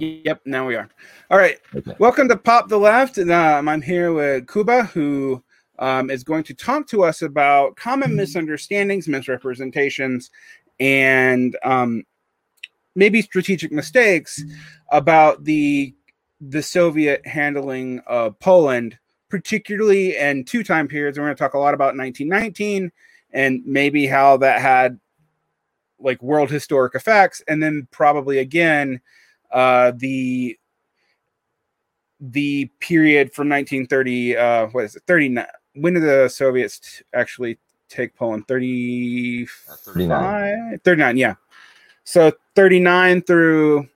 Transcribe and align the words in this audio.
now? 0.00 0.06
Yep, 0.24 0.40
now 0.44 0.66
we 0.66 0.74
are. 0.76 0.88
All 1.30 1.38
right. 1.38 1.58
Okay. 1.74 1.94
Welcome 1.98 2.28
to 2.28 2.36
Pop 2.36 2.68
the 2.68 2.78
Left. 2.78 3.18
And 3.18 3.30
um, 3.30 3.68
I'm 3.68 3.82
here 3.82 4.12
with 4.12 4.46
Kuba, 4.48 4.84
who 4.84 5.42
um, 5.78 6.10
is 6.10 6.24
going 6.24 6.44
to 6.44 6.54
talk 6.54 6.86
to 6.88 7.04
us 7.04 7.22
about 7.22 7.76
common 7.76 8.14
misunderstandings, 8.16 9.08
misrepresentations, 9.08 10.30
and 10.80 11.56
um, 11.64 12.04
maybe 12.94 13.22
strategic 13.22 13.72
mistakes 13.72 14.42
about 14.90 15.44
the 15.44 15.94
the 16.40 16.62
Soviet 16.62 17.26
handling 17.26 18.00
of 18.06 18.38
Poland, 18.40 18.98
particularly 19.30 20.16
in 20.16 20.44
two 20.44 20.62
time 20.62 20.86
periods. 20.88 21.18
We're 21.18 21.24
going 21.24 21.36
to 21.36 21.42
talk 21.42 21.54
a 21.54 21.58
lot 21.58 21.74
about 21.74 21.96
1919 21.96 22.92
and 23.32 23.62
maybe 23.64 24.06
how 24.06 24.36
that 24.38 24.60
had 24.60 25.00
like 25.98 26.22
world 26.22 26.50
historic 26.50 26.94
effects, 26.94 27.42
and 27.48 27.62
then 27.62 27.88
probably 27.90 28.38
again 28.38 29.00
uh, 29.50 29.92
the 29.96 30.58
the 32.20 32.70
period 32.80 33.32
from 33.32 33.48
1930 33.48 34.36
uh 34.36 34.66
what 34.68 34.84
is 34.84 34.96
it 34.96 35.02
39 35.06 35.46
when 35.74 35.94
did 35.94 36.02
the 36.02 36.28
soviets 36.28 36.78
t- 36.78 37.04
actually 37.14 37.58
take 37.88 38.14
poland 38.16 38.46
30 38.48 39.46
39. 39.84 40.80
39 40.82 41.16
yeah 41.18 41.34
so 42.04 42.32
39 42.54 43.22
through 43.22 43.88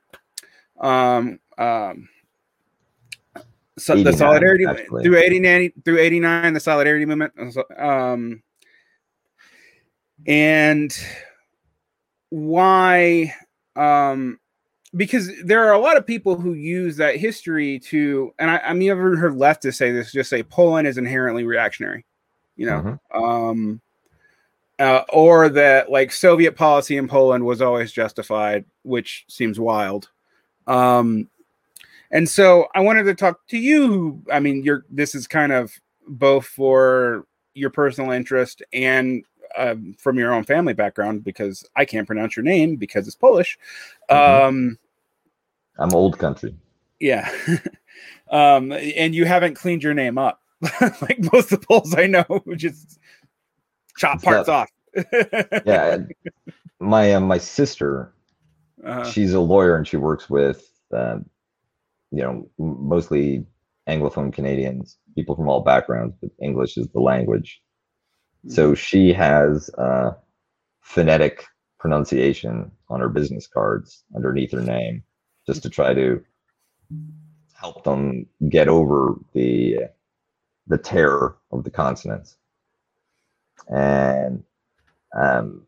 um 0.79 1.39
um 1.57 2.07
so 3.79 4.03
the 4.03 4.13
solidarity 4.13 4.65
actually. 4.67 5.03
through 5.03 5.17
89 5.17 5.73
through 5.83 5.97
89 5.97 6.53
the 6.53 6.59
solidarity 6.59 7.05
movement 7.05 7.33
um 7.79 8.43
and 10.27 10.95
why 12.29 13.33
um 13.75 14.39
because 14.95 15.31
there 15.43 15.63
are 15.63 15.73
a 15.73 15.79
lot 15.79 15.97
of 15.97 16.05
people 16.05 16.35
who 16.35 16.53
use 16.53 16.97
that 16.97 17.15
history 17.15 17.79
to 17.79 18.33
and 18.39 18.51
i, 18.51 18.57
I 18.57 18.73
mean 18.73 18.91
i've 18.91 18.97
ever 18.97 19.15
heard 19.15 19.33
leftists 19.33 19.75
say 19.75 19.91
this 19.91 20.11
just 20.11 20.29
say 20.29 20.43
poland 20.43 20.87
is 20.87 20.97
inherently 20.97 21.43
reactionary 21.43 22.05
you 22.57 22.65
know? 22.67 22.99
Um 23.13 23.81
uh, 24.79 25.03
or 25.09 25.47
that 25.49 25.91
like 25.91 26.11
soviet 26.11 26.55
policy 26.55 26.97
in 26.97 27.07
poland 27.07 27.45
was 27.45 27.61
always 27.61 27.91
justified 27.91 28.65
which 28.83 29.25
seems 29.27 29.59
wild. 29.59 30.09
Um 30.67 31.29
and 32.11 32.27
so 32.27 32.67
i 32.75 32.79
wanted 32.81 33.03
to 33.03 33.15
talk 33.15 33.47
to 33.47 33.57
you 33.57 33.87
who 33.87 34.21
i 34.31 34.39
mean 34.39 34.63
you're 34.63 34.85
this 34.89 35.15
is 35.15 35.27
kind 35.27 35.51
of 35.51 35.73
both 36.07 36.45
for 36.45 37.25
your 37.53 37.69
personal 37.69 38.11
interest 38.11 38.61
and 38.73 39.23
um, 39.57 39.95
from 39.99 40.17
your 40.17 40.33
own 40.33 40.43
family 40.43 40.73
background 40.73 41.23
because 41.23 41.65
I 41.75 41.85
can't 41.85 42.07
pronounce 42.07 42.35
your 42.35 42.43
name 42.43 42.75
because 42.75 43.07
it's 43.07 43.15
Polish. 43.15 43.57
Mhm. 44.09 44.47
Um, 44.47 44.79
I'm 45.79 45.93
old 45.93 46.17
country. 46.19 46.55
yeah. 46.99 47.29
um, 48.31 48.71
and 48.71 49.13
you 49.15 49.25
haven't 49.25 49.55
cleaned 49.55 49.83
your 49.83 49.93
name 49.93 50.17
up 50.17 50.41
like 51.01 51.19
most 51.33 51.51
of 51.51 51.59
the 51.61 51.65
Poles 51.67 51.95
I 51.95 52.07
know, 52.07 52.25
who 52.45 52.55
just 52.67 52.99
chop 53.97 54.15
It's 54.15 54.23
parts 54.23 54.47
not- 54.47 54.69
off. 54.69 54.69
Yeah, 55.65 55.99
my 56.79 57.13
uh, 57.13 57.19
my 57.21 57.37
sister, 57.37 58.13
Uh, 58.85 59.03
she's 59.09 59.33
a 59.33 59.39
lawyer 59.39 59.75
and 59.77 59.87
she 59.87 59.95
works 59.97 60.29
with, 60.29 60.69
uh, 60.93 61.19
you 62.11 62.21
know, 62.23 62.49
mostly 62.57 63.45
Anglophone 63.87 64.33
Canadians, 64.33 64.97
people 65.15 65.35
from 65.35 65.47
all 65.47 65.61
backgrounds, 65.61 66.15
but 66.21 66.29
English 66.41 66.77
is 66.77 66.87
the 66.89 66.99
language. 66.99 67.61
So 68.47 68.73
she 68.73 69.13
has 69.13 69.69
uh, 69.77 70.13
phonetic 70.81 71.45
pronunciation 71.79 72.71
on 72.89 72.99
her 72.99 73.09
business 73.09 73.47
cards 73.47 74.03
underneath 74.15 74.51
her 74.51 74.61
name, 74.61 75.03
just 75.45 75.63
to 75.63 75.69
try 75.69 75.93
to 75.93 76.23
help 77.53 77.83
them 77.83 78.25
get 78.49 78.67
over 78.67 79.15
the 79.33 79.77
the 80.67 80.77
terror 80.77 81.37
of 81.51 81.63
the 81.63 81.71
consonants. 81.71 82.37
And 83.67 84.43
um, 85.19 85.67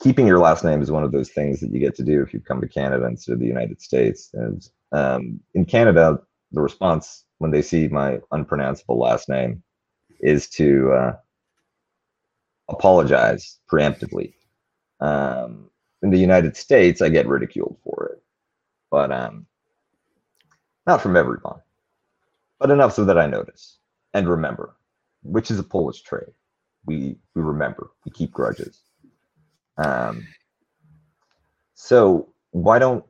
keeping 0.00 0.26
your 0.26 0.38
last 0.38 0.64
name 0.64 0.82
is 0.82 0.90
one 0.90 1.04
of 1.04 1.12
those 1.12 1.30
things 1.30 1.60
that 1.60 1.72
you 1.72 1.80
get 1.80 1.96
to 1.96 2.04
do 2.04 2.22
if 2.22 2.32
you 2.32 2.40
come 2.40 2.60
to 2.60 2.68
Canada 2.68 3.06
instead 3.06 3.32
of 3.32 3.40
the 3.40 3.46
United 3.46 3.80
States. 3.80 4.30
And 4.34 4.68
um, 4.92 5.40
in 5.54 5.64
Canada, 5.64 6.20
the 6.52 6.60
response 6.60 7.24
when 7.38 7.50
they 7.50 7.62
see 7.62 7.88
my 7.88 8.20
unpronounceable 8.30 8.98
last 8.98 9.28
name 9.28 9.62
is 10.20 10.48
to 10.50 10.92
uh, 10.92 11.16
apologize 12.68 13.58
preemptively. 13.70 14.34
Um, 15.00 15.70
in 16.02 16.10
the 16.10 16.18
United 16.18 16.56
States, 16.56 17.00
I 17.02 17.08
get 17.08 17.26
ridiculed 17.26 17.76
for 17.82 18.12
it, 18.12 18.22
but 18.90 19.10
um, 19.12 19.46
not 20.86 21.00
from 21.00 21.16
everyone, 21.16 21.60
but 22.58 22.70
enough 22.70 22.94
so 22.94 23.04
that 23.04 23.18
I 23.18 23.26
notice 23.26 23.78
and 24.14 24.28
remember, 24.28 24.76
which 25.22 25.50
is 25.50 25.58
a 25.58 25.64
Polish 25.64 26.02
trait. 26.02 26.28
We 26.86 27.16
we 27.34 27.42
remember, 27.42 27.90
we 28.04 28.12
keep 28.12 28.30
grudges. 28.30 28.80
Um, 29.78 30.26
so 31.74 32.28
why 32.52 32.78
don't 32.78 33.04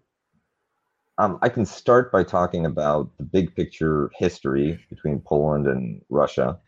um, 1.19 1.39
I 1.43 1.49
can 1.49 1.65
start 1.65 2.13
by 2.13 2.25
talking 2.25 2.67
about 2.67 3.11
the 3.17 3.25
big 3.25 3.55
picture 3.55 4.11
history 4.15 4.79
between 4.91 5.21
Poland 5.21 5.67
and 5.67 6.03
Russia, 6.11 6.59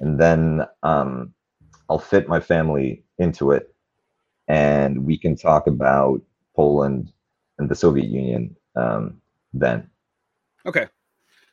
and 0.00 0.18
then 0.18 0.66
um, 0.82 1.34
I'll 1.90 1.98
fit 1.98 2.28
my 2.28 2.38
family 2.38 3.02
into 3.18 3.50
it, 3.50 3.74
and 4.46 5.04
we 5.04 5.18
can 5.18 5.34
talk 5.34 5.66
about 5.66 6.22
Poland 6.54 7.12
and 7.58 7.68
the 7.68 7.74
Soviet 7.74 8.08
Union 8.08 8.54
um, 8.76 9.20
then. 9.52 9.90
okay. 10.64 10.86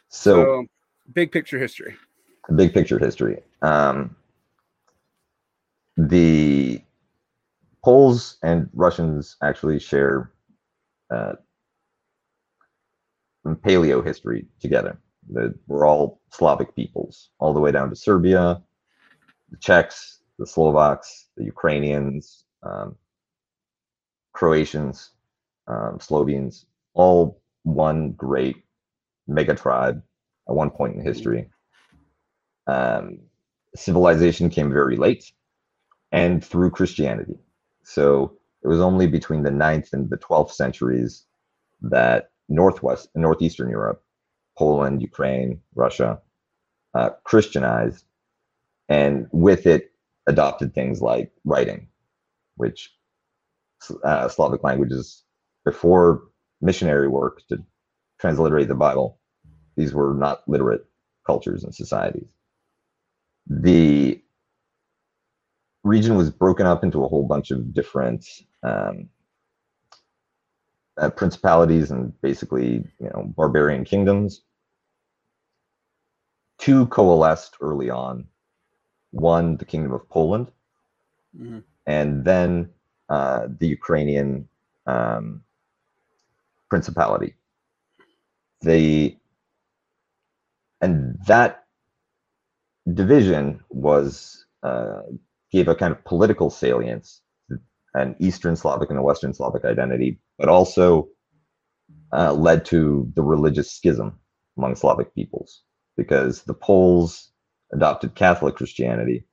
So, 0.09 0.43
So, 0.43 0.65
big 1.11 1.31
picture 1.31 1.57
history. 1.57 1.95
big 2.55 2.71
picture 2.71 2.99
history. 2.99 3.41
Um, 3.63 4.15
the 5.97 6.83
Poles 7.83 8.37
and 8.43 8.69
Russians 8.73 9.37
actually 9.41 9.79
share 9.79 10.31
uh, 11.09 11.33
paleo 13.43 14.05
history 14.05 14.45
together. 14.59 14.99
The, 15.29 15.55
we're 15.65 15.87
all 15.87 16.21
Slavic 16.31 16.75
peoples, 16.75 17.31
all 17.39 17.55
the 17.55 17.59
way 17.59 17.71
down 17.71 17.89
to 17.89 17.95
Serbia, 17.95 18.61
the 19.49 19.57
Czechs, 19.57 20.16
the 20.37 20.45
Slovaks, 20.45 21.27
the 21.35 21.43
Ukrainians, 21.43 22.45
um, 22.63 22.95
Croatians, 24.33 25.11
um, 25.67 25.97
Slovenes, 25.99 26.65
all 26.93 27.41
one 27.63 28.11
great 28.11 28.57
mega 29.27 29.55
tribe 29.55 30.01
at 30.47 30.55
one 30.55 30.69
point 30.69 30.95
in 30.95 31.01
history. 31.01 31.49
Um, 32.67 33.19
civilization 33.75 34.49
came 34.49 34.71
very 34.71 34.95
late 34.95 35.31
and 36.11 36.43
through 36.43 36.71
Christianity. 36.71 37.37
So 37.83 38.37
it 38.63 38.67
was 38.67 38.81
only 38.81 39.07
between 39.07 39.43
the 39.43 39.49
9th 39.49 39.93
and 39.93 40.09
the 40.09 40.17
12th 40.17 40.51
centuries 40.51 41.25
that 41.81 42.31
northwest 42.49 43.09
northeastern 43.15 43.69
Europe, 43.69 44.03
Poland, 44.57 45.01
Ukraine, 45.01 45.61
Russia, 45.75 46.21
uh, 46.93 47.09
Christianized, 47.23 48.05
and 48.89 49.27
with 49.31 49.65
it 49.65 49.91
adopted 50.27 50.73
things 50.73 51.01
like 51.01 51.31
writing, 51.45 51.87
which 52.57 52.93
uh, 54.03 54.27
Slavic 54.27 54.63
languages 54.63 55.23
before 55.65 56.23
missionary 56.61 57.07
work 57.07 57.41
to 57.49 57.63
transliterate 58.19 58.67
the 58.67 58.75
Bible, 58.75 59.19
these 59.75 59.93
were 59.93 60.13
not 60.13 60.47
literate 60.47 60.85
cultures 61.25 61.63
and 61.63 61.73
societies. 61.73 62.27
The 63.47 64.21
region 65.83 66.15
was 66.15 66.29
broken 66.29 66.65
up 66.65 66.83
into 66.83 67.03
a 67.03 67.07
whole 67.07 67.25
bunch 67.25 67.51
of 67.51 67.73
different 67.73 68.25
um, 68.63 69.09
uh, 70.97 71.09
principalities 71.11 71.91
and 71.91 72.19
basically, 72.21 72.85
you 72.99 73.09
know, 73.13 73.31
barbarian 73.35 73.85
kingdoms. 73.85 74.41
Two 76.57 76.87
coalesced 76.87 77.55
early 77.61 77.89
on. 77.89 78.25
One, 79.19 79.57
the 79.57 79.65
Kingdom 79.65 79.93
of 79.93 80.07
Poland, 80.09 80.47
Mhm. 81.37 81.63
and 81.85 82.25
then 82.25 82.69
uh, 83.09 83.47
the 83.59 83.67
Ukrainian 83.67 84.47
um, 84.85 85.43
principality. 86.69 87.35
The 88.61 89.17
and 90.81 91.17
that 91.27 91.65
division 92.93 93.61
was 93.69 94.45
uh, 94.63 95.01
gave 95.51 95.67
a 95.67 95.75
kind 95.75 95.91
of 95.93 96.03
political 96.05 96.49
salience, 96.49 97.21
an 97.93 98.15
Eastern 98.19 98.55
Slavic 98.55 98.89
and 98.89 98.99
a 98.99 99.01
Western 99.01 99.33
Slavic 99.33 99.65
identity, 99.65 100.19
but 100.37 100.49
also 100.49 101.09
uh, 102.13 102.33
led 102.33 102.65
to 102.65 103.11
the 103.15 103.23
religious 103.23 103.71
schism 103.71 104.19
among 104.57 104.75
Slavic 104.75 105.13
peoples 105.13 105.63
because 105.95 106.43
the 106.43 106.53
Poles 106.53 107.31
adopted 107.73 108.15
Catholic 108.15 108.55
Christianity, 108.55 109.25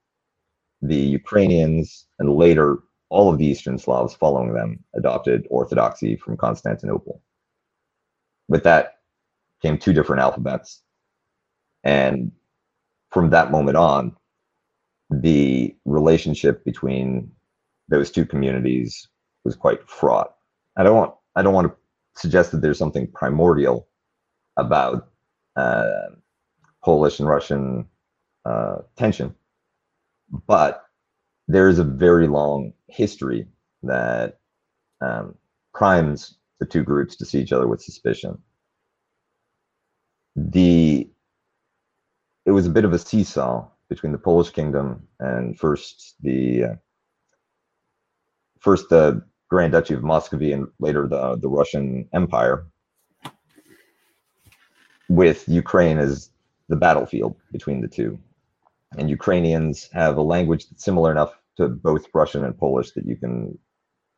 the 0.81 0.95
Ukrainians, 0.95 2.05
and 2.19 2.35
later 2.35 2.79
all 3.09 3.31
of 3.31 3.37
the 3.37 3.45
Eastern 3.45 3.77
Slavs 3.77 4.15
following 4.15 4.53
them 4.53 4.83
adopted 4.95 5.47
Orthodoxy 5.49 6.15
from 6.17 6.37
Constantinople. 6.37 7.21
with 8.47 8.63
that 8.63 8.95
came 9.61 9.77
two 9.77 9.93
different 9.93 10.21
alphabets. 10.21 10.83
And 11.83 12.31
from 13.11 13.29
that 13.31 13.51
moment 13.51 13.77
on, 13.77 14.15
the 15.09 15.75
relationship 15.85 16.63
between 16.65 17.31
those 17.87 18.11
two 18.11 18.25
communities 18.25 19.07
was 19.43 19.55
quite 19.55 19.87
fraught. 19.89 20.35
I 20.77 20.83
don't 20.83 20.95
want 20.95 21.13
I 21.35 21.41
don't 21.41 21.53
want 21.53 21.67
to 21.67 21.75
suggest 22.19 22.51
that 22.51 22.61
there's 22.61 22.77
something 22.79 23.07
primordial 23.07 23.87
about 24.57 25.09
uh, 25.55 26.09
Polish 26.83 27.19
and 27.19 27.29
Russian 27.29 27.87
uh, 28.45 28.77
tension, 28.95 29.33
but 30.47 30.85
there 31.47 31.67
is 31.67 31.79
a 31.79 31.83
very 31.83 32.27
long 32.27 32.73
history 32.87 33.47
that 33.83 34.39
um, 35.01 35.35
primes 35.73 36.37
the 36.59 36.65
two 36.65 36.83
groups 36.83 37.15
to 37.17 37.25
see 37.25 37.39
each 37.39 37.51
other 37.51 37.67
with 37.67 37.81
suspicion. 37.81 38.37
The 40.35 41.09
it 42.45 42.51
was 42.51 42.67
a 42.67 42.71
bit 42.71 42.85
of 42.85 42.93
a 42.93 42.99
seesaw 42.99 43.67
between 43.89 44.11
the 44.11 44.17
Polish 44.17 44.49
kingdom 44.49 45.07
and 45.19 45.57
first 45.57 46.15
the 46.21 46.63
uh, 46.63 46.75
first 48.59 48.89
the 48.89 49.23
Grand 49.49 49.71
Duchy 49.71 49.93
of 49.93 50.03
Muscovy 50.03 50.51
and 50.51 50.67
later 50.79 51.07
the 51.07 51.37
the 51.37 51.49
Russian 51.49 52.07
Empire, 52.13 52.65
with 55.09 55.47
Ukraine 55.47 55.97
as 55.97 56.31
the 56.67 56.75
battlefield 56.75 57.35
between 57.51 57.81
the 57.81 57.87
two. 57.87 58.19
And 58.97 59.09
Ukrainians 59.09 59.89
have 59.93 60.17
a 60.17 60.21
language 60.21 60.69
that's 60.69 60.83
similar 60.83 61.11
enough 61.11 61.33
to 61.57 61.67
both 61.69 62.07
Russian 62.13 62.43
and 62.43 62.57
Polish 62.57 62.91
that 62.91 63.05
you 63.05 63.15
can 63.15 63.57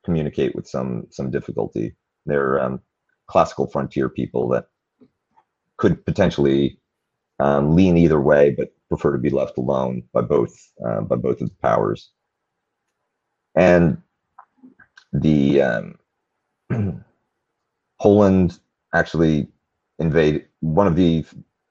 communicate 0.05 0.55
with 0.55 0.67
some 0.67 1.07
some 1.09 1.31
difficulty. 1.31 1.95
They're 2.25 2.59
um, 2.59 2.81
classical 3.27 3.67
frontier 3.67 4.09
people 4.09 4.47
that 4.49 4.67
could 5.77 6.05
potentially 6.05 6.79
um, 7.39 7.75
lean 7.75 7.97
either 7.97 8.19
way, 8.19 8.51
but 8.51 8.73
prefer 8.89 9.11
to 9.11 9.17
be 9.17 9.29
left 9.29 9.57
alone 9.57 10.03
by 10.13 10.21
both 10.21 10.55
uh, 10.85 11.01
by 11.01 11.15
both 11.15 11.41
of 11.41 11.49
the 11.49 11.55
powers. 11.61 12.11
And 13.55 14.01
the 15.13 15.61
um, 15.61 15.95
Poland 18.01 18.59
actually 18.93 19.47
invade 19.99 20.45
one 20.59 20.87
of 20.87 20.95
the 20.95 21.25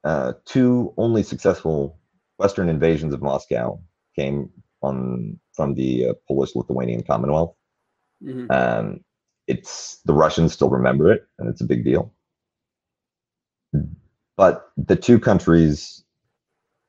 uh, 0.04 0.32
two 0.44 0.92
only 0.96 1.22
successful 1.22 1.98
Western 2.38 2.68
invasions 2.68 3.14
of 3.14 3.22
Moscow 3.22 3.80
came 4.14 4.50
on 4.82 5.38
from 5.54 5.74
the 5.74 6.08
uh, 6.08 6.12
Polish-Lithuanian 6.28 7.02
Commonwealth. 7.02 7.54
Mm-hmm. 8.22 8.50
Um, 8.50 9.00
it's 9.46 10.00
the 10.04 10.12
Russians 10.12 10.52
still 10.52 10.70
remember 10.70 11.10
it, 11.12 11.26
and 11.38 11.48
it's 11.48 11.60
a 11.60 11.66
big 11.66 11.84
deal. 11.84 12.12
But 14.36 14.70
the 14.76 14.96
two 14.96 15.18
countries 15.18 16.04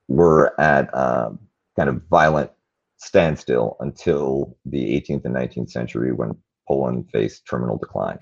were 0.08 0.58
at 0.60 0.92
uh, 0.94 1.30
kind 1.76 1.88
of 1.88 2.02
violent 2.10 2.50
standstill 2.96 3.76
until 3.80 4.56
the 4.64 5.00
18th 5.00 5.24
and 5.24 5.34
19th 5.34 5.70
century 5.70 6.12
when 6.12 6.36
Poland 6.66 7.08
faced 7.10 7.46
terminal 7.46 7.78
decline. 7.78 8.18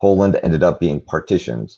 Poland 0.00 0.38
ended 0.42 0.62
up 0.62 0.80
being 0.80 1.00
partitioned. 1.00 1.76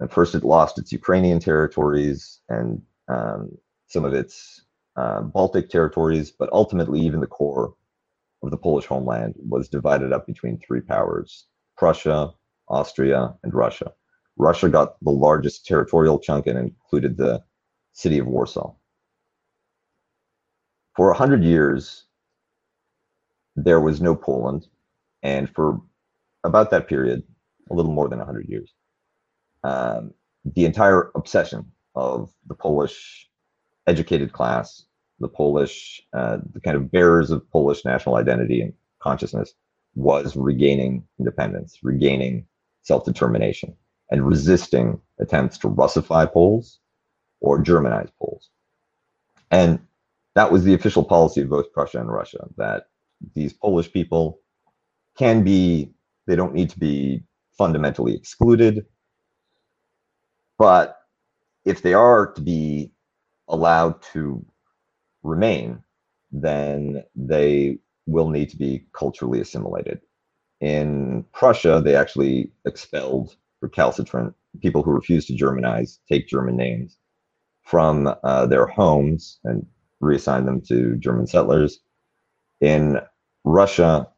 And 0.00 0.10
first, 0.10 0.34
it 0.34 0.44
lost 0.44 0.78
its 0.78 0.92
Ukrainian 0.92 1.38
territories 1.38 2.40
and 2.48 2.82
um, 3.08 3.56
some 3.88 4.04
of 4.04 4.14
its 4.14 4.64
uh, 4.96 5.22
Baltic 5.22 5.70
territories, 5.70 6.30
but 6.30 6.50
ultimately, 6.52 7.00
even 7.00 7.20
the 7.20 7.26
core 7.26 7.74
of 8.42 8.50
the 8.50 8.56
Polish 8.56 8.86
homeland 8.86 9.34
was 9.36 9.68
divided 9.68 10.12
up 10.12 10.26
between 10.26 10.58
three 10.58 10.80
powers 10.80 11.46
Prussia, 11.76 12.32
Austria, 12.68 13.34
and 13.42 13.54
Russia. 13.54 13.92
Russia 14.36 14.68
got 14.68 14.96
the 15.02 15.10
largest 15.10 15.66
territorial 15.66 16.18
chunk 16.18 16.46
and 16.46 16.58
included 16.58 17.16
the 17.16 17.42
city 17.92 18.18
of 18.18 18.26
Warsaw. 18.26 18.74
For 20.96 21.08
100 21.08 21.42
years, 21.42 22.04
there 23.56 23.80
was 23.80 24.00
no 24.00 24.14
Poland. 24.14 24.66
And 25.22 25.48
for 25.54 25.80
about 26.44 26.70
that 26.70 26.88
period, 26.88 27.22
a 27.70 27.74
little 27.74 27.92
more 27.92 28.08
than 28.08 28.18
100 28.18 28.48
years, 28.48 28.72
um, 29.64 30.12
the 30.44 30.64
entire 30.64 31.10
obsession 31.14 31.70
of 31.94 32.30
the 32.46 32.54
Polish 32.54 33.28
educated 33.86 34.32
class, 34.32 34.84
the 35.20 35.28
Polish, 35.28 36.02
uh, 36.12 36.38
the 36.52 36.60
kind 36.60 36.76
of 36.76 36.90
bearers 36.90 37.30
of 37.30 37.48
Polish 37.50 37.84
national 37.84 38.16
identity 38.16 38.62
and 38.62 38.72
consciousness, 39.00 39.54
was 39.94 40.36
regaining 40.36 41.04
independence, 41.18 41.78
regaining 41.82 42.46
self 42.82 43.04
determination, 43.04 43.74
and 44.10 44.26
resisting 44.26 45.00
attempts 45.20 45.58
to 45.58 45.68
Russify 45.68 46.30
Poles 46.30 46.78
or 47.40 47.62
Germanize 47.62 48.10
Poles. 48.18 48.50
And 49.50 49.80
that 50.34 50.50
was 50.50 50.64
the 50.64 50.74
official 50.74 51.04
policy 51.04 51.42
of 51.42 51.50
both 51.50 51.72
Prussia 51.72 52.00
and 52.00 52.10
Russia 52.10 52.48
that 52.56 52.86
these 53.34 53.52
Polish 53.52 53.92
people 53.92 54.40
can 55.18 55.44
be, 55.44 55.92
they 56.26 56.36
don't 56.36 56.54
need 56.54 56.70
to 56.70 56.78
be 56.78 57.22
fundamentally 57.58 58.14
excluded. 58.14 58.86
But 60.58 61.01
if 61.64 61.82
they 61.82 61.94
are 61.94 62.32
to 62.32 62.40
be 62.40 62.90
allowed 63.48 64.00
to 64.12 64.44
remain, 65.22 65.82
then 66.30 67.04
they 67.14 67.78
will 68.06 68.28
need 68.28 68.50
to 68.50 68.56
be 68.56 68.86
culturally 68.92 69.40
assimilated. 69.40 70.00
In 70.60 71.24
Prussia, 71.32 71.80
they 71.84 71.94
actually 71.96 72.50
expelled 72.66 73.36
recalcitrant 73.60 74.34
people 74.60 74.82
who 74.82 74.92
refused 74.92 75.28
to 75.28 75.34
Germanize, 75.34 75.98
take 76.08 76.28
German 76.28 76.56
names 76.56 76.98
from 77.62 78.12
uh, 78.22 78.46
their 78.46 78.66
homes 78.66 79.38
and 79.44 79.66
reassign 80.02 80.44
them 80.44 80.60
to 80.62 80.96
German 80.96 81.26
settlers. 81.26 81.80
In 82.60 83.00
Russia, 83.44 84.08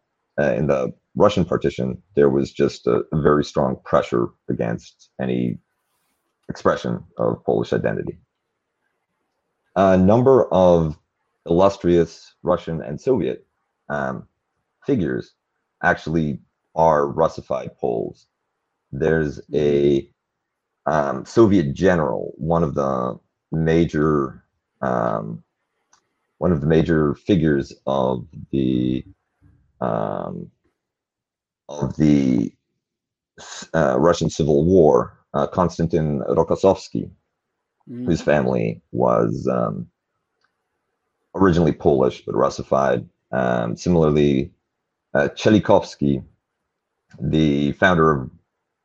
uh, 0.40 0.52
in 0.55 0.67
the 0.67 0.93
Russian 1.14 1.44
partition, 1.44 2.02
there 2.17 2.31
was 2.31 2.52
just 2.52 2.87
a, 2.87 3.05
a 3.12 3.20
very 3.20 3.44
strong 3.44 3.76
pressure 3.85 4.29
against 4.49 5.11
any 5.20 5.58
expression 6.49 7.05
of 7.19 7.44
Polish 7.44 7.73
identity. 7.73 8.19
A 9.76 9.96
number 9.96 10.52
of 10.52 10.99
illustrious 11.46 12.35
Russian 12.43 12.82
and 12.82 13.00
Soviet 13.00 13.46
um, 13.88 14.26
figures 14.87 15.32
actually 15.82 16.41
are 16.75 17.06
Russified 17.06 17.76
Poles. 17.79 18.26
There's 18.93 19.41
a 19.52 20.08
um, 20.87 21.25
Soviet 21.25 21.75
general, 21.75 22.33
one 22.37 22.62
of 22.62 22.75
the 22.75 23.18
major 23.50 24.45
um, 24.80 25.42
one 26.38 26.52
of 26.52 26.61
the 26.61 26.66
major 26.66 27.14
figures 27.14 27.73
of 27.87 28.26
the 28.50 29.04
um, 29.80 30.50
of 31.68 31.97
the 31.97 32.52
uh, 33.73 33.99
Russian 33.99 34.30
Civil 34.30 34.64
War, 34.64 35.18
uh, 35.35 35.47
Konstantin 35.49 36.21
Rokossovsky, 36.21 37.11
mm. 37.91 38.07
whose 38.07 38.23
family 38.23 38.81
was 38.93 39.49
um, 39.50 39.88
originally 41.35 41.73
Polish 41.73 42.23
but 42.25 42.35
Russified. 42.37 43.07
Um, 43.33 43.76
similarly, 43.76 44.53
uh, 45.12 45.29
Tsiolkovsky, 45.35 46.25
the 47.21 47.73
founder 47.73 48.12
of 48.12 48.31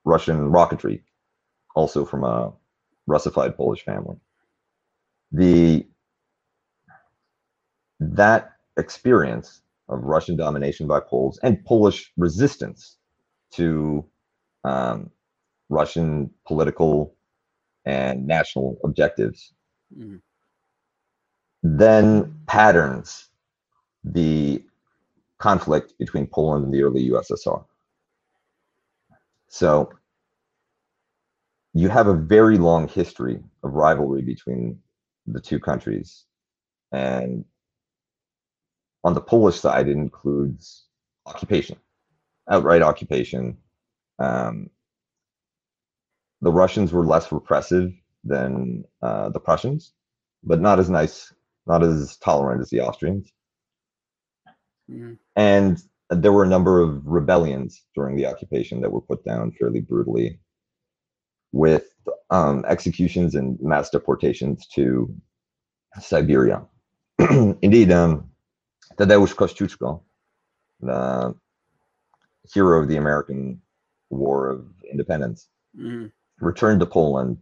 Russian 0.05 0.49
rocketry, 0.49 1.01
also 1.75 2.03
from 2.03 2.23
a 2.23 2.51
Russified 3.05 3.55
Polish 3.55 3.83
family. 3.83 4.17
The 5.31 5.85
that 7.99 8.53
experience 8.77 9.61
of 9.87 10.03
Russian 10.03 10.35
domination 10.35 10.87
by 10.87 10.99
Poles 10.99 11.39
and 11.43 11.63
Polish 11.65 12.11
resistance 12.17 12.97
to 13.51 14.05
um, 14.63 15.11
Russian 15.69 16.31
political 16.45 17.15
and 17.85 18.27
national 18.27 18.77
objectives, 18.83 19.53
mm. 19.95 20.19
then 21.63 22.35
patterns 22.47 23.29
the 24.03 24.63
conflict 25.37 25.93
between 25.97 26.27
Poland 26.27 26.65
and 26.65 26.73
the 26.73 26.83
early 26.83 27.09
USSR. 27.09 27.63
So 29.47 29.89
you 31.73 31.89
have 31.89 32.07
a 32.07 32.13
very 32.13 32.57
long 32.57 32.87
history 32.87 33.41
of 33.63 33.73
rivalry 33.73 34.21
between 34.21 34.79
the 35.27 35.39
two 35.39 35.59
countries. 35.59 36.25
And 36.91 37.45
on 39.03 39.13
the 39.13 39.21
Polish 39.21 39.59
side, 39.59 39.87
it 39.87 39.93
includes 39.93 40.85
occupation, 41.25 41.77
outright 42.49 42.81
occupation. 42.81 43.57
Um, 44.17 44.69
the 46.41 46.51
Russians 46.51 46.91
were 46.91 47.05
less 47.05 47.31
repressive 47.31 47.91
than 48.23 48.83
uh, 49.01 49.29
the 49.29 49.39
Prussians, 49.39 49.93
but 50.43 50.61
not 50.61 50.79
as 50.79 50.89
nice, 50.89 51.33
not 51.67 51.83
as 51.83 52.17
tolerant 52.17 52.61
as 52.61 52.69
the 52.69 52.81
Austrians. 52.81 53.31
Mm. 54.89 55.17
And 55.35 55.81
there 56.09 56.33
were 56.33 56.43
a 56.43 56.49
number 56.49 56.81
of 56.81 57.05
rebellions 57.05 57.83
during 57.95 58.15
the 58.15 58.25
occupation 58.25 58.81
that 58.81 58.91
were 58.91 59.01
put 59.01 59.23
down 59.23 59.51
fairly 59.51 59.81
brutally, 59.81 60.39
with 61.51 61.85
um, 62.29 62.63
executions 62.67 63.35
and 63.35 63.59
mass 63.61 63.89
deportations 63.89 64.67
to 64.67 65.13
Siberia. 65.99 66.63
Indeed, 67.19 67.91
um, 67.91 68.29
Tadeusz 68.97 69.33
Kościuszko, 69.33 70.01
the 70.81 71.35
hero 72.53 72.81
of 72.81 72.87
the 72.87 72.97
American 72.97 73.61
War 74.09 74.49
of 74.49 74.65
Independence, 74.89 75.47
mm-hmm. 75.77 76.07
Returned 76.41 76.79
to 76.79 76.85
Poland 76.85 77.37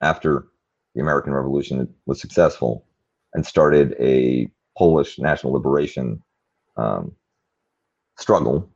after 0.00 0.46
the 0.94 1.00
American 1.00 1.32
Revolution 1.32 1.88
was 2.06 2.20
successful 2.20 2.86
and 3.34 3.46
started 3.46 3.94
a 3.98 4.50
Polish 4.76 5.18
national 5.18 5.52
liberation 5.52 6.22
um, 6.76 7.12
struggle, 8.18 8.68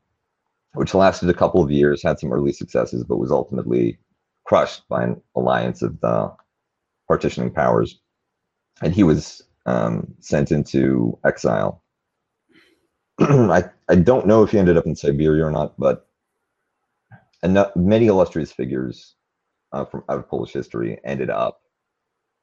which 0.74 0.94
lasted 0.94 1.28
a 1.28 1.34
couple 1.34 1.62
of 1.62 1.70
years, 1.70 2.02
had 2.02 2.18
some 2.18 2.32
early 2.32 2.52
successes, 2.52 3.04
but 3.04 3.18
was 3.18 3.30
ultimately 3.30 3.98
crushed 4.44 4.88
by 4.88 5.02
an 5.02 5.20
alliance 5.34 5.82
of 5.82 6.00
the 6.00 6.32
partitioning 7.08 7.50
powers. 7.50 8.00
And 8.82 8.94
he 8.94 9.02
was 9.02 9.42
um, 9.66 10.14
sent 10.20 10.52
into 10.52 11.18
exile. 11.24 11.82
I, 13.20 13.64
I 13.88 13.96
don't 13.96 14.26
know 14.26 14.42
if 14.42 14.50
he 14.50 14.58
ended 14.58 14.76
up 14.76 14.86
in 14.86 14.94
Siberia 14.94 15.44
or 15.44 15.50
not, 15.50 15.78
but 15.78 16.08
enough, 17.42 17.74
many 17.74 18.06
illustrious 18.06 18.52
figures 18.52 19.15
uh, 19.76 19.84
from 19.84 20.04
out 20.08 20.18
of 20.18 20.28
Polish 20.28 20.52
history 20.52 20.98
ended 21.04 21.30
up 21.30 21.60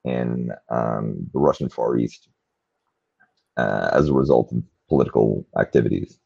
in 0.03 0.51
um, 0.69 1.29
the 1.33 1.39
Russian 1.39 1.69
Far 1.69 1.97
East 1.97 2.29
uh, 3.57 3.89
as 3.91 4.09
a 4.09 4.13
result 4.13 4.51
of 4.51 4.63
political 4.87 5.45
activities. 5.57 6.19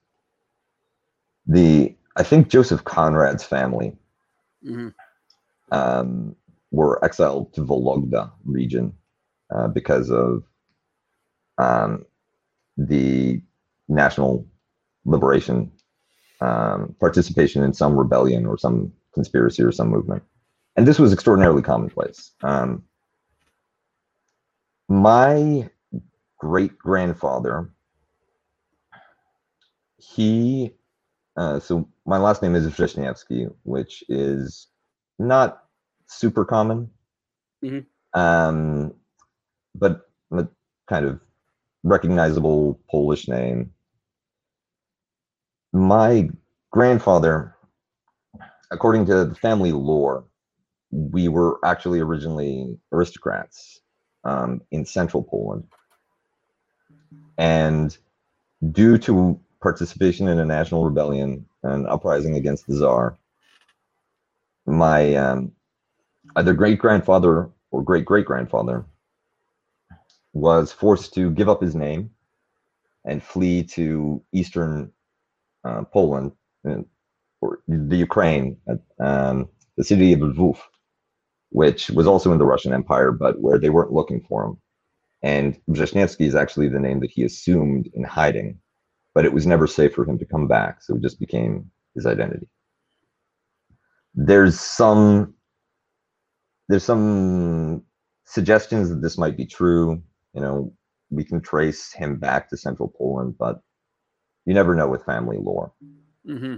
The 1.45 1.95
I 2.17 2.23
think 2.23 2.49
Joseph 2.49 2.83
Conrad's 2.83 3.43
family 3.43 3.95
mm-hmm. 4.65 4.89
um, 5.71 6.35
were 6.71 7.03
exiled 7.05 7.53
to 7.53 7.61
Vologda 7.61 8.31
region 8.43 8.93
uh, 9.53 9.67
because 9.67 10.09
of 10.09 10.43
um, 11.57 12.05
the 12.75 13.41
national 13.87 14.45
liberation 15.05 15.71
um, 16.41 16.95
participation 16.99 17.63
in 17.63 17.73
some 17.73 17.95
rebellion 17.95 18.45
or 18.45 18.57
some 18.57 18.91
conspiracy 19.13 19.63
or 19.63 19.71
some 19.71 19.89
movement. 19.89 20.23
And 20.77 20.87
this 20.87 20.99
was 20.99 21.11
extraordinarily 21.11 21.63
commonplace. 21.63 22.31
Um, 22.43 22.83
my 24.87 25.69
great 26.37 26.77
grandfather, 26.77 27.71
he, 29.97 30.71
uh, 31.35 31.59
so 31.59 31.89
my 32.05 32.17
last 32.19 32.43
name 32.43 32.55
is 32.55 32.67
Wrzesniewski, 32.67 33.51
which 33.63 34.03
is 34.07 34.67
not 35.17 35.63
super 36.05 36.45
common, 36.45 36.91
mm-hmm. 37.65 38.19
um, 38.19 38.93
but 39.73 40.07
a 40.31 40.47
kind 40.87 41.07
of 41.07 41.19
recognizable 41.83 42.79
Polish 42.89 43.27
name. 43.27 43.71
My 45.73 46.29
grandfather, 46.71 47.55
according 48.69 49.07
to 49.07 49.25
the 49.25 49.35
family 49.35 49.71
lore, 49.71 50.23
we 50.91 51.27
were 51.27 51.59
actually 51.65 51.99
originally 51.99 52.77
aristocrats 52.91 53.81
um, 54.23 54.61
in 54.71 54.85
central 54.85 55.23
Poland. 55.23 55.63
And 57.37 57.95
due 58.71 58.97
to 58.99 59.39
participation 59.61 60.27
in 60.27 60.39
a 60.39 60.45
national 60.45 60.85
rebellion 60.85 61.45
and 61.63 61.87
uprising 61.87 62.35
against 62.35 62.67
the 62.67 62.75
Tsar, 62.75 63.17
my 64.65 65.15
um, 65.15 65.51
either 66.35 66.53
great 66.53 66.79
grandfather 66.79 67.49
or 67.71 67.83
great 67.83 68.05
great 68.05 68.25
grandfather 68.25 68.85
was 70.33 70.71
forced 70.71 71.13
to 71.15 71.31
give 71.31 71.49
up 71.49 71.61
his 71.61 71.75
name 71.75 72.11
and 73.05 73.23
flee 73.23 73.63
to 73.63 74.21
eastern 74.33 74.91
uh, 75.63 75.83
Poland 75.85 76.31
uh, 76.67 76.81
or 77.41 77.59
the 77.67 77.97
Ukraine, 77.97 78.57
um, 78.99 79.47
the 79.77 79.83
city 79.83 80.13
of 80.13 80.19
Lvov, 80.19 80.57
which 81.49 81.89
was 81.89 82.07
also 82.07 82.31
in 82.31 82.37
the 82.37 82.45
Russian 82.45 82.73
Empire, 82.73 83.11
but 83.11 83.39
where 83.39 83.57
they 83.57 83.69
weren't 83.69 83.93
looking 83.93 84.21
for 84.21 84.45
him. 84.45 84.57
And 85.23 85.59
Wrzesniewski 85.69 86.27
is 86.27 86.35
actually 86.35 86.69
the 86.69 86.79
name 86.79 86.99
that 86.99 87.11
he 87.11 87.23
assumed 87.23 87.89
in 87.93 88.03
hiding, 88.03 88.59
but 89.13 89.25
it 89.25 89.33
was 89.33 89.47
never 89.47 89.67
safe 89.67 89.93
for 89.93 90.05
him 90.05 90.17
to 90.19 90.25
come 90.25 90.47
back, 90.47 90.81
so 90.81 90.95
it 90.95 91.01
just 91.01 91.19
became 91.19 91.71
his 91.95 92.05
identity. 92.05 92.47
There's 94.13 94.59
some 94.59 95.33
there's 96.69 96.83
some 96.83 97.83
suggestions 98.25 98.89
that 98.89 99.01
this 99.01 99.17
might 99.17 99.37
be 99.37 99.45
true. 99.45 100.01
You 100.33 100.41
know, 100.41 100.73
we 101.09 101.23
can 101.23 101.41
trace 101.41 101.93
him 101.93 102.17
back 102.17 102.49
to 102.49 102.57
central 102.57 102.93
Poland, 102.97 103.35
but 103.37 103.61
you 104.45 104.53
never 104.53 104.75
know 104.75 104.87
with 104.87 105.05
family 105.05 105.37
lore. 105.37 105.71
Mm-hmm. 106.27 106.57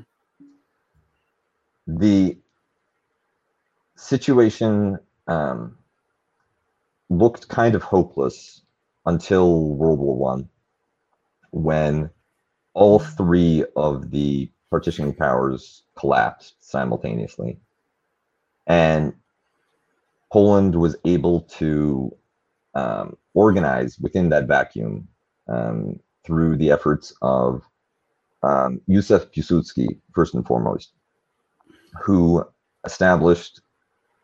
The 1.87 2.37
situation 3.99 4.97
um, 5.27 5.77
looked 7.09 7.47
kind 7.49 7.75
of 7.75 7.83
hopeless 7.83 8.61
until 9.05 9.69
World 9.69 9.99
War 9.99 10.17
One, 10.17 10.49
when 11.51 12.09
all 12.73 12.99
three 12.99 13.65
of 13.75 14.11
the 14.11 14.49
partitioning 14.69 15.13
powers 15.13 15.83
collapsed 15.97 16.55
simultaneously, 16.59 17.59
and 18.67 19.13
Poland 20.31 20.75
was 20.75 20.95
able 21.05 21.41
to 21.41 22.15
um, 22.75 23.17
organize 23.33 23.97
within 23.99 24.29
that 24.29 24.47
vacuum 24.47 25.07
um, 25.47 25.99
through 26.23 26.55
the 26.57 26.71
efforts 26.71 27.13
of 27.21 27.63
um, 28.43 28.79
Józef 28.87 29.31
Piłsudski, 29.33 29.99
first 30.13 30.35
and 30.35 30.45
foremost, 30.45 30.93
who 32.01 32.45
established 32.85 33.61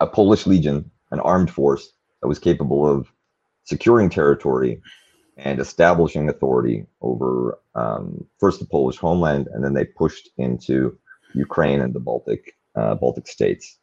a 0.00 0.06
Polish 0.06 0.46
legion, 0.46 0.90
an 1.10 1.20
armed 1.20 1.50
force 1.50 1.92
that 2.20 2.28
was 2.28 2.38
capable 2.38 2.88
of 2.88 3.08
securing 3.64 4.10
territory 4.10 4.80
and 5.36 5.60
establishing 5.60 6.28
authority 6.28 6.86
over 7.02 7.58
um, 7.74 8.24
first 8.38 8.58
the 8.58 8.66
Polish 8.66 8.96
homeland, 8.96 9.48
and 9.52 9.62
then 9.62 9.74
they 9.74 9.84
pushed 9.84 10.30
into 10.38 10.98
Ukraine 11.34 11.80
and 11.80 11.94
the 11.94 12.00
Baltic 12.00 12.56
uh, 12.74 12.94
Baltic 12.94 13.26
states. 13.28 13.78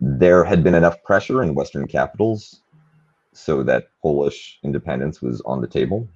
There 0.00 0.44
had 0.44 0.64
been 0.64 0.74
enough 0.74 1.02
pressure 1.02 1.42
in 1.42 1.54
Western 1.54 1.86
capitals 1.86 2.60
so 3.32 3.62
that 3.62 3.88
Polish 4.02 4.58
independence 4.62 5.22
was 5.22 5.40
on 5.42 5.60
the 5.60 5.66
table, 5.66 6.08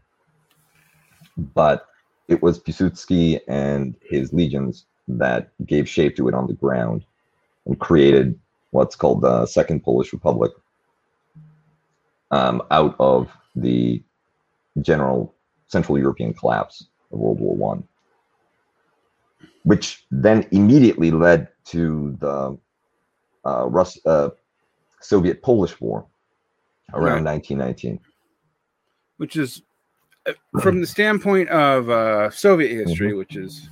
but 1.36 1.86
it 2.28 2.42
was 2.42 2.58
Piłsudski 2.58 3.40
and 3.48 3.96
his 4.02 4.32
legions 4.32 4.86
that 5.08 5.50
gave 5.66 5.88
shape 5.88 6.16
to 6.16 6.28
it 6.28 6.34
on 6.34 6.46
the 6.46 6.52
ground 6.54 7.04
and 7.66 7.78
created 7.78 8.38
what's 8.70 8.96
called 8.96 9.22
the 9.22 9.46
Second 9.46 9.82
Polish 9.82 10.12
Republic 10.12 10.52
um, 12.30 12.62
out 12.70 12.96
of 12.98 13.30
the 13.54 14.02
general 14.80 15.34
Central 15.68 15.98
European 15.98 16.34
collapse 16.34 16.86
of 17.12 17.18
World 17.18 17.40
War 17.40 17.54
One, 17.54 17.84
which 19.64 20.04
then 20.10 20.46
immediately 20.50 21.10
led 21.10 21.48
to 21.66 22.16
the 22.20 22.58
uh, 23.44 23.66
Rus- 23.68 24.04
uh, 24.04 24.30
Soviet 25.00 25.42
Polish 25.42 25.80
War 25.80 26.06
around 26.92 27.24
right. 27.24 27.34
1919. 27.34 28.00
Which 29.16 29.36
is, 29.36 29.62
uh, 30.26 30.32
from 30.60 30.80
the 30.80 30.86
standpoint 30.86 31.48
of 31.48 31.88
uh, 31.88 32.30
Soviet 32.30 32.86
history, 32.86 33.08
mm-hmm. 33.08 33.18
which 33.18 33.36
is 33.36 33.68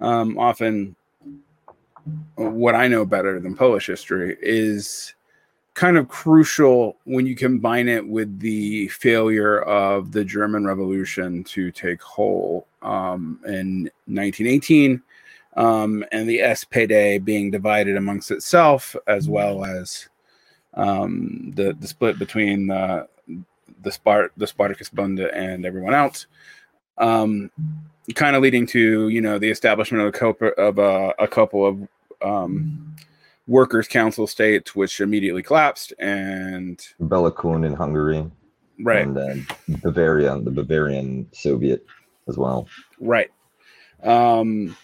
um, 0.00 0.38
often 0.38 0.96
what 2.36 2.74
I 2.74 2.88
know 2.88 3.04
better 3.04 3.40
than 3.40 3.56
Polish 3.56 3.86
history, 3.86 4.36
is 4.40 5.14
kind 5.74 5.96
of 5.96 6.08
crucial 6.08 6.96
when 7.04 7.26
you 7.26 7.34
combine 7.34 7.88
it 7.88 8.06
with 8.06 8.38
the 8.38 8.88
failure 8.88 9.60
of 9.62 10.12
the 10.12 10.24
German 10.24 10.64
Revolution 10.64 11.42
to 11.44 11.70
take 11.72 12.00
hold 12.00 12.64
um, 12.82 13.40
in 13.46 13.90
1918 14.06 15.02
um, 15.56 16.04
and 16.12 16.28
the 16.28 16.38
SPD 16.38 17.24
being 17.24 17.50
divided 17.50 17.96
amongst 17.96 18.30
itself, 18.30 18.94
as 19.06 19.28
well 19.28 19.64
as 19.64 20.08
um, 20.74 21.52
the, 21.54 21.76
the 21.78 21.86
split 21.86 22.18
between 22.18 22.66
the, 22.66 23.08
the, 23.82 23.90
Spart- 23.90 24.30
the 24.36 24.46
Spartacus 24.46 24.88
Bund 24.88 25.20
and 25.20 25.64
everyone 25.64 25.94
else. 25.94 26.26
Um, 26.98 27.50
kind 28.14 28.36
of 28.36 28.42
leading 28.42 28.66
to 28.66 29.08
you 29.08 29.20
know 29.20 29.38
the 29.38 29.50
establishment 29.50 30.02
of 30.02 30.08
a 30.08 30.12
couple 30.12 30.50
of 30.58 30.78
uh, 30.78 31.12
a 31.18 31.26
couple 31.26 31.66
of 31.66 31.88
um, 32.22 32.94
workers' 33.46 33.88
council 33.88 34.26
states, 34.26 34.74
which 34.74 35.00
immediately 35.00 35.42
collapsed, 35.42 35.92
and 35.98 36.86
Bela 37.00 37.32
Kun 37.32 37.64
in 37.64 37.74
Hungary, 37.74 38.30
right, 38.80 39.06
and 39.06 39.16
then 39.16 39.46
Bavaria, 39.82 40.38
the 40.40 40.50
Bavarian 40.50 41.28
Soviet 41.32 41.86
as 42.28 42.36
well. 42.36 42.68
Right. 43.00 43.30
Um, 44.02 44.76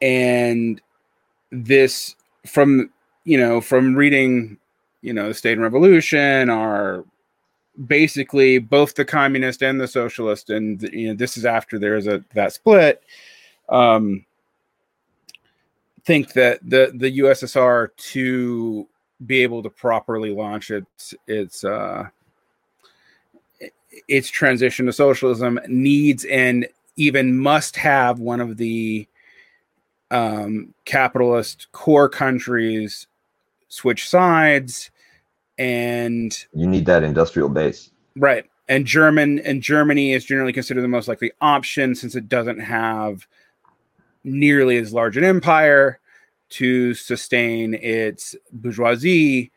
and 0.00 0.80
this 1.50 2.16
from 2.46 2.90
you 3.24 3.38
know 3.38 3.60
from 3.60 3.94
reading 3.94 4.58
you 5.02 5.12
know 5.12 5.28
the 5.28 5.34
state 5.34 5.52
and 5.52 5.62
revolution 5.62 6.48
are 6.48 7.04
basically 7.86 8.58
both 8.58 8.94
the 8.94 9.04
communist 9.04 9.62
and 9.62 9.80
the 9.80 9.88
socialist 9.88 10.50
and 10.50 10.82
you 10.92 11.08
know 11.08 11.14
this 11.14 11.36
is 11.36 11.44
after 11.44 11.78
there's 11.78 12.06
a 12.06 12.22
that 12.34 12.52
split 12.52 13.02
um 13.68 14.24
think 16.04 16.32
that 16.32 16.58
the 16.62 16.92
the 16.94 17.18
USSR 17.20 17.88
to 17.96 18.86
be 19.26 19.42
able 19.42 19.62
to 19.62 19.70
properly 19.70 20.30
launch 20.30 20.70
its 20.70 21.14
its 21.26 21.64
uh 21.64 22.04
its 24.08 24.28
transition 24.28 24.86
to 24.86 24.92
socialism 24.92 25.60
needs 25.68 26.24
and 26.24 26.66
even 26.96 27.36
must 27.36 27.76
have 27.76 28.18
one 28.18 28.40
of 28.40 28.56
the 28.56 29.06
um, 30.10 30.74
capitalist 30.84 31.68
core 31.72 32.08
countries 32.08 33.06
switch 33.68 34.08
sides 34.08 34.90
and 35.60 36.46
you 36.54 36.66
need 36.66 36.86
that 36.86 37.04
industrial 37.04 37.50
base. 37.50 37.90
Right. 38.16 38.46
And 38.68 38.86
german 38.86 39.38
and 39.40 39.62
germany 39.62 40.12
is 40.12 40.24
generally 40.24 40.52
considered 40.52 40.80
the 40.80 40.88
most 40.88 41.06
likely 41.06 41.30
option 41.40 41.94
since 41.94 42.16
it 42.16 42.28
doesn't 42.28 42.60
have 42.60 43.26
nearly 44.24 44.78
as 44.78 44.92
large 44.92 45.16
an 45.16 45.24
empire 45.24 46.00
to 46.48 46.94
sustain 46.94 47.74
its 47.74 48.34
bourgeoisie. 48.52 49.52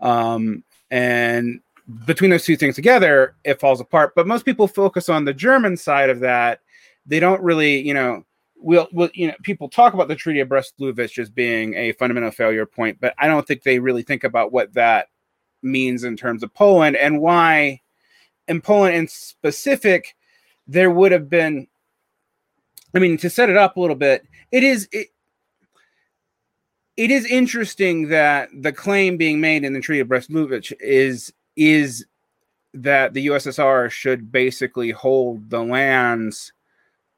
Um, 0.00 0.62
and 0.90 1.60
between 2.04 2.30
those 2.30 2.44
two 2.44 2.56
things 2.56 2.74
together 2.74 3.34
it 3.42 3.58
falls 3.58 3.80
apart. 3.80 4.14
But 4.14 4.26
most 4.26 4.44
people 4.44 4.68
focus 4.68 5.08
on 5.08 5.24
the 5.24 5.34
german 5.34 5.76
side 5.78 6.10
of 6.10 6.20
that. 6.20 6.60
They 7.06 7.18
don't 7.18 7.42
really 7.42 7.80
you 7.80 7.94
know 7.94 8.24
we'll, 8.58 8.88
we'll 8.92 9.08
you 9.14 9.28
know 9.28 9.34
people 9.42 9.70
talk 9.70 9.94
about 9.94 10.08
the 10.08 10.16
treaty 10.16 10.40
of 10.40 10.50
brest-litovsk 10.50 11.18
as 11.18 11.30
being 11.30 11.74
a 11.74 11.92
fundamental 11.92 12.30
failure 12.30 12.64
point 12.64 12.98
but 13.00 13.14
i 13.18 13.28
don't 13.28 13.46
think 13.46 13.62
they 13.62 13.78
really 13.78 14.02
think 14.02 14.24
about 14.24 14.50
what 14.50 14.72
that 14.72 15.08
means 15.62 16.04
in 16.04 16.16
terms 16.16 16.42
of 16.42 16.52
poland 16.54 16.96
and 16.96 17.20
why 17.20 17.80
in 18.48 18.60
poland 18.60 18.94
in 18.94 19.08
specific 19.08 20.14
there 20.66 20.90
would 20.90 21.12
have 21.12 21.28
been 21.28 21.66
i 22.94 22.98
mean 22.98 23.16
to 23.16 23.30
set 23.30 23.50
it 23.50 23.56
up 23.56 23.76
a 23.76 23.80
little 23.80 23.96
bit 23.96 24.24
it 24.52 24.62
is 24.62 24.88
it, 24.92 25.08
it 26.96 27.10
is 27.10 27.26
interesting 27.26 28.08
that 28.08 28.48
the 28.54 28.72
claim 28.72 29.16
being 29.16 29.40
made 29.40 29.64
in 29.64 29.72
the 29.72 29.80
treaty 29.80 30.00
of 30.00 30.08
brest-litovsk 30.08 30.72
is 30.80 31.32
is 31.56 32.06
that 32.74 33.14
the 33.14 33.26
ussr 33.28 33.90
should 33.90 34.30
basically 34.30 34.90
hold 34.90 35.48
the 35.50 35.62
lands 35.62 36.52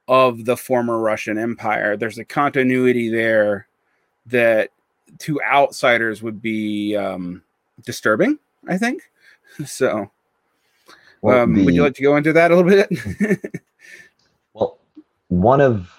of 0.08 0.46
the 0.46 0.56
former 0.56 0.98
Russian 0.98 1.38
Empire. 1.38 1.96
There's 1.96 2.18
a 2.18 2.24
continuity 2.24 3.10
there 3.10 3.68
that 4.26 4.70
to 5.18 5.40
outsiders 5.42 6.22
would 6.22 6.40
be 6.40 6.96
um, 6.96 7.42
disturbing, 7.84 8.38
I 8.68 8.78
think. 8.78 9.02
So, 9.64 10.10
well, 11.22 11.42
um, 11.42 11.54
the, 11.54 11.64
would 11.64 11.74
you 11.74 11.82
like 11.82 11.94
to 11.94 12.02
go 12.02 12.16
into 12.16 12.32
that 12.32 12.50
a 12.50 12.56
little 12.56 12.70
bit? 12.70 13.62
well, 14.54 14.78
one 15.28 15.60
of 15.60 15.90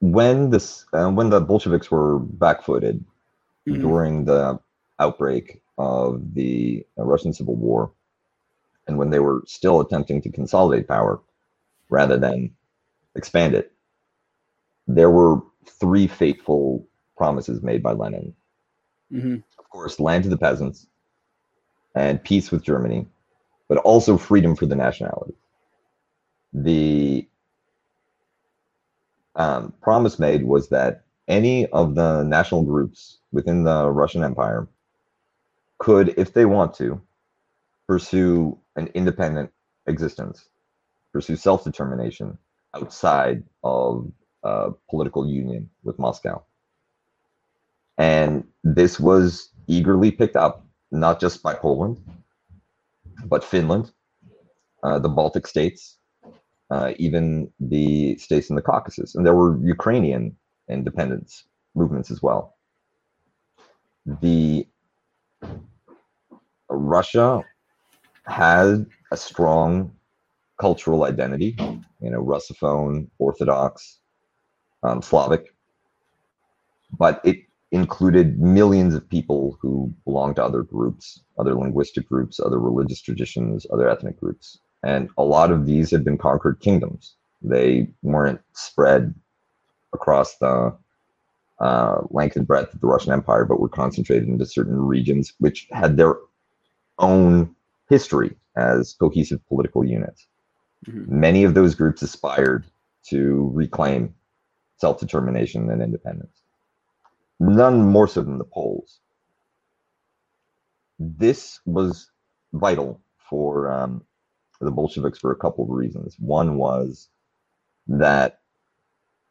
when 0.00 0.50
this 0.50 0.86
uh, 0.92 1.10
when 1.10 1.30
the 1.30 1.40
Bolsheviks 1.40 1.90
were 1.90 2.20
backfooted 2.20 3.02
mm-hmm. 3.68 3.80
during 3.80 4.24
the 4.24 4.58
outbreak 4.98 5.60
of 5.78 6.34
the 6.34 6.86
uh, 6.98 7.04
Russian 7.04 7.32
Civil 7.32 7.56
War, 7.56 7.92
and 8.86 8.98
when 8.98 9.10
they 9.10 9.20
were 9.20 9.42
still 9.46 9.80
attempting 9.80 10.22
to 10.22 10.30
consolidate 10.30 10.88
power 10.88 11.20
rather 11.90 12.16
than 12.16 12.50
expand 13.14 13.54
it. 13.54 13.72
There 14.88 15.10
were 15.10 15.40
three 15.66 16.06
fateful 16.06 16.86
promises 17.16 17.62
made 17.62 17.82
by 17.82 17.92
Lenin. 17.92 18.34
Mm-hmm. 19.12 19.36
Course, 19.72 19.98
land 19.98 20.24
to 20.24 20.30
the 20.30 20.36
peasants 20.36 20.86
and 21.94 22.22
peace 22.22 22.50
with 22.50 22.62
Germany, 22.62 23.06
but 23.68 23.78
also 23.78 24.18
freedom 24.18 24.54
for 24.54 24.66
the 24.66 24.76
nationality. 24.76 25.34
The 26.52 27.26
um, 29.34 29.72
promise 29.80 30.18
made 30.18 30.44
was 30.44 30.68
that 30.68 31.04
any 31.26 31.66
of 31.68 31.94
the 31.94 32.22
national 32.22 32.64
groups 32.64 33.18
within 33.32 33.64
the 33.64 33.88
Russian 33.90 34.22
Empire 34.22 34.68
could, 35.78 36.14
if 36.18 36.34
they 36.34 36.44
want 36.44 36.74
to, 36.74 37.00
pursue 37.88 38.58
an 38.76 38.88
independent 38.94 39.50
existence, 39.86 40.48
pursue 41.12 41.36
self 41.36 41.64
determination, 41.64 42.36
outside 42.74 43.42
of 43.64 44.12
uh, 44.44 44.70
political 44.90 45.26
union 45.26 45.70
with 45.82 45.98
Moscow. 45.98 46.44
And 47.98 48.44
this 48.64 48.98
was 48.98 49.50
eagerly 49.66 50.10
picked 50.10 50.36
up, 50.36 50.64
not 50.90 51.20
just 51.20 51.42
by 51.42 51.54
Poland, 51.54 51.98
but 53.26 53.44
Finland, 53.44 53.92
uh, 54.82 54.98
the 54.98 55.08
Baltic 55.08 55.46
states, 55.46 55.98
uh, 56.70 56.92
even 56.98 57.50
the 57.60 58.16
states 58.16 58.50
in 58.50 58.56
the 58.56 58.62
Caucasus. 58.62 59.14
And 59.14 59.26
there 59.26 59.34
were 59.34 59.58
Ukrainian 59.64 60.36
independence 60.68 61.44
movements 61.74 62.10
as 62.10 62.22
well. 62.22 62.56
The 64.20 64.66
Russia 66.68 67.44
had 68.24 68.86
a 69.10 69.16
strong 69.16 69.92
cultural 70.60 71.04
identity, 71.04 71.56
you 72.00 72.10
know, 72.10 72.22
Russophone, 72.22 73.08
Orthodox, 73.18 73.98
um, 74.82 75.02
Slavic, 75.02 75.54
but 76.96 77.20
it 77.24 77.38
included 77.72 78.38
millions 78.38 78.94
of 78.94 79.08
people 79.08 79.58
who 79.60 79.92
belonged 80.04 80.36
to 80.36 80.44
other 80.44 80.62
groups, 80.62 81.20
other 81.38 81.54
linguistic 81.54 82.06
groups, 82.06 82.38
other 82.38 82.60
religious 82.60 83.00
traditions, 83.00 83.66
other 83.72 83.88
ethnic 83.88 84.20
groups. 84.20 84.58
And 84.84 85.08
a 85.16 85.24
lot 85.24 85.50
of 85.50 85.66
these 85.66 85.90
had 85.90 86.04
been 86.04 86.18
conquered 86.18 86.60
kingdoms. 86.60 87.14
They 87.40 87.88
weren't 88.02 88.40
spread 88.52 89.14
across 89.94 90.36
the 90.36 90.76
uh, 91.60 92.02
length 92.10 92.36
and 92.36 92.46
breadth 92.46 92.74
of 92.74 92.80
the 92.80 92.86
Russian 92.86 93.12
Empire, 93.12 93.46
but 93.46 93.60
were 93.60 93.68
concentrated 93.68 94.28
into 94.28 94.44
certain 94.44 94.78
regions 94.78 95.32
which 95.38 95.66
had 95.70 95.96
their 95.96 96.16
own 96.98 97.54
history 97.88 98.36
as 98.54 98.92
cohesive 98.94 99.40
political 99.48 99.84
units. 99.84 100.26
Mm-hmm. 100.86 101.20
Many 101.20 101.44
of 101.44 101.54
those 101.54 101.74
groups 101.74 102.02
aspired 102.02 102.66
to 103.08 103.50
reclaim 103.54 104.14
self 104.76 105.00
determination 105.00 105.70
and 105.70 105.80
independence. 105.80 106.41
None 107.42 107.82
more 107.82 108.06
so 108.06 108.22
than 108.22 108.38
the 108.38 108.44
Poles. 108.44 109.00
This 111.00 111.58
was 111.66 112.08
vital 112.52 113.00
for 113.28 113.68
um, 113.68 114.04
the 114.60 114.70
Bolsheviks 114.70 115.18
for 115.18 115.32
a 115.32 115.36
couple 115.36 115.64
of 115.64 115.70
reasons. 115.70 116.14
One 116.20 116.56
was 116.56 117.08
that 117.88 118.38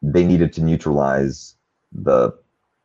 they 0.02 0.26
needed 0.26 0.52
to 0.52 0.62
neutralize 0.62 1.56
the 1.90 2.36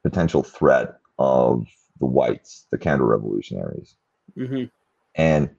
potential 0.02 0.44
threat 0.44 0.98
of 1.20 1.68
the 2.00 2.06
whites, 2.06 2.66
the 2.72 2.78
counter 2.78 3.06
revolutionaries. 3.06 3.96
Mm-hmm. 4.38 4.66
And 5.16 5.50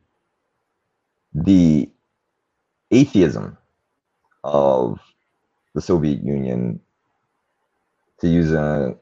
the 1.34 1.90
atheism 2.90 3.58
of 4.44 4.98
the 5.74 5.82
Soviet 5.82 6.24
Union, 6.24 6.80
to 8.20 8.28
use 8.28 8.50
a 8.52 8.96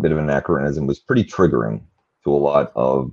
bit 0.00 0.12
of 0.12 0.18
an 0.18 0.24
anachronism, 0.24 0.86
was 0.86 0.98
pretty 0.98 1.24
triggering 1.24 1.82
to 2.24 2.32
a 2.32 2.36
lot 2.36 2.72
of 2.76 3.12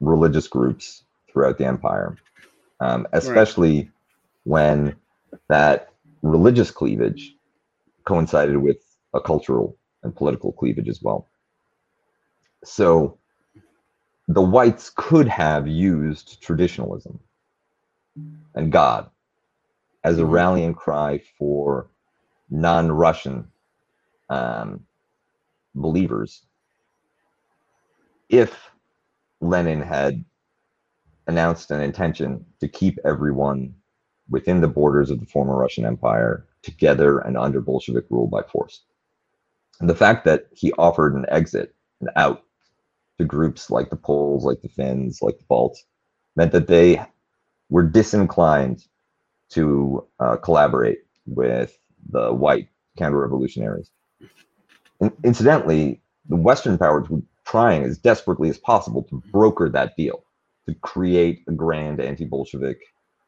religious 0.00 0.48
groups 0.48 1.04
throughout 1.30 1.58
the 1.58 1.64
empire, 1.64 2.16
um, 2.80 3.06
especially 3.12 3.78
right. 3.78 3.90
when 4.44 4.96
that 5.48 5.90
religious 6.22 6.70
cleavage 6.70 7.34
coincided 8.04 8.56
with 8.56 8.78
a 9.14 9.20
cultural 9.20 9.76
and 10.02 10.14
political 10.14 10.52
cleavage 10.52 10.88
as 10.88 11.00
well. 11.02 11.28
So 12.64 13.18
the 14.28 14.42
whites 14.42 14.90
could 14.94 15.28
have 15.28 15.66
used 15.66 16.42
traditionalism 16.42 17.18
and 18.54 18.70
God 18.70 19.10
as 20.04 20.18
a 20.18 20.22
mm-hmm. 20.22 20.30
rallying 20.30 20.74
cry 20.74 21.20
for 21.38 21.88
non-Russian 22.50 23.48
um, 24.28 24.84
believers. 25.74 26.44
If 28.28 28.70
Lenin 29.40 29.82
had 29.82 30.24
announced 31.26 31.70
an 31.70 31.80
intention 31.80 32.44
to 32.60 32.68
keep 32.68 32.98
everyone 33.04 33.74
within 34.28 34.60
the 34.60 34.68
borders 34.68 35.10
of 35.10 35.20
the 35.20 35.26
former 35.26 35.56
Russian 35.56 35.84
Empire 35.84 36.46
together 36.62 37.18
and 37.18 37.36
under 37.36 37.60
Bolshevik 37.60 38.06
rule 38.10 38.26
by 38.26 38.42
force. 38.42 38.82
And 39.80 39.90
the 39.90 39.94
fact 39.94 40.24
that 40.24 40.46
he 40.52 40.72
offered 40.78 41.14
an 41.14 41.26
exit, 41.28 41.74
an 42.00 42.08
out 42.16 42.44
to 43.18 43.24
groups 43.24 43.70
like 43.70 43.90
the 43.90 43.96
Poles, 43.96 44.44
like 44.44 44.62
the 44.62 44.68
Finns, 44.68 45.22
like 45.22 45.38
the 45.38 45.44
Balts, 45.44 45.84
meant 46.36 46.52
that 46.52 46.66
they 46.66 47.02
were 47.68 47.82
disinclined 47.82 48.86
to 49.50 50.06
uh, 50.18 50.36
collaborate 50.36 51.00
with 51.26 51.76
the 52.10 52.32
white 52.32 52.68
counter-revolutionaries. 52.96 53.90
And 55.02 55.12
incidentally, 55.24 56.00
the 56.28 56.36
Western 56.36 56.78
powers 56.78 57.10
were 57.10 57.20
trying 57.44 57.82
as 57.82 57.98
desperately 57.98 58.48
as 58.48 58.56
possible 58.56 59.02
to 59.02 59.20
broker 59.32 59.68
that 59.68 59.96
deal, 59.96 60.24
to 60.66 60.74
create 60.76 61.42
a 61.48 61.52
grand 61.52 62.00
anti-Bolshevik 62.00 62.78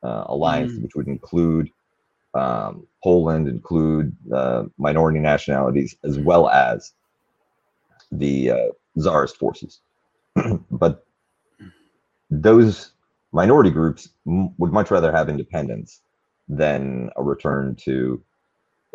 uh, 0.05 0.25
alliance, 0.29 0.73
mm. 0.73 0.83
which 0.83 0.95
would 0.95 1.09
include 1.09 1.69
um, 2.35 2.87
Poland, 3.03 3.49
include 3.49 4.17
uh, 4.33 4.65
minority 4.79 5.19
nationalities, 5.19 5.97
as 6.05 6.17
well 6.21 6.49
as 6.49 6.93
the 8.13 8.53
uh, 8.53 8.69
czarist 8.97 9.37
forces. 9.37 9.81
but 10.71 11.05
those 12.31 12.93
minority 13.33 13.71
groups 13.71 14.11
m- 14.29 14.55
would 14.59 14.73
much 14.73 14.93
rather 14.93 15.11
have 15.11 15.29
independence 15.29 16.03
than 16.49 17.11
a 17.17 17.23
return 17.23 17.75
to 17.75 18.23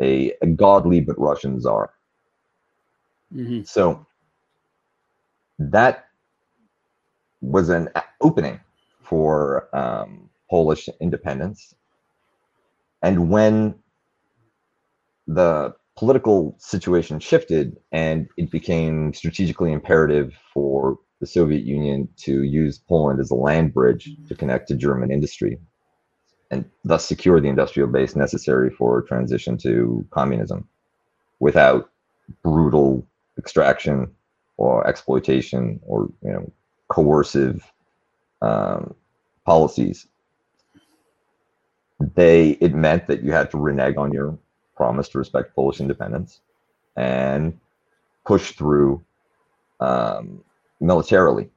a, 0.00 0.32
a 0.40 0.46
godly 0.46 1.02
but 1.02 1.18
Russian 1.18 1.60
czar. 1.60 1.92
Mm-hmm. 3.34 3.62
So 3.64 4.06
that 5.58 6.06
was 7.40 7.68
an 7.68 7.88
opening 8.20 8.60
for 9.02 9.74
um, 9.76 10.28
Polish 10.48 10.88
independence. 11.00 11.74
And 13.02 13.30
when 13.30 13.76
the 15.26 15.74
political 15.96 16.56
situation 16.58 17.20
shifted 17.20 17.76
and 17.92 18.28
it 18.36 18.50
became 18.50 19.12
strategically 19.14 19.72
imperative 19.72 20.34
for 20.52 20.98
the 21.20 21.26
Soviet 21.26 21.64
Union 21.64 22.08
to 22.16 22.42
use 22.42 22.78
Poland 22.78 23.20
as 23.20 23.30
a 23.30 23.34
land 23.34 23.74
bridge 23.74 24.10
to 24.28 24.34
connect 24.34 24.68
to 24.68 24.74
German 24.74 25.10
industry 25.10 25.58
and 26.50 26.64
thus 26.84 27.06
secure 27.06 27.40
the 27.40 27.48
industrial 27.48 27.88
base 27.88 28.16
necessary 28.16 28.70
for 28.70 29.02
transition 29.02 29.56
to 29.58 30.04
communism 30.10 30.66
without 31.38 31.90
brutal 32.42 33.06
extraction 33.38 34.10
or 34.56 34.86
exploitation 34.86 35.80
or 35.86 36.08
you 36.22 36.32
know 36.32 36.52
coercive 36.88 37.72
um, 38.42 38.94
policies 39.44 40.06
they 42.00 42.50
it 42.60 42.74
meant 42.74 43.06
that 43.06 43.22
you 43.22 43.32
had 43.32 43.50
to 43.50 43.58
renege 43.58 43.96
on 43.96 44.12
your 44.12 44.38
promise 44.74 45.08
to 45.10 45.18
respect 45.18 45.54
Polish 45.54 45.80
independence 45.80 46.40
and 46.96 47.58
push 48.26 48.52
through 48.52 49.04
um, 49.80 50.42
militarily 50.80 51.50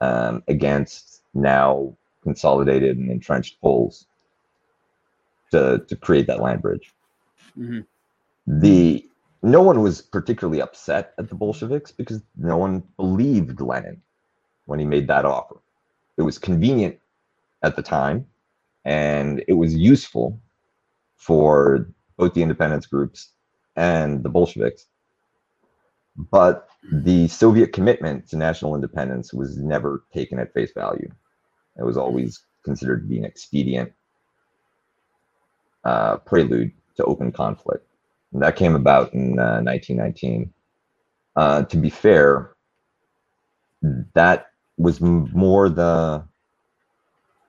um, 0.00 0.42
against 0.48 1.22
now 1.32 1.94
consolidated 2.22 2.98
and 2.98 3.10
entrenched 3.10 3.60
Poles 3.60 4.06
to 5.50 5.82
to 5.88 5.96
create 5.96 6.26
that 6.26 6.40
land 6.40 6.60
bridge. 6.60 6.92
Mm-hmm. 7.58 7.80
The 8.46 9.08
no 9.42 9.62
one 9.62 9.80
was 9.82 10.02
particularly 10.02 10.60
upset 10.60 11.14
at 11.18 11.28
the 11.28 11.34
Bolsheviks 11.34 11.92
because 11.92 12.20
no 12.36 12.56
one 12.56 12.82
believed 12.96 13.60
Lenin 13.60 14.02
when 14.66 14.78
he 14.78 14.84
made 14.84 15.08
that 15.08 15.24
offer. 15.24 15.56
It 16.16 16.22
was 16.22 16.38
convenient 16.38 16.98
at 17.62 17.76
the 17.76 17.82
time, 17.82 18.26
and 18.84 19.42
it 19.48 19.54
was 19.54 19.74
useful 19.74 20.40
for 21.16 21.88
both 22.16 22.34
the 22.34 22.42
independence 22.42 22.86
groups 22.86 23.30
and 23.76 24.22
the 24.22 24.28
Bolsheviks. 24.28 24.86
But 26.16 26.68
the 26.92 27.28
Soviet 27.28 27.72
commitment 27.72 28.28
to 28.28 28.36
national 28.36 28.74
independence 28.74 29.32
was 29.32 29.56
never 29.56 30.04
taken 30.12 30.38
at 30.38 30.52
face 30.52 30.72
value. 30.74 31.10
It 31.78 31.84
was 31.84 31.96
always 31.96 32.40
considered 32.64 33.02
to 33.02 33.08
be 33.08 33.18
an 33.18 33.24
expedient 33.24 33.92
uh, 35.84 36.18
prelude 36.18 36.72
to 36.96 37.04
open 37.04 37.32
conflict. 37.32 37.86
And 38.32 38.42
that 38.42 38.56
came 38.56 38.74
about 38.74 39.12
in 39.12 39.38
uh, 39.38 39.60
1919. 39.62 40.52
Uh, 41.36 41.62
to 41.64 41.76
be 41.76 41.90
fair, 41.90 42.52
that 44.14 44.50
was 44.76 45.00
more 45.00 45.68
the 45.68 46.24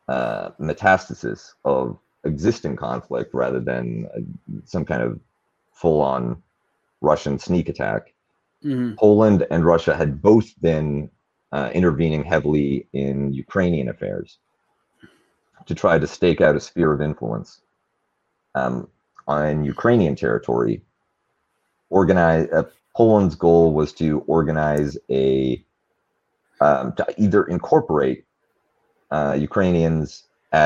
uh, 0.08 0.50
metastasis 0.60 1.54
of 1.66 1.98
existing 2.24 2.76
conflict 2.76 3.34
rather 3.34 3.60
than 3.60 4.08
uh, 4.16 4.20
some 4.66 4.86
kind 4.86 5.02
of 5.02 5.20
full 5.72 6.02
on 6.02 6.42
Russian 7.02 7.40
sneak 7.40 7.70
attack. 7.70 8.14
Mm-hmm. 8.64 8.96
Poland 8.96 9.48
and 9.50 9.66
Russia 9.66 9.96
had 9.96 10.22
both 10.22 10.60
been 10.62 11.10
uh, 11.52 11.72
intervening 11.74 12.24
heavily 12.24 12.88
in 12.94 13.34
Ukrainian 13.34 13.90
affairs 13.90 14.38
to 15.66 15.76
try 15.76 15.98
to 15.98 16.08
stake 16.08 16.42
out 16.42 16.56
a 16.56 16.60
sphere 16.60 16.92
of 16.94 17.02
influence 17.02 17.62
um, 18.56 18.88
on 19.32 19.64
Ukrainian 19.76 20.16
territory. 20.16 20.76
Organize 21.90 22.46
uh, 22.58 22.64
Poland's 22.96 23.36
goal 23.46 23.66
was 23.80 23.90
to 24.02 24.08
organize 24.38 24.92
a 25.10 25.64
um, 26.66 26.94
to 26.98 27.04
either 27.24 27.42
incorporate 27.56 28.20
uh, 29.16 29.34
Ukrainians 29.50 30.08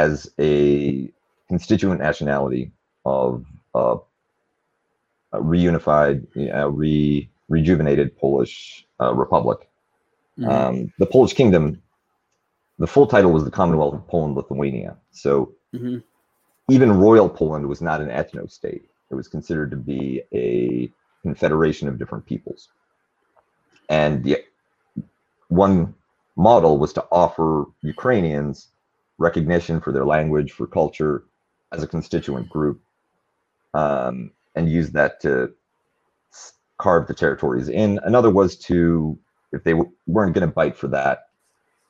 as 0.04 0.12
a 0.40 0.52
constituent 1.48 2.00
nationality 2.08 2.64
of 3.06 3.46
uh, 3.74 3.98
a 5.32 5.40
reunified, 5.54 6.18
uh, 6.54 6.70
re 6.70 7.30
rejuvenated 7.56 8.18
Polish 8.18 8.88
uh, 9.02 9.14
republic. 9.14 9.60
Mm-hmm. 10.40 10.50
Um, 10.50 10.94
the 11.02 11.06
Polish 11.06 11.34
kingdom, 11.34 11.82
the 12.80 12.88
full 12.88 13.08
title 13.08 13.32
was 13.32 13.46
the 13.46 13.52
Commonwealth 13.60 13.96
of 14.00 14.08
Poland 14.08 14.36
Lithuania. 14.36 14.98
So 15.12 15.54
mm-hmm. 15.74 15.98
Even 16.70 16.92
royal 16.92 17.30
Poland 17.30 17.68
was 17.68 17.82
not 17.82 18.02
an 18.02 18.08
ethno 18.10 18.50
state. 18.50 18.86
It 19.12 19.16
was 19.16 19.28
considered 19.28 19.72
to 19.72 19.78
be 19.78 20.24
a 20.34 20.92
confederation 21.22 21.88
of 21.88 22.00
different 22.00 22.26
peoples. 22.26 22.70
And 23.90 24.24
the 24.24 24.44
one 25.50 25.94
model 26.36 26.78
was 26.78 26.92
to 26.94 27.06
offer 27.12 27.66
Ukrainians 27.82 28.70
recognition 29.18 29.80
for 29.80 29.92
their 29.92 30.06
language, 30.06 30.52
for 30.52 30.68
culture 30.68 31.24
as 31.72 31.84
a 31.84 31.88
constituent 31.88 32.50
group, 32.50 32.82
um, 33.74 34.32
and 34.56 34.70
use 34.70 34.92
that 34.92 35.22
to 35.22 35.54
carve 36.78 37.08
the 37.08 37.14
territories 37.14 37.70
in. 37.70 38.00
Another 38.04 38.30
was 38.30 38.56
to, 38.58 39.18
if 39.52 39.64
they 39.64 39.74
weren't 39.74 40.34
going 40.34 40.48
to 40.48 40.54
bite 40.54 40.76
for 40.76 40.88
that, 40.90 41.28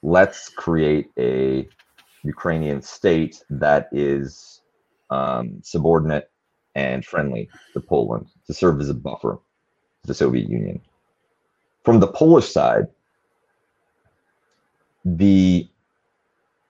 let's 0.04 0.50
create 0.50 1.10
a 1.18 1.68
Ukrainian 2.24 2.82
state 2.82 3.44
that 3.50 3.90
is 3.92 4.62
um, 5.10 5.60
subordinate 5.64 6.32
and 6.76 7.06
friendly 7.06 7.50
to 7.74 7.80
Poland 7.80 8.28
to 8.48 8.54
serve 8.54 8.82
as 8.82 8.90
a 8.90 8.94
buffer 8.94 9.40
to 10.02 10.08
the 10.08 10.14
Soviet 10.14 10.50
Union. 10.50 10.82
From 11.84 12.00
the 12.00 12.08
Polish 12.08 12.52
side, 12.52 12.88
the 15.06 15.70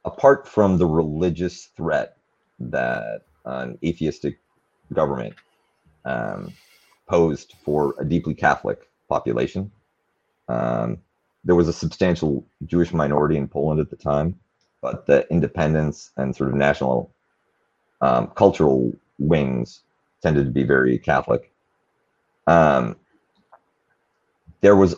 apart 0.04 0.48
from 0.48 0.78
the 0.78 0.86
religious 0.86 1.70
threat 1.78 2.18
that 2.60 3.22
an 3.46 3.78
atheistic 3.84 4.40
government 4.94 5.34
um, 6.04 6.54
posed 7.08 7.56
for 7.64 7.96
a 8.00 8.06
deeply 8.06 8.34
Catholic 8.34 8.90
population, 9.10 9.72
um, 10.48 10.98
there 11.44 11.56
was 11.56 11.68
a 11.68 11.74
substantial 11.74 12.46
Jewish 12.66 12.94
minority 12.94 13.38
in 13.38 13.48
Poland 13.48 13.80
at 13.80 13.90
the 13.90 13.96
time, 13.96 14.38
but 14.82 15.06
the 15.06 15.26
independence 15.32 16.12
and 16.18 16.36
sort 16.36 16.50
of 16.50 16.56
national 16.56 17.15
um, 18.06 18.28
cultural 18.36 18.92
wings 19.18 19.82
tended 20.22 20.46
to 20.46 20.52
be 20.52 20.64
very 20.64 21.00
Catholic. 21.00 21.52
Um, 22.48 22.96
there 24.62 24.76
was 24.76 24.96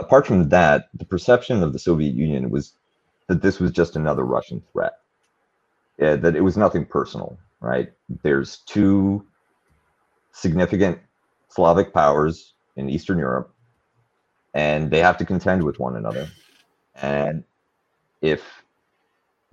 apart 0.00 0.26
from 0.26 0.48
that, 0.48 0.88
the 0.94 1.04
perception 1.04 1.62
of 1.62 1.72
the 1.72 1.78
Soviet 1.78 2.14
Union 2.14 2.50
was 2.50 2.72
that 3.28 3.42
this 3.42 3.60
was 3.60 3.70
just 3.70 3.96
another 3.96 4.24
Russian 4.24 4.62
threat, 4.72 4.94
yeah, 5.98 6.16
that 6.16 6.34
it 6.34 6.40
was 6.40 6.56
nothing 6.56 6.84
personal, 6.84 7.38
right? 7.60 7.92
There's 8.22 8.58
two 8.66 9.24
significant 10.32 10.98
Slavic 11.48 11.94
powers 11.94 12.54
in 12.76 12.90
Eastern 12.90 13.18
Europe, 13.18 13.54
and 14.52 14.90
they 14.90 14.98
have 14.98 15.16
to 15.18 15.24
contend 15.24 15.62
with 15.62 15.78
one 15.78 15.96
another. 15.96 16.28
And 16.96 17.44
if 18.20 18.42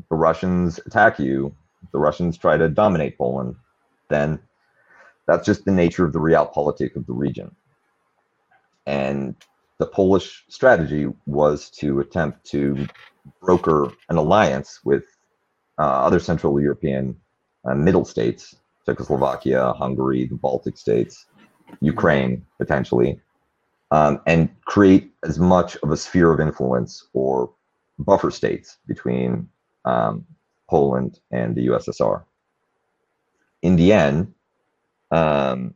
the 0.09 0.15
Russians 0.15 0.79
attack 0.85 1.19
you, 1.19 1.55
the 1.91 1.99
Russians 1.99 2.37
try 2.37 2.57
to 2.57 2.69
dominate 2.69 3.17
Poland, 3.17 3.55
then 4.09 4.39
that's 5.27 5.45
just 5.45 5.65
the 5.65 5.71
nature 5.71 6.05
of 6.05 6.13
the 6.13 6.19
realpolitik 6.19 6.95
of 6.95 7.05
the 7.05 7.13
region. 7.13 7.55
And 8.85 9.35
the 9.77 9.85
Polish 9.85 10.43
strategy 10.49 11.07
was 11.25 11.69
to 11.71 11.99
attempt 11.99 12.45
to 12.51 12.87
broker 13.41 13.91
an 14.09 14.17
alliance 14.17 14.79
with 14.83 15.03
uh, 15.79 16.05
other 16.05 16.19
Central 16.19 16.59
European 16.59 17.15
uh, 17.65 17.75
middle 17.75 18.05
states, 18.05 18.55
Czechoslovakia, 18.85 19.73
Hungary, 19.73 20.25
the 20.25 20.35
Baltic 20.35 20.77
states, 20.77 21.25
Ukraine, 21.79 22.45
potentially, 22.57 23.19
um, 23.91 24.21
and 24.25 24.49
create 24.65 25.11
as 25.23 25.39
much 25.39 25.77
of 25.77 25.91
a 25.91 25.97
sphere 25.97 26.31
of 26.31 26.39
influence 26.39 27.07
or 27.13 27.51
buffer 27.99 28.31
states 28.31 28.77
between 28.87 29.47
um, 29.85 30.25
Poland 30.71 31.19
and 31.31 31.53
the 31.53 31.67
USSR. 31.67 32.23
in 33.61 33.75
the 33.75 33.91
end, 33.93 34.33
um, 35.11 35.75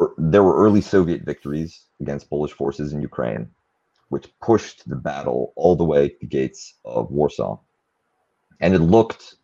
er, 0.00 0.12
there 0.18 0.42
were 0.42 0.56
early 0.64 0.80
Soviet 0.80 1.22
victories 1.22 1.72
against 2.00 2.30
Polish 2.30 2.52
forces 2.52 2.92
in 2.92 3.00
Ukraine, 3.02 3.44
which 4.08 4.32
pushed 4.40 4.88
the 4.88 4.96
battle 4.96 5.52
all 5.54 5.76
the 5.76 5.90
way 5.92 6.08
to 6.08 6.16
the 6.22 6.26
gates 6.26 6.62
of 6.84 7.10
Warsaw. 7.10 7.58
And 8.62 8.74
it 8.74 8.80
looked 8.96 9.36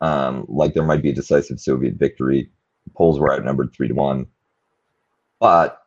um, 0.00 0.46
like 0.48 0.72
there 0.72 0.90
might 0.90 1.02
be 1.02 1.10
a 1.10 1.20
decisive 1.22 1.60
Soviet 1.60 1.94
victory. 2.06 2.50
The 2.86 2.92
Poles 2.98 3.20
were 3.20 3.32
outnumbered 3.34 3.70
three 3.72 3.88
to 3.88 3.94
one. 3.94 4.26
But 5.38 5.82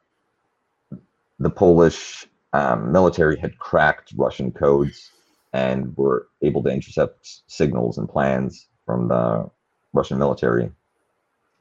the 1.39 1.49
Polish 1.49 2.27
um, 2.53 2.91
military 2.91 3.38
had 3.39 3.58
cracked 3.58 4.13
Russian 4.15 4.51
codes 4.51 5.12
and 5.54 5.96
were 5.98 6.28
able 6.42 6.64
to 6.64 6.70
intercept 6.70 7.42
signals 7.48 7.98
and 7.98 8.08
plans 8.08 8.68
from 8.86 9.08
the 9.08 9.50
Russian 9.94 10.18
military 10.18 10.72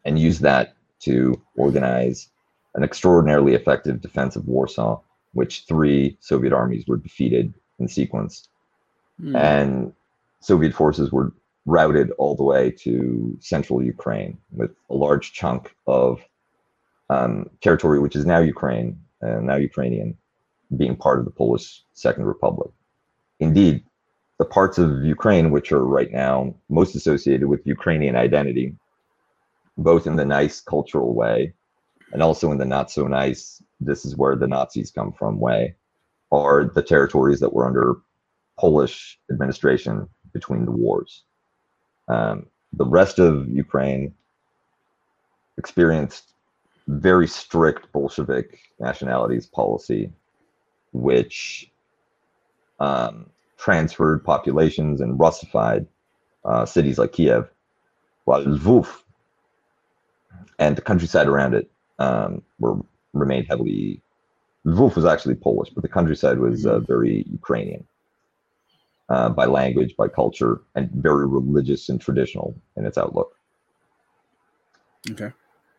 and 0.05 0.19
use 0.19 0.39
that 0.41 0.75
to 1.01 1.41
organize 1.57 2.29
an 2.75 2.83
extraordinarily 2.83 3.55
effective 3.55 4.01
defense 4.01 4.37
of 4.37 4.47
Warsaw, 4.47 5.01
which 5.33 5.65
three 5.67 6.17
Soviet 6.21 6.53
armies 6.53 6.85
were 6.87 6.97
defeated 6.97 7.53
in 7.79 7.89
sequence. 7.89 8.49
Mm. 9.21 9.37
And 9.37 9.93
Soviet 10.41 10.75
forces 10.75 11.11
were 11.11 11.33
routed 11.67 12.11
all 12.13 12.35
the 12.35 12.43
way 12.43 12.71
to 12.71 13.37
central 13.41 13.83
Ukraine 13.83 14.39
with 14.53 14.71
a 14.91 14.95
large 14.95 15.33
chunk 15.33 15.75
of 15.87 16.21
um, 17.11 17.51
territory, 17.61 17.99
which 17.99 18.17
is 18.17 18.27
now 18.27 18.39
Ukraine, 18.39 18.99
uh, 19.23 19.41
now 19.41 19.57
Ukrainian, 19.57 20.17
being 20.77 20.97
part 20.97 21.19
of 21.19 21.25
the 21.25 21.31
Polish 21.31 21.83
Second 21.95 22.25
Republic. 22.25 22.71
Indeed, 23.41 23.85
the 24.39 24.45
parts 24.45 24.79
of 24.79 25.05
Ukraine 25.05 25.51
which 25.51 25.73
are 25.73 25.85
right 25.85 26.11
now 26.11 26.55
most 26.69 26.95
associated 26.95 27.49
with 27.49 27.67
Ukrainian 27.67 28.17
identity, 28.17 28.75
both 29.77 30.07
in 30.07 30.17
the 30.17 30.25
nice 30.25 30.61
cultural 30.61 31.15
way 31.15 31.55
and 32.13 32.23
also 32.23 32.51
in 32.53 32.59
the 32.59 32.65
not 32.65 32.91
so 32.91 33.07
nice, 33.07 33.63
this 33.81 34.05
is 34.05 34.17
where 34.17 34.37
the 34.37 34.47
Nazis 34.47 34.91
come 34.91 35.13
from 35.13 35.41
way, 35.41 35.75
are 36.33 36.65
the 36.65 36.83
territories 36.83 37.41
that 37.41 37.53
were 37.53 37.67
under 37.67 37.97
Polish 38.59 39.19
administration 39.31 40.09
between 40.33 40.65
the 40.65 40.73
wars. 40.73 41.25
Um, 42.09 42.47
the 42.73 42.87
rest 42.87 43.19
of 43.19 43.49
Ukraine 43.49 44.15
experienced 45.59 46.33
very 46.87 47.27
strict 47.27 47.93
Bolshevik 47.93 48.59
nationalities 48.81 49.47
policy, 49.47 50.11
which 50.93 51.71
um, 52.81 53.31
transferred 53.57 54.25
populations 54.25 55.01
and 55.01 55.19
Russified 55.19 55.87
uh, 56.45 56.65
cities 56.65 56.99
like 56.99 57.13
Kiev, 57.13 57.49
while 58.25 58.45
Lvov 58.45 58.89
and 60.59 60.77
the 60.77 60.83
countryside 60.83 61.27
around 61.27 61.55
it 61.55 61.71
um, 61.99 62.43
were 62.59 62.77
remained 63.13 63.47
heavily. 63.49 64.01
Lvov 64.67 64.97
was 64.97 65.05
actually 65.05 65.35
Polish, 65.35 65.71
but 65.71 65.83
the 65.83 65.89
countryside 65.89 66.39
was 66.39 66.67
uh, 66.67 66.79
very 66.81 67.25
Ukrainian 67.31 67.87
uh, 69.09 69.29
by 69.29 69.47
language, 69.47 69.97
by 69.97 70.09
culture, 70.09 70.61
and 70.75 70.91
very 70.91 71.27
religious 71.27 71.89
and 71.89 72.01
traditional 72.01 72.55
in 72.77 72.85
its 72.85 72.99
outlook. 72.99 73.35
Okay. 75.11 75.33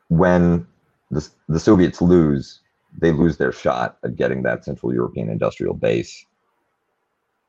When 0.09 0.65
the, 1.12 1.27
the 1.47 1.59
Soviets 1.59 2.01
lose, 2.01 2.62
they 2.97 3.12
lose 3.12 3.38
their 3.38 3.51
shot 3.51 3.97
at 4.03 4.15
getting 4.15 4.43
that 4.43 4.65
Central 4.65 4.93
European 4.93 5.29
industrial 5.29 5.75
base 5.75 6.25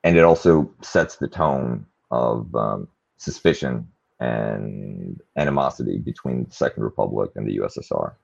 and 0.04 0.16
it 0.16 0.24
also 0.24 0.70
sets 0.82 1.16
the 1.16 1.28
tone 1.28 1.86
of 2.10 2.54
um, 2.54 2.88
suspicion 3.16 3.86
and 4.18 5.20
animosity 5.36 5.98
between 5.98 6.44
the 6.44 6.50
Second 6.52 6.82
Republic 6.82 7.30
and 7.36 7.46
the 7.46 7.58
USSR. 7.58 8.14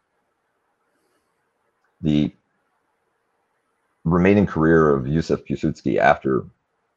The 2.02 2.32
remaining 4.04 4.46
career 4.46 4.94
of 4.94 5.04
Józef 5.04 5.46
Piłsudski 5.46 5.98
after 5.98 6.44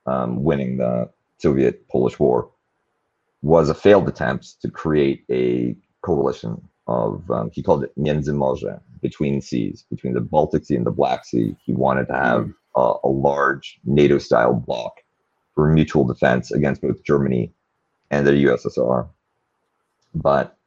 um, 0.05 0.43
winning 0.43 0.77
the 0.77 1.09
Soviet 1.37 1.87
Polish 1.87 2.19
War 2.19 2.49
was 3.41 3.69
a 3.69 3.73
failed 3.73 4.07
attempt 4.09 4.61
to 4.61 4.69
create 4.69 5.23
a 5.31 5.75
coalition 6.01 6.61
of, 6.87 7.29
um, 7.31 7.49
he 7.53 7.63
called 7.63 7.83
it 7.83 7.97
Międzymorze, 7.97 8.81
between 9.01 9.41
seas, 9.41 9.85
between 9.89 10.13
the 10.13 10.21
Baltic 10.21 10.65
Sea 10.65 10.75
and 10.75 10.85
the 10.85 10.91
Black 10.91 11.23
Sea. 11.23 11.55
He 11.65 11.71
wanted 11.71 12.07
to 12.07 12.13
have 12.13 12.51
a, 12.79 12.93
a 13.03 13.09
large 13.09 13.79
NATO 13.83 14.17
style 14.17 14.53
bloc 14.53 14.93
for 15.53 15.71
mutual 15.71 16.05
defense 16.05 16.51
against 16.51 16.81
both 16.81 17.03
Germany 17.03 17.51
and 18.11 18.25
the 18.25 18.31
USSR. 18.31 19.09
But 20.15 20.57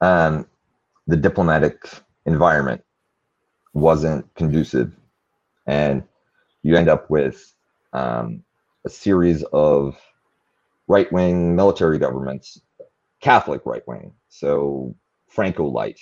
um, 0.00 0.46
the 1.06 1.16
diplomatic 1.16 1.88
environment 2.26 2.82
wasn't 3.72 4.32
conducive, 4.34 4.92
and 5.66 6.02
you 6.62 6.76
end 6.76 6.88
up 6.88 7.08
with 7.08 7.54
um, 7.92 8.42
a 8.84 8.90
series 8.90 9.42
of 9.52 9.96
right 10.88 11.10
wing 11.12 11.54
military 11.54 11.98
governments, 11.98 12.60
Catholic 13.20 13.62
right 13.64 13.86
wing, 13.86 14.12
so 14.28 14.94
Franco 15.28 15.64
light 15.66 16.00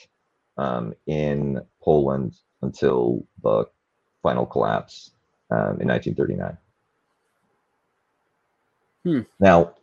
um, 0.56 0.94
in 1.06 1.60
Poland 1.82 2.34
until 2.62 3.26
the 3.42 3.66
final 4.22 4.46
collapse 4.46 5.12
um, 5.50 5.80
in 5.80 5.88
1939. 5.88 6.58
Hmm. 9.04 9.20
Now, 9.40 9.74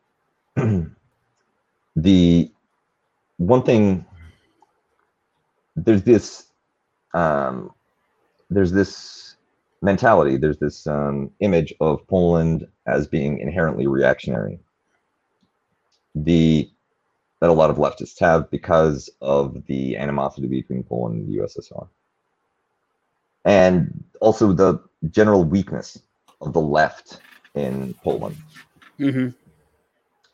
the 1.95 2.51
one 3.37 3.63
thing 3.63 4.05
there's 5.75 6.03
this 6.03 6.45
um, 7.13 7.71
there's 8.49 8.71
this 8.71 9.35
mentality, 9.81 10.37
there's 10.37 10.59
this 10.59 10.87
um, 10.87 11.31
image 11.39 11.73
of 11.79 12.05
Poland 12.07 12.67
as 12.85 13.07
being 13.07 13.39
inherently 13.39 13.87
reactionary. 13.87 14.59
The 16.13 16.69
that 17.41 17.49
a 17.49 17.53
lot 17.53 17.69
of 17.69 17.77
leftists 17.77 18.19
have 18.19 18.49
because 18.49 19.09
of 19.21 19.65
the 19.65 19.97
animosity 19.97 20.47
between 20.47 20.83
Poland 20.83 21.15
and 21.15 21.27
the 21.27 21.39
USSR 21.39 21.87
and 23.45 24.03
also 24.19 24.51
the 24.51 24.79
general 25.11 25.43
weakness 25.43 25.99
of 26.41 26.53
the 26.53 26.61
left 26.61 27.19
in 27.53 27.93
Poland. 28.03 28.37
Mm-hmm. 28.99 29.29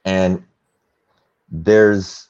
And 0.05 0.43
there's 1.49 2.29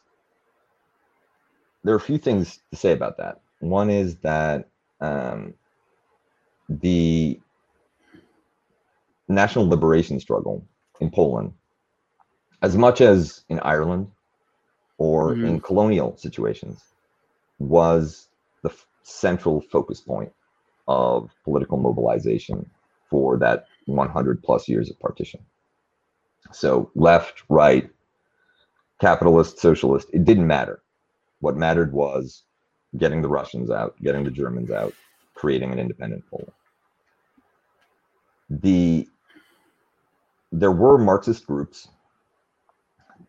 there 1.83 1.93
are 1.93 1.97
a 1.97 2.01
few 2.01 2.17
things 2.17 2.59
to 2.69 2.77
say 2.77 2.91
about 2.91 3.17
that. 3.17 3.41
One 3.59 3.89
is 3.89 4.15
that 4.17 4.67
um, 4.99 5.53
the 6.69 7.39
national 9.27 9.67
liberation 9.67 10.19
struggle 10.19 10.63
in 10.99 11.09
Poland, 11.09 11.53
as 12.61 12.77
much 12.77 13.01
as 13.01 13.43
in 13.49 13.59
Ireland 13.61 14.11
or 14.97 15.33
mm-hmm. 15.33 15.45
in 15.45 15.61
colonial 15.61 16.17
situations, 16.17 16.83
was 17.57 18.27
the 18.63 18.69
f- 18.69 18.85
central 19.03 19.61
focus 19.61 20.01
point 20.01 20.31
of 20.87 21.31
political 21.43 21.77
mobilization 21.77 22.69
for 23.09 23.37
that 23.37 23.65
100 23.85 24.43
plus 24.43 24.67
years 24.67 24.89
of 24.89 24.99
partition. 24.99 25.39
So, 26.51 26.91
left, 26.95 27.43
right, 27.49 27.89
capitalist, 28.99 29.59
socialist, 29.59 30.07
it 30.13 30.25
didn't 30.25 30.47
matter. 30.47 30.81
What 31.39 31.57
mattered 31.57 31.93
was 31.93 32.43
getting 32.97 33.21
the 33.21 33.29
Russians 33.29 33.69
out, 33.69 33.95
getting 34.01 34.23
the 34.23 34.31
Germans 34.31 34.71
out, 34.71 34.93
creating 35.33 35.71
an 35.71 35.79
independent 35.79 36.23
Poland. 36.29 36.51
The 38.49 39.07
there 40.51 40.71
were 40.71 40.97
Marxist 40.97 41.47
groups 41.47 41.87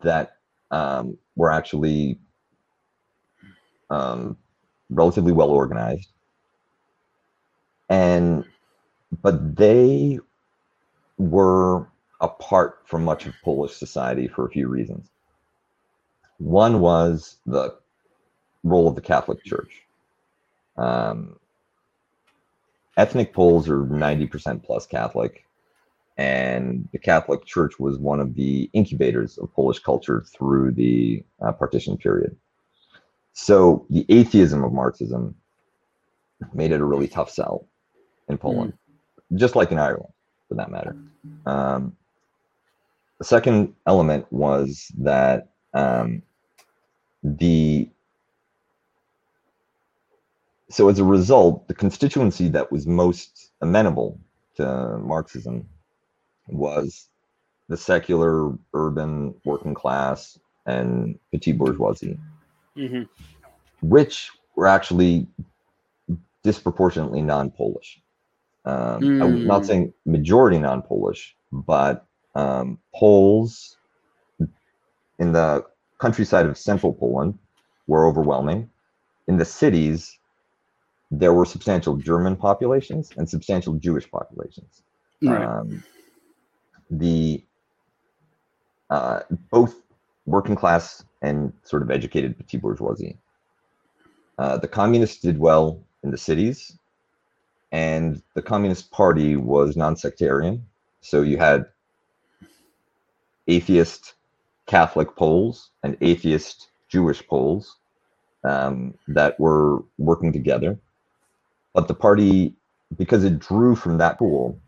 that 0.01 0.37
um, 0.71 1.17
were 1.35 1.49
actually 1.49 2.19
um, 3.89 4.37
relatively 4.89 5.31
well 5.31 5.49
organized 5.49 6.11
and 7.93 8.43
but 9.21 9.55
they 9.55 10.19
were 11.19 11.85
apart 12.21 12.79
from 12.85 13.05
much 13.05 13.27
of 13.27 13.35
Polish 13.43 13.73
society 13.73 14.27
for 14.27 14.47
a 14.47 14.49
few 14.49 14.67
reasons. 14.67 15.11
One 16.39 16.79
was 16.79 17.37
the 17.45 17.75
role 18.63 18.87
of 18.87 18.95
the 18.95 19.01
Catholic 19.01 19.43
Church. 19.43 19.83
Um, 20.75 21.35
ethnic 22.97 23.31
Poles 23.31 23.69
are 23.69 23.83
90% 23.83 24.63
plus 24.63 24.87
Catholic, 24.87 25.45
and 26.17 26.89
the 26.93 26.97
Catholic 26.97 27.45
Church 27.45 27.79
was 27.79 27.99
one 27.99 28.19
of 28.19 28.33
the 28.33 28.71
incubators 28.73 29.37
of 29.37 29.53
Polish 29.53 29.79
culture 29.79 30.25
through 30.33 30.71
the 30.71 31.23
uh, 31.39 31.51
partition 31.51 31.97
period. 31.97 32.35
So 33.33 33.85
the 33.91 34.07
atheism 34.09 34.63
of 34.63 34.73
Marxism 34.73 35.35
made 36.55 36.71
it 36.71 36.81
a 36.81 36.85
really 36.85 37.07
tough 37.07 37.29
sell 37.29 37.67
in 38.29 38.37
Poland, 38.37 38.73
mm. 38.73 39.37
just 39.37 39.55
like 39.55 39.71
in 39.71 39.79
Ireland, 39.79 40.13
for 40.47 40.55
that 40.55 40.69
matter. 40.71 40.95
Um, 41.45 41.95
the 43.19 43.25
second 43.25 43.73
element 43.85 44.25
was 44.31 44.91
that 44.99 45.49
Um, 45.73 46.21
the 47.23 47.89
so 50.69 50.89
as 50.89 50.99
a 50.99 51.03
result, 51.03 51.67
the 51.67 51.73
constituency 51.73 52.47
that 52.49 52.71
was 52.71 52.85
most 52.85 53.51
amenable 53.61 54.19
to 54.57 54.97
Marxism 54.99 55.67
was 56.47 57.09
the 57.69 57.77
secular, 57.77 58.53
urban, 58.73 59.33
working 59.45 59.73
class, 59.73 60.37
and 60.65 61.17
petit 61.31 61.53
bourgeoisie, 61.53 62.19
Mm-hmm. 62.75 63.03
which 63.81 64.29
were 64.55 64.67
actually 64.67 65.27
disproportionately 66.43 67.21
non-Polish. 67.21 68.01
Um, 68.65 69.11
I'm 69.19 69.45
not 69.45 69.63
Mm. 69.63 69.65
saying 69.65 69.93
majority 70.05 70.57
non-Polish, 70.59 71.35
but 71.51 72.05
um, 72.35 72.79
Poles 72.95 73.77
in 75.19 75.31
the 75.33 75.65
countryside 75.99 76.45
of 76.45 76.57
central 76.57 76.93
Poland 76.93 77.37
were 77.87 78.07
overwhelming. 78.07 78.69
In 79.27 79.37
the 79.37 79.45
cities, 79.45 80.17
there 81.11 81.33
were 81.33 81.45
substantial 81.45 81.95
German 81.97 82.35
populations 82.35 83.11
and 83.17 83.29
substantial 83.29 83.73
Jewish 83.75 84.09
populations. 84.09 84.83
Right. 85.21 85.43
Um, 85.43 85.83
the 86.89 87.45
uh, 88.89 89.21
both 89.51 89.75
working 90.25 90.55
class 90.55 91.03
and 91.21 91.53
sort 91.63 91.81
of 91.81 91.91
educated 91.91 92.37
petit 92.37 92.57
bourgeoisie. 92.57 93.17
Uh, 94.37 94.57
the 94.57 94.67
communists 94.67 95.21
did 95.21 95.37
well 95.37 95.83
in 96.03 96.11
the 96.11 96.17
cities, 96.17 96.77
and 97.73 98.21
the 98.35 98.41
Communist 98.41 98.91
Party 98.91 99.35
was 99.35 99.75
non-sectarian. 99.75 100.63
So 101.01 101.23
you 101.23 101.37
had 101.37 101.65
atheist 103.47 104.13
Catholic 104.67 105.15
Poles 105.15 105.71
and 105.81 105.97
atheist 105.99 106.69
Jewish 106.87 107.27
Poles 107.27 107.77
um, 108.43 108.93
that 109.07 109.39
were 109.39 109.83
working 109.97 110.31
together. 110.31 110.79
But 111.73 111.87
the 111.87 111.95
party, 111.95 112.53
because 112.95 113.23
it 113.23 113.39
drew 113.39 113.75
from 113.75 113.97
that 113.97 114.19
pool, 114.19 114.61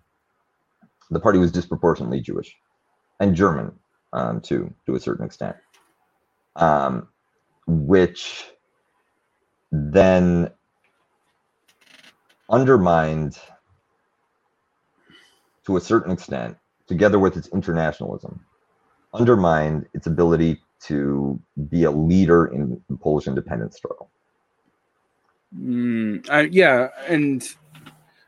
the 1.11 1.19
party 1.19 1.37
was 1.37 1.51
disproportionately 1.51 2.21
Jewish 2.21 2.55
and 3.19 3.35
German 3.35 3.71
um, 4.13 4.41
too, 4.41 4.73
to 4.87 4.95
a 4.95 4.99
certain 4.99 5.25
extent, 5.27 5.55
um, 6.55 7.07
which 7.67 8.45
then 9.71 10.49
undermined 12.49 13.37
to 15.65 15.77
a 15.77 15.81
certain 15.81 16.11
extent, 16.11 16.57
together 16.87 17.19
with 17.19 17.37
its 17.37 17.47
internationalism, 17.49 18.39
undermined 19.13 19.87
its 19.93 20.07
ability 20.07 20.61
to 20.81 21.39
be 21.69 21.83
a 21.83 21.91
leader 21.91 22.47
in 22.47 22.81
the 22.89 22.97
Polish 22.97 23.27
independence 23.27 23.77
struggle. 23.77 24.09
Mm, 25.57 26.29
I, 26.29 26.41
yeah, 26.41 26.89
and 27.07 27.47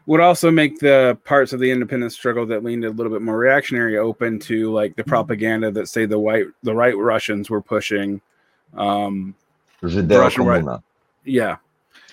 would 0.06 0.22
also 0.22 0.50
make 0.50 0.80
the 0.80 1.18
parts 1.26 1.52
of 1.52 1.60
the 1.60 1.70
independence 1.70 2.14
struggle 2.14 2.46
that 2.46 2.64
leaned 2.64 2.86
a 2.86 2.90
little 2.90 3.12
bit 3.12 3.22
more 3.22 3.38
reactionary 3.38 3.98
open 3.98 4.40
to 4.40 4.72
like 4.72 4.96
the 4.96 5.04
propaganda 5.04 5.70
that 5.72 5.90
say 5.90 6.06
the 6.06 6.18
white 6.18 6.46
the 6.64 6.74
right 6.74 6.98
Russians 6.98 7.50
were 7.50 7.62
pushing. 7.62 8.22
Um, 8.76 9.36
Russian 10.18 10.46
right- 10.46 10.64
yeah, 11.26 11.58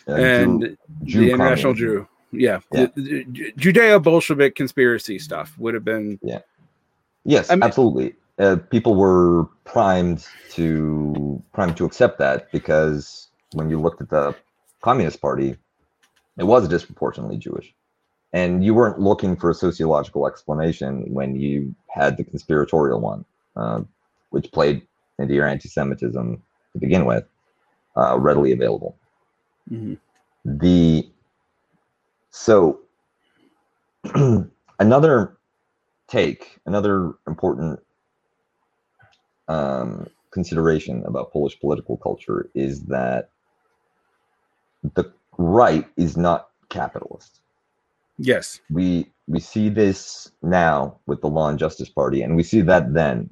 and 0.07 0.61
Jew- 0.61 0.69
the 1.01 1.07
Jew 1.07 1.23
international. 1.35 1.75
Jew. 1.75 2.09
Yeah, 2.33 2.61
Yeah. 2.73 2.87
Judeo 2.97 4.03
Bolshevik 4.03 4.57
conspiracy 4.57 5.19
stuff 5.21 5.55
would 5.59 5.73
have 5.75 5.85
been. 5.85 6.19
Yeah. 6.23 6.41
Yes, 7.25 7.49
I 7.51 7.55
mean- 7.55 7.63
absolutely. 7.63 8.15
Uh, 8.39 8.57
people 8.71 8.97
were 8.97 9.45
primed 9.65 10.27
to 10.51 11.41
primed 11.53 11.77
to 11.77 11.85
accept 11.85 12.19
that 12.19 12.51
because 12.51 13.29
when 13.53 13.71
you 13.71 13.81
looked 13.81 14.03
at 14.03 14.11
the 14.11 14.35
Communist 14.83 15.21
Party, 15.21 15.57
it 16.37 16.43
was 16.45 16.67
disproportionately 16.67 17.37
Jewish, 17.39 17.73
and 18.33 18.65
you 18.65 18.75
weren't 18.75 18.99
looking 18.99 19.37
for 19.37 19.51
a 19.51 19.55
sociological 19.55 20.27
explanation 20.27 21.05
when 21.15 21.37
you 21.37 21.73
had 21.87 22.17
the 22.17 22.25
conspiratorial 22.25 23.01
one, 23.01 23.25
uh, 23.55 23.83
which 24.31 24.51
played 24.51 24.83
into 25.21 25.33
your 25.35 25.47
anti-Semitism 25.47 26.43
to 26.73 26.79
begin 26.81 27.05
with, 27.05 27.25
uh, 27.97 28.19
readily 28.19 28.51
available 28.51 28.97
Mhm. 29.71 29.99
the 30.45 31.11
so 32.31 32.81
another 34.79 35.39
take 36.09 36.61
another 36.67 37.15
important 37.27 37.81
um, 39.49 40.07
consideration 40.33 41.03
about 41.07 41.33
polish 41.33 41.59
political 41.61 41.97
culture 41.97 42.51
is 42.55 42.83
that 42.85 43.31
the 44.95 45.13
right 45.39 45.87
is 45.97 46.17
not 46.17 46.49
capitalist 46.69 47.41
Yes. 48.19 48.61
we 48.71 49.11
we 49.27 49.41
see 49.41 49.69
this 49.69 50.31
now 50.43 50.99
with 51.07 51.21
the 51.21 51.29
law 51.29 51.49
and 51.49 51.59
justice 51.59 51.89
party 51.89 52.23
and 52.23 52.37
we 52.37 52.43
see 52.43 52.61
that 52.63 52.93
then 52.95 53.31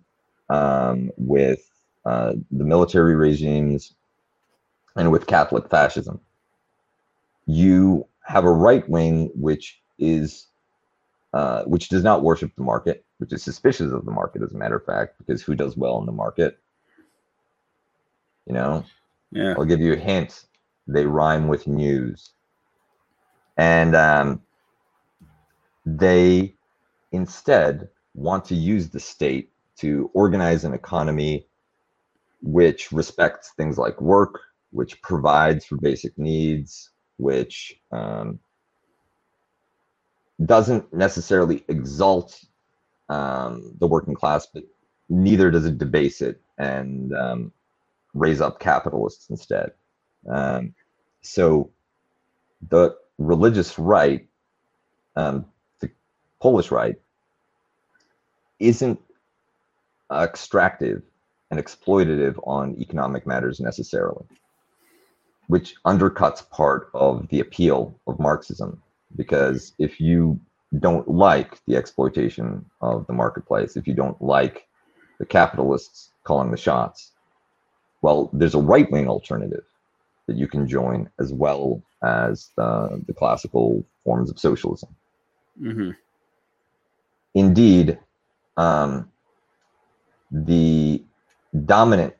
um, 0.48 1.10
with 1.16 1.60
uh, 2.04 2.32
the 2.50 2.64
military 2.64 3.14
regimes 3.14 3.94
and 4.96 5.10
with 5.12 5.26
catholic 5.26 5.68
fascism 5.70 6.20
you 7.46 8.06
have 8.24 8.44
a 8.44 8.52
right 8.52 8.88
wing 8.88 9.30
which 9.34 9.80
is 9.98 10.48
uh, 11.34 11.64
which 11.64 11.88
does 11.88 12.04
not 12.04 12.22
worship 12.22 12.52
the 12.56 12.62
market 12.62 13.04
which 13.18 13.32
is 13.32 13.42
suspicious 13.42 13.92
of 13.92 14.04
the 14.04 14.10
market 14.12 14.42
as 14.42 14.52
a 14.52 14.56
matter 14.56 14.76
of 14.76 14.84
fact 14.86 15.16
because 15.18 15.42
who 15.42 15.54
does 15.54 15.76
well 15.76 15.98
in 16.00 16.06
the 16.06 16.12
market 16.12 16.58
you 18.46 18.54
know 18.54 18.84
Yeah. 19.32 19.56
I'll 19.56 19.64
give 19.64 19.80
you 19.80 19.92
a 19.94 19.98
hint. 19.98 20.46
They 20.86 21.06
rhyme 21.06 21.48
with 21.48 21.66
news. 21.66 22.32
And 23.56 23.96
um, 23.96 24.42
they 25.86 26.56
instead 27.12 27.88
want 28.14 28.44
to 28.46 28.54
use 28.54 28.90
the 28.90 29.00
state 29.00 29.52
to 29.78 30.10
organize 30.14 30.64
an 30.64 30.74
economy 30.74 31.46
which 32.42 32.92
respects 32.92 33.52
things 33.56 33.78
like 33.78 34.00
work, 34.00 34.40
which 34.72 35.00
provides 35.02 35.64
for 35.64 35.76
basic 35.76 36.16
needs, 36.18 36.90
which 37.18 37.74
um, 37.92 38.38
doesn't 40.44 40.92
necessarily 40.92 41.64
exalt 41.68 42.42
um, 43.08 43.74
the 43.78 43.86
working 43.86 44.14
class, 44.14 44.46
but 44.46 44.64
neither 45.08 45.50
does 45.50 45.66
it 45.66 45.78
debase 45.78 46.20
it 46.20 46.40
and 46.58 47.14
um, 47.14 47.52
raise 48.14 48.40
up 48.40 48.58
capitalists 48.58 49.28
instead. 49.30 49.72
Um, 50.28 50.74
so 51.20 51.70
the 52.70 52.96
religious 53.18 53.78
right, 53.78 54.26
um, 55.16 55.46
the 55.80 55.90
Polish 56.40 56.70
right, 56.70 56.96
isn't 58.58 59.00
extractive 60.10 61.02
and 61.50 61.60
exploitative 61.60 62.38
on 62.46 62.76
economic 62.78 63.26
matters 63.26 63.60
necessarily, 63.60 64.24
which 65.48 65.74
undercuts 65.84 66.48
part 66.50 66.88
of 66.94 67.28
the 67.28 67.40
appeal 67.40 67.98
of 68.06 68.18
Marxism. 68.18 68.82
Because 69.16 69.72
if 69.78 70.00
you 70.00 70.40
don't 70.78 71.06
like 71.08 71.60
the 71.66 71.76
exploitation 71.76 72.64
of 72.80 73.06
the 73.06 73.12
marketplace, 73.12 73.76
if 73.76 73.86
you 73.86 73.94
don't 73.94 74.20
like 74.22 74.66
the 75.18 75.26
capitalists 75.26 76.12
calling 76.24 76.50
the 76.50 76.56
shots, 76.56 77.12
well, 78.00 78.30
there's 78.32 78.54
a 78.54 78.60
right 78.60 78.90
wing 78.90 79.08
alternative 79.08 79.64
that 80.26 80.36
you 80.36 80.48
can 80.48 80.66
join 80.66 81.10
as 81.18 81.32
well 81.32 81.82
as 82.02 82.50
the, 82.56 83.02
the 83.06 83.12
classical 83.12 83.84
forms 84.04 84.30
of 84.30 84.38
socialism. 84.38 84.88
hmm 85.58 85.90
Indeed, 87.34 87.98
um, 88.58 89.10
the 90.30 91.02
dominant 91.64 92.14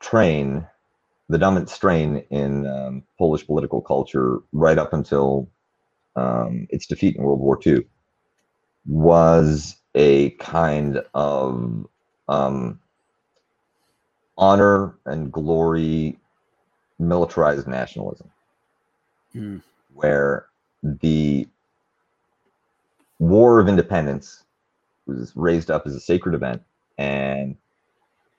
train, 0.00 0.66
the 1.28 1.38
dominant 1.38 1.70
strain 1.70 2.24
in 2.30 2.66
um, 2.66 3.02
Polish 3.18 3.46
political 3.46 3.80
culture 3.80 4.38
right 4.52 4.78
up 4.78 4.92
until 4.92 5.48
um, 6.14 6.66
its 6.70 6.86
defeat 6.86 7.16
in 7.16 7.22
World 7.22 7.40
War 7.40 7.58
II 7.64 7.84
was 8.86 9.76
a 9.94 10.30
kind 10.30 11.02
of 11.14 11.86
um, 12.28 12.80
honor 14.38 14.96
and 15.06 15.32
glory 15.32 16.18
militarized 16.98 17.66
nationalism 17.66 18.30
Mm. 19.34 19.60
where 19.92 20.46
the 20.82 21.46
war 23.18 23.60
of 23.60 23.68
independence 23.68 24.44
was 25.06 25.32
raised 25.36 25.70
up 25.70 25.86
as 25.86 25.94
a 25.94 26.00
sacred 26.00 26.34
event 26.34 26.62
and 26.96 27.56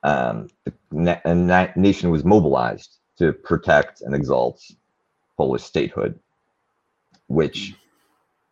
um, 0.03 0.47
the 0.63 0.73
na- 0.91 1.21
a 1.25 1.35
na- 1.35 1.71
nation 1.75 2.09
was 2.11 2.23
mobilized 2.25 2.97
to 3.17 3.33
protect 3.33 4.01
and 4.01 4.15
exalt 4.15 4.61
Polish 5.37 5.63
statehood, 5.63 6.19
which 7.27 7.75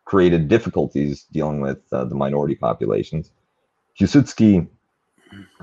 created 0.06 0.48
difficulties 0.48 1.26
dealing 1.32 1.62
with 1.62 1.80
uh, 1.92 2.06
the 2.06 2.16
minority 2.16 2.56
populations. 2.56 3.32
Piłsudski 4.00 4.68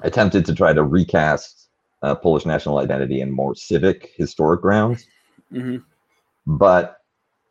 attempted 0.02 0.44
to 0.46 0.54
try 0.54 0.72
to 0.72 0.82
recast 0.82 1.68
uh, 2.02 2.14
Polish 2.14 2.46
national 2.46 2.78
identity 2.78 3.20
in 3.20 3.30
more 3.30 3.54
civic, 3.54 4.12
historic 4.16 4.60
grounds. 4.62 5.06
hmm 5.50 5.76
But 6.46 6.98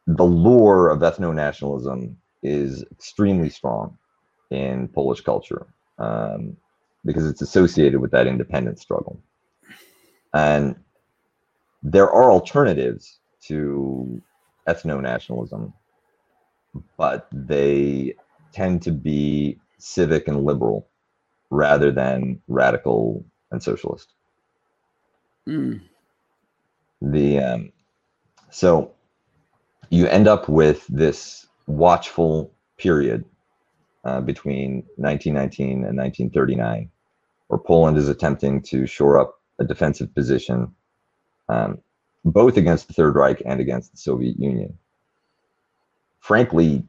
the 0.08 0.24
lure 0.24 0.90
of 0.90 1.00
ethno 1.00 1.34
nationalism 1.34 2.18
is 2.44 2.84
extremely 2.92 3.50
strong 3.50 3.98
in 4.50 4.88
Polish 4.90 5.22
culture 5.22 5.68
um, 6.00 6.58
because 7.06 7.28
it's 7.28 7.42
associated 7.42 8.00
with 8.00 8.12
that 8.12 8.28
independence 8.28 8.82
struggle. 8.82 9.20
And 10.34 10.76
there 11.84 12.10
are 12.10 12.32
alternatives 12.32 13.20
to 13.48 14.22
ethno 14.68 15.02
nationalism, 15.02 15.74
but 16.98 17.28
they 17.32 18.16
tend 18.54 18.82
to 18.84 18.92
be 18.92 19.60
civic 19.78 20.28
and 20.28 20.46
liberal 20.46 20.88
rather 21.50 21.92
than 21.92 22.42
radical 22.48 23.26
and 23.52 23.62
socialist. 23.62 24.14
Mm. 25.48 25.82
The 27.02 27.40
um, 27.40 27.72
so 28.52 28.94
you 29.90 30.08
end 30.08 30.28
up 30.28 30.48
with 30.48 30.86
this 30.88 31.48
watchful 31.66 32.54
period 32.78 33.26
uh, 34.04 34.22
between 34.22 34.84
1919 34.96 35.86
and 35.86 35.98
1939, 35.98 36.90
where 37.48 37.60
Poland 37.60 37.98
is 37.98 38.10
attempting 38.10 38.62
to 38.62 38.86
shore 38.86 39.20
up 39.20 39.40
a 39.60 39.64
defensive 39.64 40.14
position, 40.16 40.74
um, 41.50 41.80
both 42.26 42.58
against 42.58 42.88
the 42.88 42.94
Third 42.94 43.16
Reich 43.16 43.42
and 43.46 43.60
against 43.60 43.92
the 43.92 43.98
Soviet 43.98 44.40
Union. 44.40 44.78
Frankly, 46.20 46.84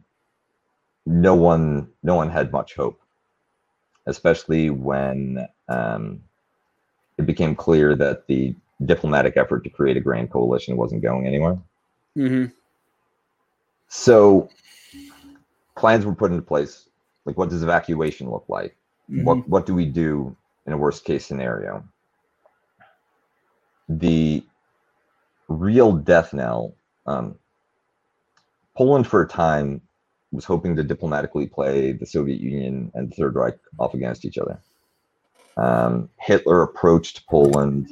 no 1.06 1.34
one 1.34 1.88
no 2.02 2.14
one 2.14 2.30
had 2.30 2.52
much 2.52 2.74
hope, 2.74 3.00
especially 4.06 4.70
when 4.70 5.46
um, 5.68 6.22
it 7.18 7.26
became 7.26 7.54
clear 7.54 7.96
that 7.96 8.26
the 8.26 8.54
diplomatic 8.84 9.36
effort 9.36 9.64
to 9.64 9.70
create 9.70 9.96
a 9.96 10.00
grand 10.00 10.30
coalition 10.30 10.76
wasn't 10.76 11.02
going 11.02 11.26
anywhere. 11.26 11.58
hmm 12.14 12.46
So 13.88 14.48
plans 15.76 16.06
were 16.06 16.14
put 16.14 16.30
into 16.30 16.42
place. 16.42 16.88
Like, 17.24 17.38
what 17.38 17.50
does 17.50 17.62
evacuation 17.62 18.30
look 18.30 18.44
like? 18.48 18.76
What 19.08 19.48
what 19.48 19.66
do 19.66 19.74
we 19.74 19.86
do 19.86 20.36
in 20.66 20.72
a 20.72 20.78
worst 20.78 21.04
case 21.04 21.26
scenario? 21.26 21.84
The 23.88 24.42
real 25.48 25.92
death 25.92 26.32
knell. 26.32 26.74
Um, 27.06 27.36
Poland, 28.76 29.06
for 29.06 29.22
a 29.22 29.28
time, 29.28 29.82
was 30.30 30.44
hoping 30.44 30.76
to 30.76 30.82
diplomatically 30.82 31.46
play 31.46 31.92
the 31.92 32.06
Soviet 32.06 32.40
Union 32.40 32.90
and 32.94 33.10
the 33.10 33.16
Third 33.16 33.34
Reich 33.34 33.58
off 33.78 33.92
against 33.92 34.24
each 34.24 34.38
other. 34.38 34.58
Um, 35.56 36.08
Hitler 36.18 36.62
approached 36.62 37.26
Poland 37.26 37.90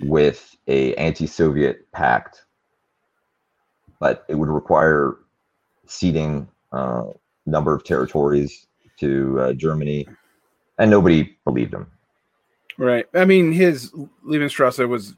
with 0.00 0.56
a 0.66 0.94
anti-Soviet 0.96 1.92
pact, 1.92 2.44
but 4.00 4.24
it 4.28 4.34
would 4.34 4.48
require 4.48 5.16
ceding 5.86 6.48
uh, 6.72 7.04
number 7.46 7.74
of 7.74 7.84
territories 7.84 8.66
to 8.98 9.40
uh, 9.40 9.52
Germany, 9.52 10.06
and 10.78 10.90
nobody 10.90 11.36
believed 11.44 11.74
him. 11.74 11.86
Right. 12.78 13.06
I 13.14 13.24
mean, 13.24 13.52
his 13.52 13.90
Lebensraum 14.26 14.88
was 14.88 15.14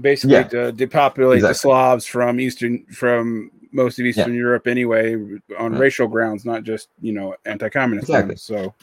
basically 0.00 0.36
Yeah. 0.36 0.48
to 0.48 0.72
depopulate 0.72 1.42
the 1.42 1.54
Slavs 1.54 2.06
from 2.06 2.40
Eastern, 2.40 2.84
from 2.86 3.50
most 3.72 3.98
of 3.98 4.06
Eastern 4.06 4.34
Europe 4.34 4.66
anyway, 4.66 5.14
on 5.58 5.72
Yeah. 5.72 5.78
racial 5.78 6.08
grounds, 6.08 6.44
not 6.44 6.62
just 6.62 6.88
you 7.00 7.12
know 7.12 7.34
anti-communist. 7.44 8.08
Exactly. 8.08 8.36
So 8.36 8.74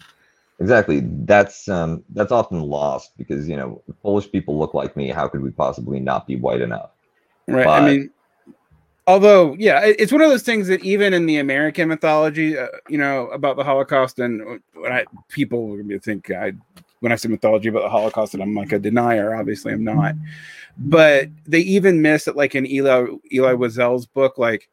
Exactly. 0.59 1.01
That's 1.23 1.69
um, 1.69 2.03
that's 2.09 2.31
often 2.33 2.61
lost 2.61 3.17
because 3.17 3.47
you 3.47 3.55
know 3.55 3.81
Polish 4.03 4.29
people 4.29 4.59
look 4.59 4.73
like 4.73 4.97
me. 4.97 5.07
How 5.07 5.27
could 5.27 5.41
we 5.41 5.51
possibly 5.51 5.99
not 5.99 6.27
be 6.27 6.35
white 6.35 6.61
enough? 6.61 6.91
right. 7.47 7.65
I 7.65 7.85
mean, 7.85 8.09
although 9.09 9.55
yeah, 9.57 9.81
it's 9.83 10.11
one 10.11 10.21
of 10.21 10.29
those 10.29 10.43
things 10.43 10.67
that 10.67 10.83
even 10.85 11.13
in 11.13 11.25
the 11.25 11.37
American 11.37 11.89
mythology, 11.89 12.57
uh, 12.57 12.67
you 12.87 12.97
know, 12.97 13.27
about 13.29 13.57
the 13.57 13.63
Holocaust, 13.63 14.19
and 14.19 14.61
when 14.73 14.91
I 14.91 15.03
people 15.29 15.77
think 16.01 16.29
I 16.31 16.53
when 16.99 17.11
I 17.11 17.15
say 17.15 17.27
mythology 17.27 17.69
about 17.69 17.81
the 17.81 17.89
Holocaust, 17.89 18.33
that 18.33 18.41
I'm 18.41 18.53
like 18.53 18.71
a 18.71 18.79
denier. 18.79 19.35
Obviously, 19.35 19.73
I'm 19.73 19.83
not. 19.83 20.13
But 20.77 21.29
they 21.45 21.59
even 21.59 22.01
miss 22.01 22.27
it, 22.27 22.35
like 22.35 22.53
in 22.53 22.65
Elie 22.65 23.19
Elie 23.33 23.55
Wiesel's 23.55 24.05
book, 24.05 24.37
like 24.37 24.69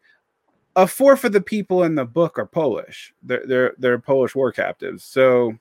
a 0.76 0.87
fourth 0.87 1.24
of 1.24 1.32
the 1.32 1.41
people 1.41 1.84
in 1.84 1.95
the 1.95 2.05
book 2.05 2.39
are 2.39 2.47
Polish. 2.47 3.14
They're 3.22 3.47
they're 3.47 3.74
they're 3.78 3.99
Polish 3.99 4.34
war 4.34 4.53
captives. 4.53 5.03
So 5.03 5.55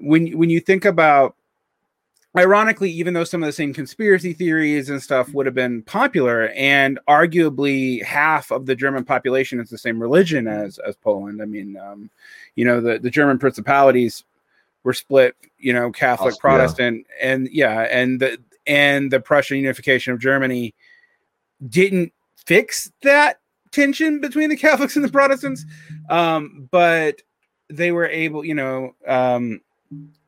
when 0.00 0.38
when 0.38 0.48
you 0.48 0.60
think 0.60 0.86
about 0.86 1.36
ironically, 2.36 2.90
even 2.90 3.14
though 3.14 3.24
some 3.24 3.42
of 3.42 3.46
the 3.46 3.52
same 3.52 3.74
conspiracy 3.74 4.32
theories 4.32 4.88
and 4.88 5.02
stuff 5.02 5.32
would 5.34 5.46
have 5.46 5.54
been 5.54 5.82
popular, 5.82 6.48
and 6.50 6.98
arguably 7.08 8.02
half 8.02 8.50
of 8.50 8.66
the 8.66 8.74
German 8.74 9.04
population 9.04 9.60
is 9.60 9.70
the 9.70 9.78
same 9.78 10.00
religion 10.00 10.46
as 10.46 10.78
as 10.78 10.96
Poland. 10.96 11.42
I 11.42 11.46
mean, 11.46 11.76
um, 11.76 12.10
you 12.56 12.64
know, 12.64 12.80
the 12.80 12.98
the 12.98 13.10
German 13.10 13.38
principalities 13.38 14.24
were 14.84 14.94
split, 14.94 15.36
you 15.58 15.72
know, 15.72 15.90
Catholic. 15.92 16.38
Protestant, 16.38 17.06
and 17.20 17.48
yeah, 17.52 17.82
and 17.82 18.20
the 18.20 18.38
and 18.66 19.10
the 19.10 19.20
Prussian 19.20 19.58
unification 19.58 20.12
of 20.12 20.18
Germany 20.20 20.74
didn't 21.68 22.12
fix 22.46 22.90
that 23.02 23.40
tension 23.70 24.20
between 24.20 24.50
the 24.50 24.56
Catholics 24.56 24.96
and 24.96 25.04
the 25.04 25.10
Protestants, 25.10 25.64
um, 26.10 26.68
but 26.70 27.22
they 27.68 27.92
were 27.92 28.06
able, 28.06 28.44
you 28.44 28.54
know, 28.54 28.94
um, 29.06 29.60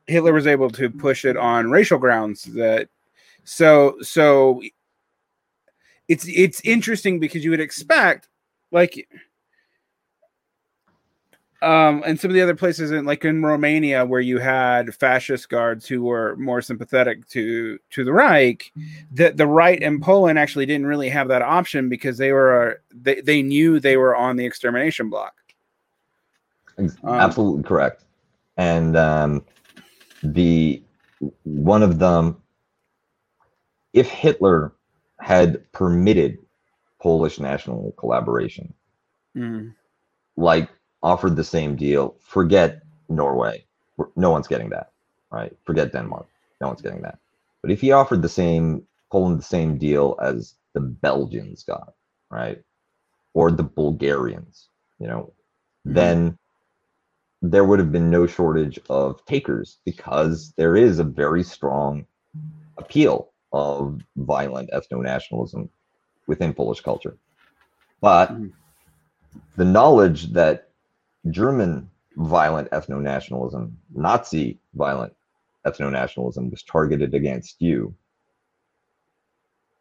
Hitler 0.07 0.33
was 0.33 0.47
able 0.47 0.69
to 0.71 0.89
push 0.89 1.25
it 1.25 1.37
on 1.37 1.71
racial 1.71 1.97
grounds. 1.97 2.43
That 2.43 2.89
so 3.43 3.97
so 4.01 4.61
it's 6.07 6.27
it's 6.27 6.61
interesting 6.61 7.19
because 7.19 7.43
you 7.43 7.51
would 7.51 7.59
expect 7.59 8.27
like 8.71 9.07
um 11.61 12.03
and 12.05 12.19
some 12.19 12.29
of 12.29 12.35
the 12.35 12.41
other 12.41 12.55
places 12.55 12.91
in 12.91 13.05
like 13.05 13.25
in 13.25 13.41
Romania 13.41 14.05
where 14.05 14.21
you 14.21 14.37
had 14.37 14.93
fascist 14.93 15.49
guards 15.49 15.87
who 15.87 16.03
were 16.03 16.35
more 16.35 16.61
sympathetic 16.61 17.27
to 17.29 17.79
to 17.89 18.03
the 18.03 18.13
Reich 18.13 18.71
that 19.11 19.37
the 19.37 19.47
right 19.47 19.81
in 19.81 19.99
Poland 19.99 20.37
actually 20.37 20.65
didn't 20.65 20.85
really 20.85 21.09
have 21.09 21.27
that 21.29 21.41
option 21.41 21.89
because 21.89 22.17
they 22.17 22.31
were 22.31 22.81
they, 22.91 23.21
they 23.21 23.41
knew 23.41 23.79
they 23.79 23.97
were 23.97 24.15
on 24.15 24.35
the 24.35 24.45
extermination 24.45 25.09
block 25.09 25.33
Um, 26.77 26.91
Absolutely 27.03 27.63
correct. 27.63 28.03
And 28.57 28.95
um, 28.95 29.43
the 30.33 30.83
one 31.43 31.83
of 31.83 31.99
them, 31.99 32.41
if 33.93 34.09
Hitler 34.09 34.73
had 35.19 35.71
permitted 35.71 36.37
Polish 37.01 37.39
national 37.39 37.93
collaboration, 37.93 38.73
Mm. 39.35 39.75
like 40.37 40.69
offered 41.03 41.35
the 41.35 41.43
same 41.43 41.75
deal, 41.75 42.15
forget 42.19 42.81
Norway. 43.09 43.65
No 44.15 44.31
one's 44.31 44.47
getting 44.47 44.69
that, 44.69 44.91
right? 45.31 45.55
Forget 45.65 45.91
Denmark. 45.91 46.27
No 46.61 46.67
one's 46.67 46.81
getting 46.81 47.01
that. 47.01 47.19
But 47.61 47.71
if 47.71 47.81
he 47.81 47.91
offered 47.91 48.21
the 48.21 48.29
same 48.29 48.87
Poland 49.11 49.39
the 49.39 49.43
same 49.43 49.77
deal 49.77 50.17
as 50.21 50.55
the 50.73 50.81
Belgians 50.81 51.63
got, 51.63 51.93
right, 52.29 52.61
or 53.33 53.51
the 53.51 53.63
Bulgarians, 53.63 54.69
you 54.99 55.07
know, 55.07 55.33
then 55.85 56.37
there 57.51 57.65
would 57.65 57.79
have 57.79 57.91
been 57.91 58.09
no 58.09 58.25
shortage 58.25 58.79
of 58.89 59.23
takers 59.25 59.79
because 59.85 60.53
there 60.57 60.75
is 60.75 60.99
a 60.99 61.03
very 61.03 61.43
strong 61.43 62.05
appeal 62.77 63.31
of 63.53 64.01
violent 64.17 64.69
ethno 64.71 65.01
nationalism 65.01 65.69
within 66.27 66.53
Polish 66.53 66.81
culture. 66.81 67.17
But 68.01 68.31
Mhm. 68.31 68.51
the 69.55 69.65
knowledge 69.65 70.33
that 70.33 70.69
German 71.29 71.89
violent 72.17 72.69
ethno 72.71 73.01
nationalism, 73.01 73.77
Nazi 73.93 74.59
violent 74.73 75.13
ethno 75.65 75.91
nationalism 75.91 76.49
was 76.49 76.63
targeted 76.63 77.13
against 77.13 77.61
you, 77.61 77.95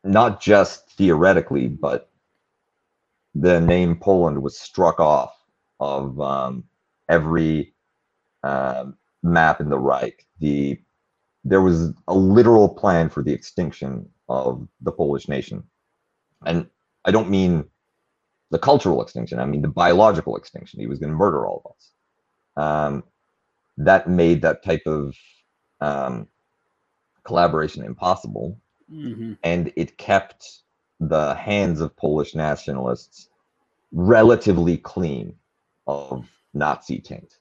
not 0.05 0.41
just 0.41 0.91
theoretically, 0.93 1.69
but 1.69 2.11
the 3.35 3.61
name 3.61 3.97
Poland 3.97 4.43
was 4.43 4.59
struck 4.59 5.01
off 5.01 5.35
of 5.81 6.21
um, 6.21 6.65
every 7.09 7.75
um, 8.43 8.97
map 9.23 9.61
in 9.61 9.69
the 9.69 9.79
Reich. 9.79 10.27
The 10.41 10.79
there 11.45 11.61
was 11.63 11.93
a 12.09 12.15
literal 12.15 12.69
plan 12.69 13.11
for 13.11 13.23
the 13.23 13.33
extinction 13.33 14.09
of 14.29 14.67
the 14.81 14.93
Polish 14.93 15.29
nation, 15.29 15.63
and 16.47 16.69
I 17.05 17.11
don't 17.11 17.31
mean 17.31 17.65
the 18.51 18.59
cultural 18.59 19.03
extinction. 19.03 19.39
I 19.39 19.47
mean 19.47 19.63
the 19.63 19.69
biological 19.69 20.37
extinction. 20.37 20.81
He 20.81 20.87
was 20.87 20.99
going 20.99 21.11
to 21.11 21.17
murder 21.19 21.47
all 21.47 21.63
of 21.65 21.73
us. 21.73 21.91
Um, 22.57 23.05
that 23.79 24.09
made 24.09 24.43
that 24.43 24.63
type 24.63 24.87
of 24.87 25.17
um, 25.81 26.29
collaboration 27.25 27.85
impossible 27.85 28.61
Mhm. 28.93 29.39
and 29.43 29.73
it 29.77 29.97
kept 29.97 30.63
the 31.01 31.35
hands 31.35 31.81
of 31.81 31.97
Polish 31.97 32.35
nationalists 32.35 33.29
relatively 33.93 34.77
clean 34.77 35.35
of 35.87 36.29
Nazi 36.55 37.01
taint. 37.01 37.35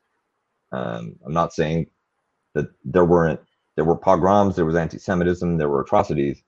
Um, 0.72 1.16
I'm 1.26 1.34
not 1.34 1.53
saying 1.53 1.88
that 2.55 2.68
there 2.84 3.05
weren't 3.05 3.39
there 3.76 3.86
were 3.86 3.95
pogroms, 3.95 4.55
there 4.55 4.66
was 4.66 4.76
anti-Semitism, 4.76 5.57
there 5.57 5.70
were 5.70 5.82
atrocities, 5.82 6.43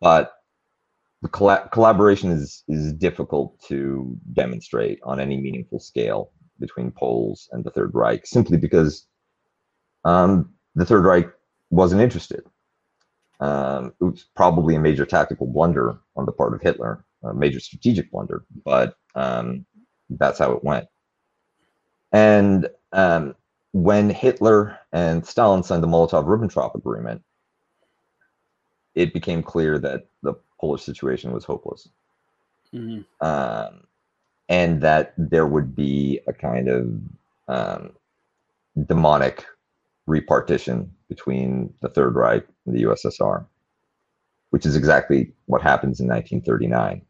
but 0.00 0.32
the 1.22 1.28
colla- 1.28 1.68
collaboration 1.72 2.30
is 2.30 2.64
is 2.68 2.92
difficult 2.92 3.60
to 3.68 4.16
demonstrate 4.32 5.00
on 5.04 5.20
any 5.20 5.36
meaningful 5.36 5.80
scale 5.80 6.32
between 6.58 6.90
Poles 6.90 7.48
and 7.52 7.64
the 7.64 7.70
Third 7.70 7.94
Reich, 7.94 8.26
simply 8.26 8.56
because 8.56 9.06
um, 10.04 10.52
the 10.74 10.84
Third 10.84 11.04
Reich 11.04 11.28
wasn't 11.70 12.02
interested. 12.02 12.44
Um, 13.40 13.92
it 14.00 14.04
was 14.04 14.26
probably 14.36 14.76
a 14.76 14.80
major 14.80 15.04
tactical 15.04 15.46
blunder 15.46 15.98
on 16.16 16.26
the 16.26 16.32
part 16.32 16.54
of 16.54 16.62
Hitler, 16.62 17.04
a 17.24 17.34
major 17.34 17.58
strategic 17.58 18.10
blunder, 18.10 18.44
but 18.64 18.94
um, 19.16 19.66
that's 20.10 20.38
how 20.38 20.52
it 20.52 20.62
went. 20.62 20.86
And 22.12 22.68
um, 22.92 23.34
when 23.72 24.10
Hitler 24.10 24.78
and 24.92 25.26
Stalin 25.26 25.62
signed 25.62 25.82
the 25.82 25.88
Molotov-Ribbentrop 25.88 26.74
Agreement, 26.74 27.22
it 28.94 29.14
became 29.14 29.42
clear 29.42 29.78
that 29.78 30.06
the 30.22 30.34
Polish 30.60 30.82
situation 30.82 31.32
was 31.32 31.44
hopeless, 31.44 31.88
mm-hmm. 32.74 33.00
um, 33.26 33.84
and 34.48 34.80
that 34.82 35.14
there 35.16 35.46
would 35.46 35.74
be 35.74 36.20
a 36.26 36.32
kind 36.32 36.68
of 36.68 37.00
um, 37.48 37.92
demonic 38.86 39.46
repartition 40.06 40.92
between 41.08 41.72
the 41.80 41.88
Third 41.88 42.14
Reich 42.14 42.46
and 42.66 42.76
the 42.76 42.82
USSR, 42.82 43.46
which 44.50 44.66
is 44.66 44.76
exactly 44.76 45.32
what 45.46 45.62
happens 45.62 46.00
in 46.00 46.06
1939. 46.06 47.02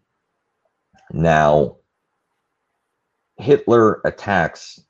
Now, 1.12 1.76
Hitler 3.36 4.00
attacks, 4.04 4.80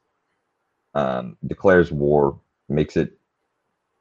um, 0.95 1.37
declares 1.47 1.91
war, 1.91 2.39
makes 2.69 2.97
it 2.97 3.19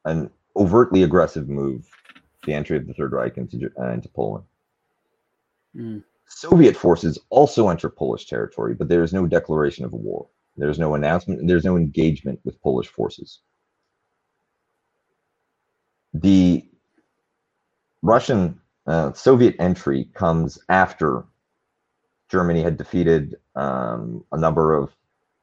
an 0.06 0.30
overtly 0.56 1.04
aggressive 1.04 1.48
move, 1.50 1.88
the 2.46 2.54
entry 2.54 2.78
of 2.78 2.88
the 2.88 2.94
Third 2.94 3.12
Reich 3.14 3.38
into, 3.38 3.72
uh, 3.80 3.92
into 3.92 4.10
Poland. 4.10 4.46
Mm. 5.76 6.04
Soviet 6.28 6.76
forces 6.76 7.20
also 7.30 7.70
enter 7.70 7.90
Polish 7.90 8.26
territory, 8.26 8.74
but 8.74 8.88
there 8.88 9.04
is 9.04 9.14
no 9.14 9.26
declaration 9.28 9.86
of 9.86 9.94
war. 9.94 10.28
There's 10.58 10.80
no 10.80 10.96
announcement, 10.96 11.48
there's 11.48 11.66
no 11.66 11.78
engagement 11.78 12.40
with 12.44 12.62
Polish 12.62 12.88
forces. 12.88 13.40
The 16.14 16.66
Russian 18.02 18.60
uh, 18.88 19.14
Soviet 19.14 19.56
entry 19.60 20.10
comes 20.14 20.60
after 20.68 21.26
Germany 22.30 22.64
had 22.64 22.78
defeated 22.78 23.36
um, 23.56 24.24
a 24.32 24.38
number 24.38 24.74
of 24.74 24.90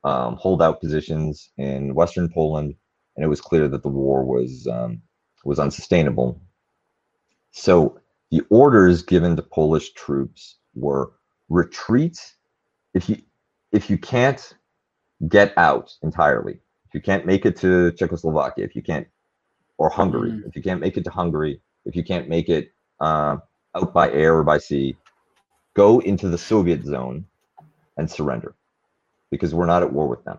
um, 0.05 0.37
holdout 0.37 0.81
positions 0.81 1.51
in 1.57 1.95
Western 1.95 2.29
Poland, 2.29 2.75
and 3.17 3.25
it 3.25 3.29
was 3.29 3.41
clear 3.41 3.69
that 3.69 3.83
the 3.83 3.89
war 3.89 4.25
was 4.25 4.67
um, 4.67 5.03
was 5.45 5.59
unsustainable. 5.59 6.41
So 7.51 8.01
the 8.31 8.43
orders 8.51 9.03
given 9.03 9.37
to 9.37 9.43
Polish 9.43 9.93
troops 9.93 10.57
were 10.75 11.13
retreat 11.49 12.19
if 12.95 13.09
you 13.09 13.17
if 13.73 13.91
you 13.91 13.99
can't 13.99 14.55
get 15.29 15.53
out 15.57 15.95
entirely, 16.03 16.61
if 16.87 16.95
you 16.95 17.01
can't 17.01 17.27
make 17.27 17.45
it 17.45 17.57
to 17.57 17.93
Czechoslovakia, 17.93 18.65
if 18.65 18.77
you 18.77 18.83
can't 18.83 19.07
or 19.79 19.91
Hungary, 19.91 20.31
mm-hmm. 20.31 20.49
if 20.49 20.57
you 20.57 20.63
can't 20.63 20.81
make 20.81 20.97
it 20.97 21.05
to 21.05 21.11
Hungary, 21.11 21.61
if 21.85 21.95
you 21.95 22.03
can't 22.03 22.29
make 22.29 22.49
it 22.49 22.73
uh, 23.01 23.37
out 23.75 23.93
by 23.93 24.11
air 24.11 24.37
or 24.37 24.45
by 24.45 24.59
sea, 24.59 24.97
go 25.75 26.01
into 26.01 26.29
the 26.29 26.39
Soviet 26.39 26.85
zone 26.85 27.25
and 27.97 28.11
surrender 28.11 28.55
because 29.31 29.55
we're 29.55 29.67
not 29.67 29.83
at 29.83 29.93
war 29.93 30.09
with 30.09 30.25
them. 30.25 30.39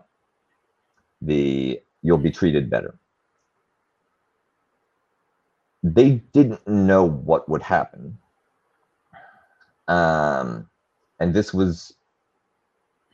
The 1.22 1.80
you'll 2.02 2.18
be 2.18 2.30
treated 2.30 2.70
better 2.70 2.98
they 5.82 6.22
didn't 6.32 6.66
know 6.66 7.04
what 7.04 7.48
would 7.48 7.62
happen. 7.62 8.18
Um, 9.88 10.68
and 11.18 11.34
this 11.34 11.52
was 11.52 11.94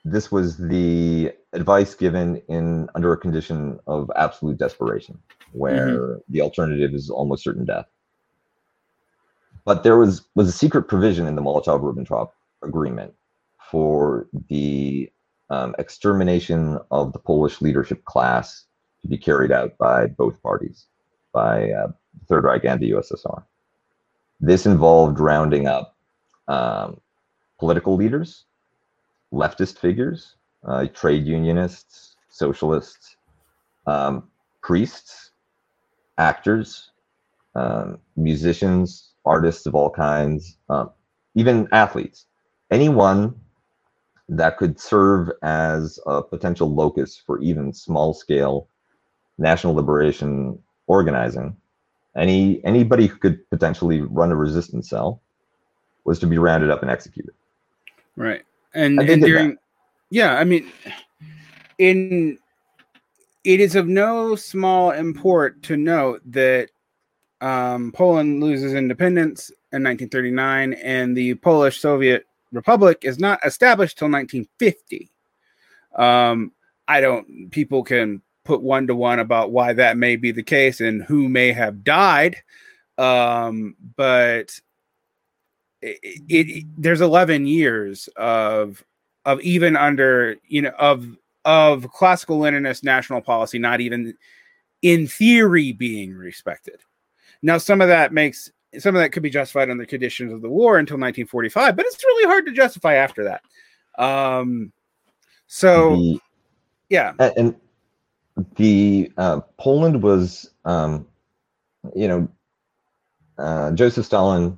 this 0.05 0.31
was 0.31 0.57
the 0.57 1.33
advice 1.53 1.95
given 1.95 2.37
in 2.49 2.89
under 2.95 3.13
a 3.13 3.17
condition 3.17 3.81
of 3.87 4.11
absolute 4.17 4.59
desperation, 4.59 5.19
where 5.53 5.89
mm-hmm. 5.89 6.33
the 6.33 6.41
alternative 6.41 6.95
is 6.95 7.11
almost 7.11 7.45
certain 7.45 7.65
death. 7.65 7.87
But 9.65 9.83
there 9.83 9.97
was 9.97 10.23
was 10.35 10.49
a 10.49 10.53
secret 10.53 10.83
provision 10.83 11.27
in 11.27 11.35
the 11.35 11.43
Molotov-Ribbentrop 11.43 12.31
agreement 12.63 13.15
for 13.71 14.29
the 14.49 15.11
um, 15.51 15.75
extermination 15.79 16.79
of 16.91 17.13
the 17.13 17.19
Polish 17.19 17.61
leadership 17.61 18.05
class 18.05 18.65
to 19.03 19.09
be 19.09 19.19
carried 19.19 19.53
out 19.53 19.77
by 19.79 20.07
both 20.07 20.43
parties, 20.43 20.87
by 21.33 21.71
uh, 21.71 21.89
Third 22.29 22.45
Reich 22.45 22.65
and 22.65 22.81
the 22.81 22.91
USSR. 22.91 23.45
This 24.41 24.67
involved 24.67 25.19
rounding 25.19 25.67
up 25.67 25.97
um, 26.49 27.01
political 27.59 27.97
leaders, 27.97 28.45
leftist 29.33 29.79
figures, 29.79 30.37
uh, 30.67 30.87
trade 30.87 31.27
unionists, 31.27 32.17
socialists, 32.29 33.17
um, 33.87 34.29
priests, 34.63 35.31
actors, 36.19 36.91
um, 37.55 37.99
musicians, 38.17 39.13
artists 39.25 39.67
of 39.67 39.75
all 39.75 39.91
kinds, 39.91 40.57
um, 40.69 40.91
even 41.35 41.69
athletes. 41.73 42.27
Anyone 42.71 43.35
that 44.29 44.57
could 44.57 44.79
serve 44.81 45.31
as 45.43 46.01
a 46.07 46.23
potential 46.23 46.73
locus 46.73 47.17
for 47.17 47.41
even 47.41 47.73
small 47.73 48.13
scale 48.13 48.69
national 49.39 49.75
liberation 49.75 50.59
organizing 50.87 51.57
any 52.17 52.65
anybody 52.65 53.07
who 53.07 53.17
could 53.17 53.49
potentially 53.51 54.01
run 54.01 54.33
a 54.33 54.37
resistance 54.37 54.89
cell 54.89 55.21
was 56.05 56.19
to 56.19 56.27
be 56.27 56.39
rounded 56.39 56.71
up 56.71 56.83
and 56.83 56.91
executed. 56.91 57.35
Right. 58.17 58.43
And, 58.75 58.99
and 59.01 59.23
during 59.23 59.59
yeah, 60.11 60.37
I 60.37 60.45
mean 60.45 60.71
in 61.79 62.39
it 63.45 63.61
is 63.61 63.77
of 63.77 63.87
no 63.87 64.35
small 64.35 64.91
import 64.91 65.63
to 65.65 65.77
note 65.77 66.21
that 66.33 66.71
um, 67.41 67.93
Poland 67.93 68.43
loses 68.43 68.73
independence 68.73 69.51
in 69.73 69.85
1939 69.85 70.73
and 70.73 71.17
the 71.17 71.35
Polish 71.35 71.81
Soviet 71.81 72.27
Republic 72.53 72.99
is 73.03 73.19
not 73.19 73.41
established 73.45 73.99
till 73.99 74.11
1950. 74.11 75.11
Um, 75.95 76.53
I 76.89 77.01
don't 77.01 77.51
people 77.51 77.83
can 77.83 78.23
put 78.45 78.63
one 78.63 78.87
to 78.87 78.95
one 78.95 79.19
about 79.19 79.51
why 79.51 79.73
that 79.73 79.97
may 79.97 80.17
be 80.17 80.31
the 80.31 80.43
case 80.43 80.81
and 80.81 81.03
who 81.03 81.29
may 81.29 81.53
have 81.53 81.83
died. 81.83 82.37
Um, 82.99 83.77
but 83.97 84.59
it, 85.83 86.23
it, 86.29 86.65
there's 86.79 87.01
11 87.01 87.47
years 87.47 88.09
of 88.17 88.85
of 89.25 89.41
even 89.41 89.77
under 89.77 90.37
you 90.47 90.63
know 90.63 90.73
of 90.79 91.07
of 91.45 91.91
classical 91.93 92.41
Leninist 92.41 92.85
national 92.85 93.21
policy 93.21 93.59
not 93.59 93.81
even 93.81 94.17
in 94.83 95.07
theory 95.07 95.73
being 95.73 96.15
respected. 96.15 96.81
Now, 97.43 97.59
some 97.59 97.81
of 97.81 97.89
that 97.89 98.13
makes 98.13 98.51
some 98.79 98.95
of 98.95 99.01
that 99.01 99.13
could 99.13 99.23
be 99.23 99.31
justified 99.31 99.71
on 99.71 99.79
the 99.79 99.87
conditions 99.87 100.33
of 100.33 100.43
the 100.43 100.49
war 100.49 100.79
until 100.79 100.95
1945, 100.95 101.77
but 101.77 101.87
it's 101.87 102.05
really 102.05 102.27
hard 102.27 102.47
to 102.47 102.53
justify 102.53 102.95
after 102.95 103.25
that. 103.25 103.43
Um, 104.03 104.73
so, 105.47 105.97
the, 105.97 106.21
yeah, 106.91 107.13
and 107.19 107.55
the 108.57 109.13
uh, 109.17 109.41
Poland 109.59 110.03
was, 110.03 110.51
um, 110.65 111.07
you 111.95 112.09
know, 112.09 112.29
uh, 113.39 113.71
Joseph 113.73 114.07
Stalin 114.07 114.57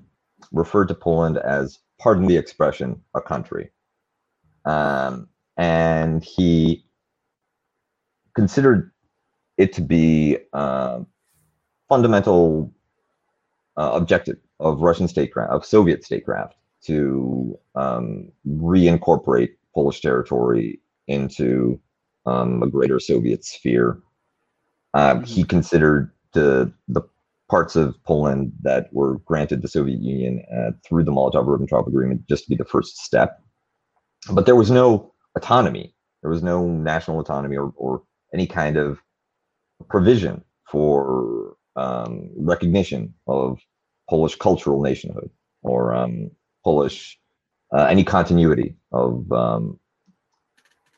referred 0.52 0.88
to 0.88 0.94
Poland 0.94 1.38
as, 1.38 1.78
pardon 1.98 2.26
the 2.26 2.36
expression, 2.36 3.00
a 3.14 3.20
country, 3.20 3.70
um, 4.64 5.28
and 5.56 6.24
he 6.24 6.84
considered 8.34 8.90
it 9.56 9.72
to 9.74 9.80
be 9.82 10.38
uh, 10.52 11.00
fundamental 11.88 12.72
uh, 13.78 13.92
objective 13.94 14.36
of 14.60 14.80
Russian 14.80 15.08
statecraft, 15.08 15.52
of 15.52 15.64
Soviet 15.64 16.04
statecraft, 16.04 16.54
to 16.84 17.58
um, 17.74 18.30
reincorporate 18.46 19.50
Polish 19.74 20.00
territory 20.00 20.80
into 21.06 21.80
um, 22.26 22.62
a 22.62 22.68
greater 22.68 23.00
Soviet 23.00 23.44
sphere. 23.44 23.98
Um, 24.94 25.24
he 25.24 25.42
mm-hmm. 25.42 25.48
considered 25.48 26.10
the 26.34 26.72
the 26.88 27.02
parts 27.48 27.76
of 27.76 27.96
Poland 28.04 28.52
that 28.60 28.92
were 28.92 29.18
granted 29.20 29.62
the 29.62 29.68
Soviet 29.68 30.00
Union 30.00 30.44
uh, 30.54 30.72
through 30.86 31.04
the 31.04 31.10
Molotov-Ribbentrop 31.10 31.86
Agreement 31.86 32.26
just 32.28 32.44
to 32.44 32.50
be 32.50 32.56
the 32.56 32.64
first 32.64 32.98
step. 32.98 33.40
But 34.30 34.44
there 34.44 34.56
was 34.56 34.70
no 34.70 35.14
autonomy. 35.34 35.94
There 36.20 36.30
was 36.30 36.42
no 36.42 36.66
national 36.66 37.20
autonomy 37.20 37.56
or, 37.56 37.72
or 37.76 38.02
any 38.34 38.46
kind 38.46 38.76
of 38.76 38.98
provision 39.88 40.44
for 40.70 41.56
um, 41.78 42.30
recognition 42.36 43.14
of 43.26 43.58
Polish 44.10 44.36
cultural 44.36 44.82
nationhood 44.82 45.30
or 45.62 45.94
um, 45.94 46.30
Polish 46.64 47.18
uh, 47.72 47.84
any 47.84 48.04
continuity 48.04 48.76
of 48.92 49.30
um, 49.32 49.78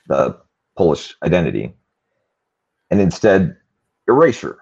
the 0.07 0.37
Polish 0.77 1.15
identity, 1.25 1.75
and 2.91 3.01
instead 3.01 3.57
erasure. 4.09 4.59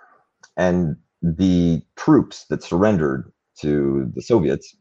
And 0.57 0.97
the 1.23 1.83
troops 1.97 2.47
that 2.47 2.63
surrendered 2.63 3.33
to 3.61 4.11
the 4.15 4.23
Soviets, 4.23 4.77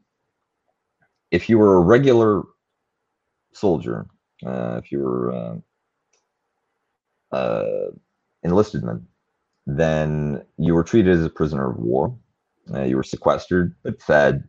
if 1.30 1.48
you 1.48 1.58
were 1.58 1.76
a 1.76 1.80
regular 1.80 2.42
soldier, 3.52 4.06
uh, 4.46 4.80
if 4.82 4.92
you 4.92 5.00
were 5.00 5.32
uh, 5.32 5.56
uh, 7.36 7.90
enlisted 8.42 8.84
man, 8.84 9.06
then 9.68 10.42
you 10.56 10.74
were 10.74 10.82
treated 10.82 11.12
as 11.12 11.24
a 11.24 11.30
prisoner 11.30 11.70
of 11.70 11.78
war. 11.78 12.16
Uh, 12.72 12.82
you 12.84 12.96
were 12.96 13.02
sequestered, 13.02 13.74
but 13.82 14.00
fed, 14.00 14.48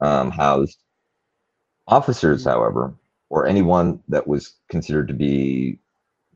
um, 0.00 0.32
housed. 0.32 0.78
Officers, 1.86 2.44
however, 2.44 2.92
or 3.30 3.46
anyone 3.46 4.00
that 4.08 4.26
was 4.26 4.54
considered 4.68 5.06
to 5.08 5.14
be 5.14 5.78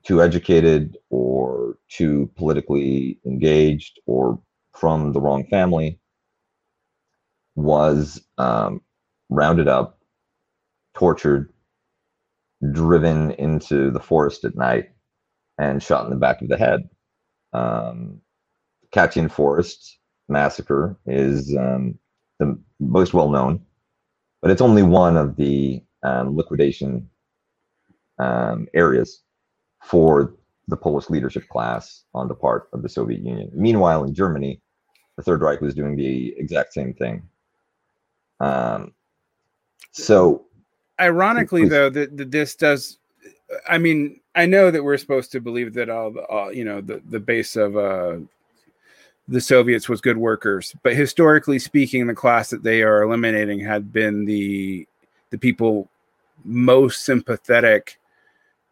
too 0.04 0.22
educated 0.22 0.96
or 1.10 1.76
too 1.88 2.30
politically 2.36 3.18
engaged 3.26 4.00
or 4.06 4.40
from 4.72 5.12
the 5.12 5.20
wrong 5.20 5.44
family 5.46 5.98
was 7.56 8.20
um, 8.38 8.80
rounded 9.30 9.66
up, 9.66 9.98
tortured, 10.94 11.52
driven 12.72 13.32
into 13.32 13.90
the 13.90 14.00
forest 14.00 14.44
at 14.44 14.54
night, 14.54 14.90
and 15.58 15.82
shot 15.82 16.04
in 16.04 16.10
the 16.10 16.16
back 16.16 16.40
of 16.40 16.48
the 16.48 16.56
head. 16.56 16.88
Um, 17.54 18.20
Katyn 18.92 19.30
Forest 19.30 19.98
massacre 20.28 20.96
is 21.06 21.56
um, 21.56 21.98
the 22.38 22.58
most 22.80 23.14
well 23.14 23.30
known, 23.30 23.60
but 24.42 24.50
it's 24.50 24.60
only 24.60 24.82
one 24.82 25.16
of 25.16 25.36
the 25.36 25.82
um, 26.02 26.36
liquidation 26.36 27.08
um, 28.18 28.68
areas 28.74 29.22
for 29.82 30.34
the 30.68 30.76
Polish 30.76 31.10
leadership 31.10 31.48
class 31.48 32.04
on 32.14 32.28
the 32.28 32.34
part 32.34 32.68
of 32.72 32.82
the 32.82 32.88
Soviet 32.88 33.22
Union. 33.22 33.50
Meanwhile, 33.54 34.04
in 34.04 34.14
Germany, 34.14 34.60
the 35.16 35.22
Third 35.22 35.40
Reich 35.40 35.60
was 35.60 35.74
doing 35.74 35.96
the 35.96 36.34
exact 36.36 36.72
same 36.72 36.94
thing. 36.94 37.22
Um, 38.40 38.94
so, 39.92 40.46
ironically, 41.00 41.62
please. 41.62 41.70
though, 41.70 41.90
that 41.90 42.30
this 42.30 42.54
does. 42.54 42.98
I 43.68 43.78
mean, 43.78 44.20
I 44.34 44.46
know 44.46 44.70
that 44.70 44.82
we're 44.82 44.98
supposed 44.98 45.32
to 45.32 45.40
believe 45.40 45.74
that 45.74 45.88
all, 45.88 46.10
the, 46.10 46.22
all 46.22 46.52
you 46.52 46.64
know, 46.64 46.80
the 46.80 47.00
the 47.08 47.20
base 47.20 47.56
of 47.56 47.76
uh, 47.76 48.16
the 49.28 49.40
Soviets 49.40 49.88
was 49.88 50.00
good 50.00 50.16
workers, 50.16 50.74
but 50.82 50.94
historically 50.94 51.58
speaking, 51.58 52.06
the 52.06 52.14
class 52.14 52.50
that 52.50 52.62
they 52.62 52.82
are 52.82 53.02
eliminating 53.02 53.60
had 53.60 53.92
been 53.92 54.24
the 54.24 54.86
the 55.30 55.38
people 55.38 55.88
most 56.44 57.04
sympathetic 57.04 57.98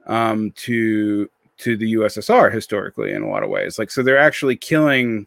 um, 0.06 0.50
to 0.52 1.28
to 1.58 1.76
the 1.76 1.94
USSR 1.94 2.52
historically 2.52 3.12
in 3.12 3.22
a 3.22 3.28
lot 3.28 3.44
of 3.44 3.50
ways. 3.50 3.78
Like, 3.78 3.90
so 3.90 4.02
they're 4.02 4.18
actually 4.18 4.56
killing 4.56 5.26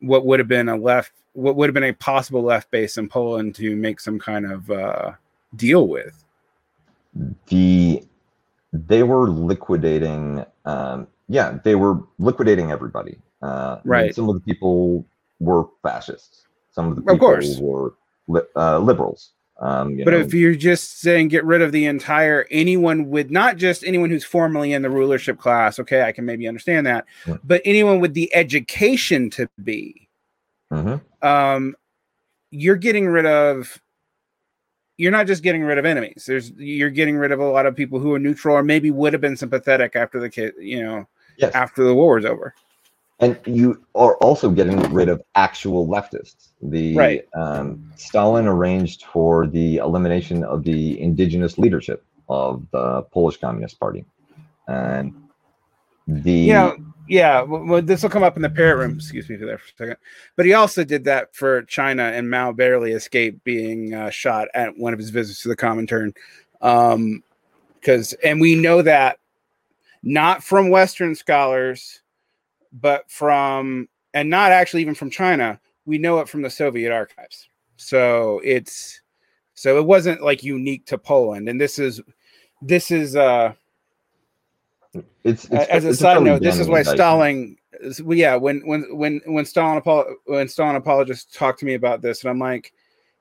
what 0.00 0.26
would 0.26 0.38
have 0.38 0.48
been 0.48 0.68
a 0.68 0.76
left, 0.76 1.12
what 1.32 1.56
would 1.56 1.68
have 1.68 1.74
been 1.74 1.84
a 1.84 1.92
possible 1.92 2.42
left 2.42 2.70
base 2.70 2.98
in 2.98 3.08
Poland 3.08 3.54
to 3.54 3.74
make 3.74 4.00
some 4.00 4.18
kind 4.18 4.44
of 4.44 4.70
uh, 4.70 5.12
deal 5.56 5.88
with. 5.88 6.22
The 7.46 8.02
they 8.86 9.02
were 9.02 9.28
liquidating. 9.28 10.44
Um, 10.64 11.06
yeah, 11.28 11.58
they 11.64 11.74
were 11.74 12.00
liquidating 12.18 12.70
everybody. 12.70 13.16
Uh, 13.42 13.78
right. 13.84 14.14
some 14.14 14.28
of 14.28 14.34
the 14.34 14.40
people 14.40 15.04
were 15.40 15.64
fascists. 15.82 16.46
Some 16.70 16.88
of 16.88 16.96
the 16.96 17.02
people 17.02 17.14
of 17.14 17.20
course. 17.20 17.58
were 17.58 17.94
li- 18.28 18.42
uh, 18.54 18.78
liberals. 18.78 19.30
Um, 19.58 19.96
but 20.04 20.10
know, 20.10 20.18
if 20.18 20.34
you're 20.34 20.54
just 20.54 21.00
saying 21.00 21.28
get 21.28 21.44
rid 21.44 21.62
of 21.62 21.72
the 21.72 21.86
entire 21.86 22.46
anyone 22.50 23.08
with 23.08 23.30
not 23.30 23.56
just 23.56 23.84
anyone 23.84 24.10
who's 24.10 24.24
formally 24.24 24.74
in 24.74 24.82
the 24.82 24.90
rulership 24.90 25.38
class, 25.38 25.78
okay, 25.78 26.02
I 26.02 26.12
can 26.12 26.26
maybe 26.26 26.46
understand 26.46 26.86
that, 26.86 27.06
yeah. 27.26 27.38
but 27.42 27.62
anyone 27.64 28.00
with 28.00 28.12
the 28.12 28.34
education 28.34 29.30
to 29.30 29.48
be, 29.64 30.08
mm-hmm. 30.70 31.26
um, 31.26 31.74
you're 32.50 32.76
getting 32.76 33.06
rid 33.06 33.26
of. 33.26 33.80
You're 34.98 35.12
not 35.12 35.26
just 35.26 35.42
getting 35.42 35.62
rid 35.62 35.78
of 35.78 35.84
enemies. 35.84 36.24
There's 36.26 36.52
you're 36.52 36.90
getting 36.90 37.16
rid 37.16 37.32
of 37.32 37.40
a 37.40 37.44
lot 37.44 37.66
of 37.66 37.76
people 37.76 37.98
who 37.98 38.12
are 38.14 38.18
neutral 38.18 38.56
or 38.56 38.62
maybe 38.62 38.90
would 38.90 39.12
have 39.12 39.20
been 39.20 39.36
sympathetic 39.36 39.94
after 39.94 40.18
the 40.18 40.30
kid, 40.30 40.54
you 40.58 40.82
know, 40.82 41.06
yes. 41.36 41.54
after 41.54 41.84
the 41.84 41.94
war 41.94 42.16
was 42.16 42.24
over. 42.24 42.54
And 43.18 43.38
you 43.46 43.82
are 43.94 44.16
also 44.16 44.50
getting 44.50 44.78
rid 44.92 45.08
of 45.08 45.22
actual 45.34 45.86
leftists. 45.86 46.48
The 46.60 46.94
right. 46.94 47.24
um, 47.34 47.90
Stalin 47.96 48.46
arranged 48.46 49.04
for 49.04 49.46
the 49.46 49.76
elimination 49.76 50.44
of 50.44 50.64
the 50.64 51.00
indigenous 51.00 51.56
leadership 51.56 52.04
of 52.28 52.66
the 52.72 53.02
Polish 53.12 53.38
Communist 53.38 53.80
Party, 53.80 54.04
and 54.68 55.14
the 56.06 56.32
yeah, 56.32 56.74
yeah. 57.08 57.42
Well, 57.42 57.82
this 57.82 58.02
will 58.02 58.10
come 58.10 58.22
up 58.22 58.36
in 58.36 58.42
the 58.42 58.50
parrot 58.50 58.78
room. 58.78 58.96
Excuse 58.96 59.28
me 59.28 59.36
for 59.36 59.46
that 59.46 59.60
for 59.60 59.66
a 59.66 59.76
second. 59.76 59.96
But 60.36 60.46
he 60.46 60.54
also 60.54 60.84
did 60.84 61.04
that 61.04 61.34
for 61.34 61.62
China, 61.62 62.04
and 62.04 62.30
Mao 62.30 62.52
barely 62.52 62.92
escaped 62.92 63.42
being 63.44 63.94
uh, 63.94 64.10
shot 64.10 64.48
at 64.54 64.76
one 64.76 64.92
of 64.92 64.98
his 64.98 65.10
visits 65.10 65.42
to 65.42 65.48
the 65.48 65.56
Comintern. 65.56 66.14
Um, 66.60 67.22
because 67.80 68.14
and 68.24 68.40
we 68.40 68.56
know 68.56 68.82
that 68.82 69.18
not 70.02 70.42
from 70.42 70.70
Western 70.70 71.14
scholars 71.14 72.00
but 72.80 73.10
from 73.10 73.88
and 74.14 74.30
not 74.30 74.52
actually 74.52 74.82
even 74.82 74.94
from 74.94 75.10
China. 75.10 75.60
We 75.84 75.98
know 75.98 76.18
it 76.20 76.28
from 76.28 76.42
the 76.42 76.50
Soviet 76.50 76.92
archives. 76.92 77.48
So 77.76 78.40
it's 78.44 79.00
so 79.54 79.78
it 79.78 79.86
wasn't 79.86 80.22
like 80.22 80.42
unique 80.42 80.86
to 80.86 80.98
Poland. 80.98 81.48
And 81.48 81.60
this 81.60 81.78
is 81.78 82.00
this 82.62 82.90
is 82.90 83.16
uh 83.16 83.54
it's, 85.24 85.44
it's 85.44 85.68
as 85.68 85.84
a 85.84 85.90
it's 85.90 85.98
side 85.98 86.22
note, 86.22 86.42
this 86.42 86.58
is 86.58 86.68
why 86.68 86.82
Stalin 86.82 87.56
well, 88.02 88.16
yeah, 88.16 88.36
when 88.36 88.66
when 88.66 88.82
when 88.96 89.20
when 89.26 89.44
Stalin 89.44 89.82
when 90.26 90.48
Stalin 90.48 90.76
apologists 90.76 91.36
talked 91.36 91.60
to 91.60 91.66
me 91.66 91.74
about 91.74 92.02
this, 92.02 92.22
and 92.22 92.30
I'm 92.30 92.38
like, 92.38 92.72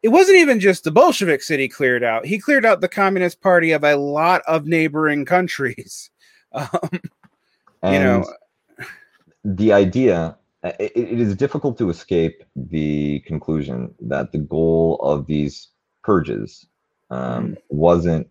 it 0.04 0.10
wasn't 0.10 0.38
even 0.38 0.60
just 0.60 0.84
the 0.84 0.92
Bolshevik 0.92 1.42
city 1.42 1.68
cleared 1.68 2.04
out. 2.04 2.26
He 2.26 2.40
cleared 2.40 2.66
out 2.66 2.82
the 2.82 2.88
Communist 2.88 3.42
Party 3.42 3.72
of 3.72 3.84
a 3.84 3.96
lot 3.96 4.42
of 4.48 4.66
neighboring 4.66 5.26
countries. 5.26 6.10
Um, 7.84 7.94
you 7.94 8.00
know, 8.00 8.26
the 9.44 9.72
idea 9.72 10.36
it, 10.64 10.92
it 10.96 11.20
is 11.20 11.36
difficult 11.36 11.78
to 11.78 11.90
escape 11.90 12.44
the 12.56 13.20
conclusion 13.22 13.94
that 14.00 14.32
the 14.32 14.40
goal 14.40 15.00
of 15.04 15.28
these 15.28 15.70
purges 16.04 16.66
um, 17.12 17.50
mm. 17.50 17.58
wasn't 17.70 18.28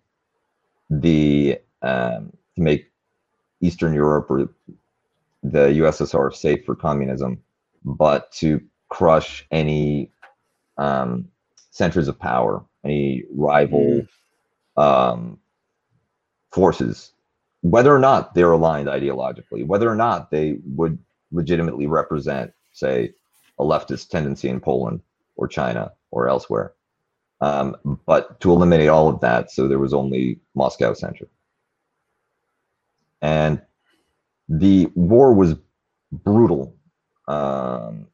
the 0.91 1.61
um, 1.83 2.33
to 2.57 2.63
make 2.63 2.91
Eastern 3.65 3.95
Europe 3.95 4.31
or 4.31 4.49
the 5.43 5.67
USSR 5.81 6.35
safe 6.35 6.65
for 6.65 6.75
communism, 6.75 7.43
but 7.85 8.31
to 8.33 8.61
crush 8.89 9.47
any 9.51 10.11
um, 10.79 11.29
centers 11.71 12.09
of 12.09 12.19
power, 12.19 12.65
any 12.85 13.25
rival 13.31 14.07
mm. 14.77 14.83
um, 14.83 15.39
forces 16.51 17.15
whether 17.65 17.95
or 17.95 17.99
not 17.99 18.35
they're 18.35 18.53
aligned 18.53 18.89
ideologically, 18.89 19.67
whether 19.67 19.91
or 19.91 19.97
not 19.97 20.31
they 20.31 20.59
would 20.67 20.99
legitimately 21.33 21.87
represent, 21.87 22.53
say, 22.73 23.11
a 23.59 23.65
leftist 23.65 24.11
tendency 24.11 24.51
in 24.51 24.61
Poland 24.61 25.01
or 25.37 25.49
China 25.49 25.91
or 26.11 26.29
elsewhere. 26.29 26.75
Um, 27.41 27.75
but 28.05 28.39
to 28.41 28.53
eliminate 28.53 28.91
all 28.91 29.09
of 29.09 29.21
that, 29.21 29.51
so 29.51 29.67
there 29.67 29.79
was 29.79 29.95
only 29.95 30.41
Moscow 30.55 30.93
centric. 30.93 31.31
And 33.25 33.63
the 34.51 34.91
war 34.95 35.33
was 35.33 35.55
brutal. 36.13 36.77
Um, 37.27 38.09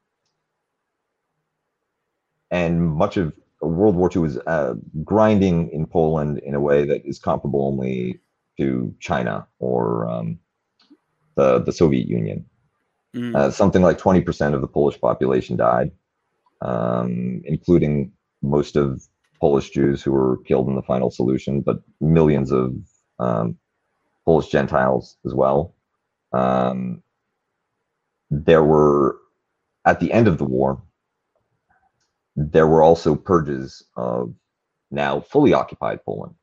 and 2.52 2.94
much 2.94 3.16
of 3.16 3.32
World 3.61 3.96
War 3.96 4.08
II 4.14 4.22
was 4.22 4.38
uh, 4.38 4.74
grinding 5.02 5.70
in 5.70 5.86
Poland 5.86 6.38
in 6.38 6.54
a 6.54 6.61
way 6.61 6.84
that 6.84 7.04
is 7.04 7.18
comparable 7.18 7.66
only 7.66 8.20
to 8.56 8.94
China 9.00 9.48
or 9.58 10.08
um, 10.08 10.38
the 11.34 11.58
the 11.58 11.72
Soviet 11.72 12.06
Union. 12.06 12.46
Mm. 13.16 13.34
Uh, 13.34 13.50
something 13.50 13.82
like 13.82 13.98
20% 13.98 14.54
of 14.54 14.61
the 14.61 14.68
Polish 14.68 15.00
population 15.00 15.56
died, 15.56 15.90
um, 16.61 17.42
including 17.44 18.12
most 18.42 18.76
of 18.76 19.02
Polish 19.40 19.70
Jews 19.70 20.04
who 20.04 20.12
were 20.12 20.36
killed 20.44 20.68
in 20.68 20.76
the 20.76 20.82
final 20.82 21.11
solution, 21.11 21.62
but 21.62 21.82
millions 22.00 22.52
of 22.52 22.76
um, 23.18 23.58
Polish 24.24 24.48
Gentiles 24.48 25.16
as 25.24 25.34
well. 25.34 25.74
Um, 26.32 27.02
there 28.30 28.62
were, 28.62 29.16
at 29.84 30.00
the 30.00 30.12
end 30.12 30.28
of 30.28 30.38
the 30.38 30.44
war, 30.44 30.82
there 32.36 32.66
were 32.66 32.82
also 32.82 33.14
purges 33.14 33.82
of 33.96 34.32
now 34.90 35.20
fully 35.20 35.52
occupied 35.52 36.04
Poland 36.04 36.34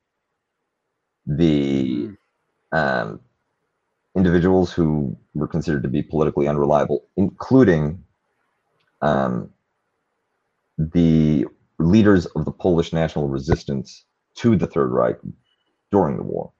the 1.27 2.09
hmm. 2.71 2.77
um, 2.77 3.19
individuals 4.15 4.71
who 4.71 5.15
were 5.35 5.47
considered 5.47 5.83
to 5.83 5.89
be 5.89 6.01
politically 6.01 6.47
unreliable, 6.47 7.05
including 7.17 8.03
um, 9.01 9.51
the 10.77 11.45
leaders 11.77 12.25
of 12.27 12.45
the 12.45 12.51
Polish 12.51 12.93
national 12.93 13.27
resistance 13.27 14.05
to 14.35 14.55
the 14.55 14.65
Third 14.65 14.91
Reich 14.91 15.17
during 15.91 16.17
the 16.17 16.23
war. 16.23 16.51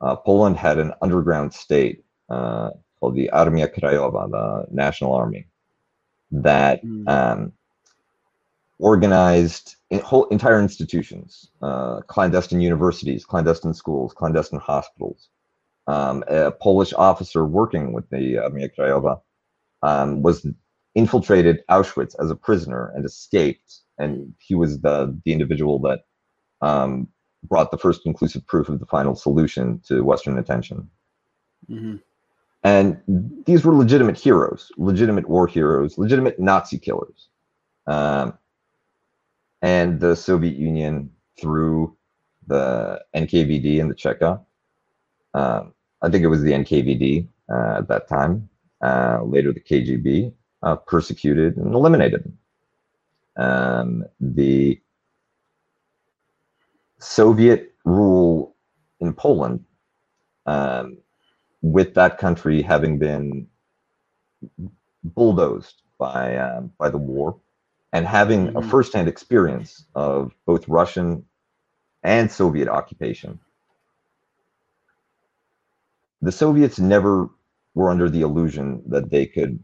Uh, 0.00 0.16
Poland 0.16 0.56
had 0.56 0.78
an 0.78 0.92
underground 1.02 1.52
state 1.52 2.04
uh, 2.30 2.70
called 2.98 3.14
the 3.14 3.30
Armia 3.32 3.68
Krajowa, 3.72 4.30
the 4.30 4.66
National 4.74 5.14
Army, 5.14 5.46
that 6.30 6.82
Mm. 6.84 7.08
um, 7.08 7.52
organized 8.78 9.76
in 9.90 10.00
whole 10.00 10.24
entire 10.28 10.60
institutions, 10.60 11.50
uh, 11.62 12.00
clandestine 12.06 12.60
universities, 12.60 13.24
clandestine 13.24 13.74
schools, 13.74 14.14
clandestine 14.14 14.60
hospitals. 14.60 15.28
Um, 15.86 16.24
a 16.28 16.50
Polish 16.52 16.92
officer 16.94 17.44
working 17.44 17.92
with 17.92 18.08
the 18.10 18.34
Armia 18.36 18.70
Krajowa 18.74 19.20
um, 19.82 20.22
was 20.22 20.46
infiltrated 20.94 21.62
Auschwitz 21.68 22.14
as 22.22 22.30
a 22.30 22.36
prisoner 22.36 22.92
and 22.94 23.04
escaped, 23.04 23.80
and 23.98 24.32
he 24.38 24.54
was 24.54 24.80
the 24.80 25.18
the 25.24 25.32
individual 25.32 25.78
that 25.80 26.04
um, 26.62 27.08
brought 27.44 27.70
the 27.70 27.78
first 27.78 28.02
conclusive 28.02 28.46
proof 28.46 28.68
of 28.68 28.80
the 28.80 28.86
final 28.86 29.14
solution 29.14 29.80
to 29.86 30.04
Western 30.04 30.38
attention. 30.38 30.88
Mhm. 31.68 32.00
And 32.62 33.00
these 33.46 33.64
were 33.64 33.74
legitimate 33.74 34.18
heroes, 34.18 34.70
legitimate 34.76 35.28
war 35.28 35.46
heroes, 35.46 35.96
legitimate 35.96 36.38
Nazi 36.38 36.78
killers. 36.78 37.28
Um, 37.86 38.34
and 39.62 40.00
the 40.00 40.14
Soviet 40.14 40.56
Union, 40.56 41.10
through 41.40 41.96
the 42.46 43.02
NKVD 43.14 43.80
and 43.80 43.90
the 43.90 43.94
Cheka, 43.94 44.40
um, 45.34 45.72
I 46.02 46.10
think 46.10 46.24
it 46.24 46.28
was 46.28 46.42
the 46.42 46.52
NKVD 46.52 47.28
uh, 47.50 47.78
at 47.78 47.88
that 47.88 48.08
time, 48.08 48.48
uh, 48.82 49.20
later 49.24 49.52
the 49.52 49.60
KGB, 49.60 50.32
uh, 50.62 50.76
persecuted 50.76 51.56
and 51.56 51.74
eliminated 51.74 52.24
them. 52.24 52.38
Um, 53.36 54.04
the 54.20 54.80
Soviet 57.10 57.74
rule 57.84 58.54
in 59.00 59.12
Poland 59.12 59.64
um, 60.46 60.98
with 61.60 61.92
that 61.94 62.18
country 62.18 62.62
having 62.62 63.00
been 63.00 63.48
bulldozed 65.02 65.82
by 65.98 66.36
um, 66.36 66.72
by 66.78 66.88
the 66.88 66.98
war 66.98 67.36
and 67.92 68.06
having 68.06 68.42
a 68.50 68.60
Mhm. 68.60 68.70
firsthand 68.70 69.08
experience 69.08 69.86
of 69.96 70.32
both 70.46 70.68
Russian 70.68 71.24
and 72.04 72.30
Soviet 72.30 72.68
occupation. 72.68 73.40
The 76.22 76.30
Soviets 76.32 76.78
never 76.78 77.28
were 77.74 77.90
under 77.90 78.08
the 78.08 78.20
illusion 78.20 78.84
that 78.86 79.10
they 79.10 79.26
could 79.26 79.58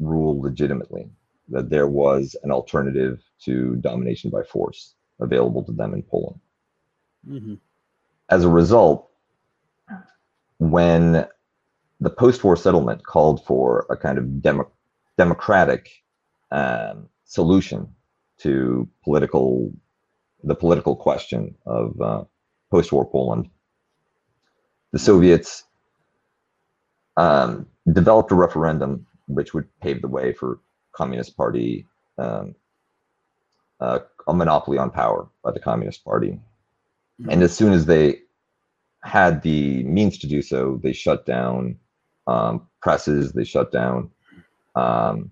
rule 0.00 0.40
legitimately, 0.40 1.10
that 1.50 1.68
there 1.68 1.88
was 1.88 2.34
an 2.44 2.50
alternative 2.50 3.22
to 3.44 3.76
domination 3.76 4.30
by 4.30 4.42
force 4.42 4.94
available 5.20 5.62
to 5.64 5.72
them 5.72 5.92
in 5.92 6.02
Poland 6.02 6.40
Mhm. 7.26 7.58
as 8.28 8.44
a 8.44 8.48
result, 8.48 9.10
when 10.58 11.26
the 12.00 12.10
post-war 12.10 12.56
settlement 12.56 13.04
called 13.04 13.44
for 13.44 13.86
a 13.90 13.96
kind 13.96 14.18
of 14.18 14.42
demo- 14.42 14.70
democratic 15.16 15.90
um, 16.50 17.08
solution 17.24 17.94
to 18.38 18.88
political 19.02 19.72
the 20.44 20.54
political 20.54 20.94
question 20.94 21.54
of 21.66 22.00
uh, 22.00 22.24
post-war 22.70 23.04
Poland, 23.10 23.50
the 24.92 24.98
Soviets 24.98 25.64
um, 27.16 27.66
developed 27.92 28.30
a 28.30 28.36
referendum 28.36 29.04
which 29.26 29.52
would 29.52 29.68
pave 29.80 30.00
the 30.00 30.08
way 30.08 30.32
for 30.32 30.60
Communist 30.92 31.36
Party 31.36 31.86
um, 32.18 32.54
uh, 33.80 33.98
a 34.28 34.34
monopoly 34.34 34.78
on 34.78 34.90
power 34.90 35.28
by 35.42 35.50
the 35.50 35.60
Communist 35.60 36.04
Party 36.04 36.40
and 37.28 37.42
as 37.42 37.56
soon 37.56 37.72
as 37.72 37.86
they 37.86 38.20
had 39.02 39.42
the 39.42 39.82
means 39.84 40.18
to 40.18 40.26
do 40.26 40.42
so, 40.42 40.78
they 40.82 40.92
shut 40.92 41.26
down 41.26 41.76
um, 42.26 42.68
presses. 42.82 43.32
They 43.32 43.44
shut 43.44 43.72
down. 43.72 44.10
Um, 44.74 45.30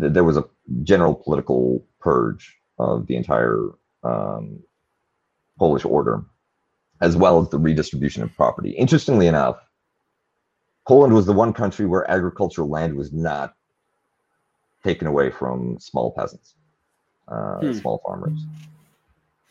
th- 0.00 0.12
there 0.12 0.24
was 0.24 0.36
a 0.36 0.44
general 0.82 1.14
political 1.14 1.84
purge 2.00 2.56
of 2.78 3.06
the 3.06 3.16
entire 3.16 3.70
um, 4.04 4.60
Polish 5.58 5.84
order, 5.84 6.24
as 7.00 7.16
well 7.16 7.40
as 7.40 7.48
the 7.50 7.58
redistribution 7.58 8.22
of 8.22 8.34
property. 8.34 8.70
Interestingly 8.70 9.26
enough, 9.26 9.58
Poland 10.86 11.14
was 11.14 11.26
the 11.26 11.32
one 11.32 11.52
country 11.52 11.86
where 11.86 12.08
agricultural 12.10 12.68
land 12.68 12.94
was 12.96 13.12
not 13.12 13.54
taken 14.84 15.06
away 15.06 15.30
from 15.30 15.78
small 15.80 16.12
peasants, 16.12 16.54
uh, 17.28 17.58
Hmm. 17.60 17.72
small 17.72 18.00
farmers. 18.06 18.38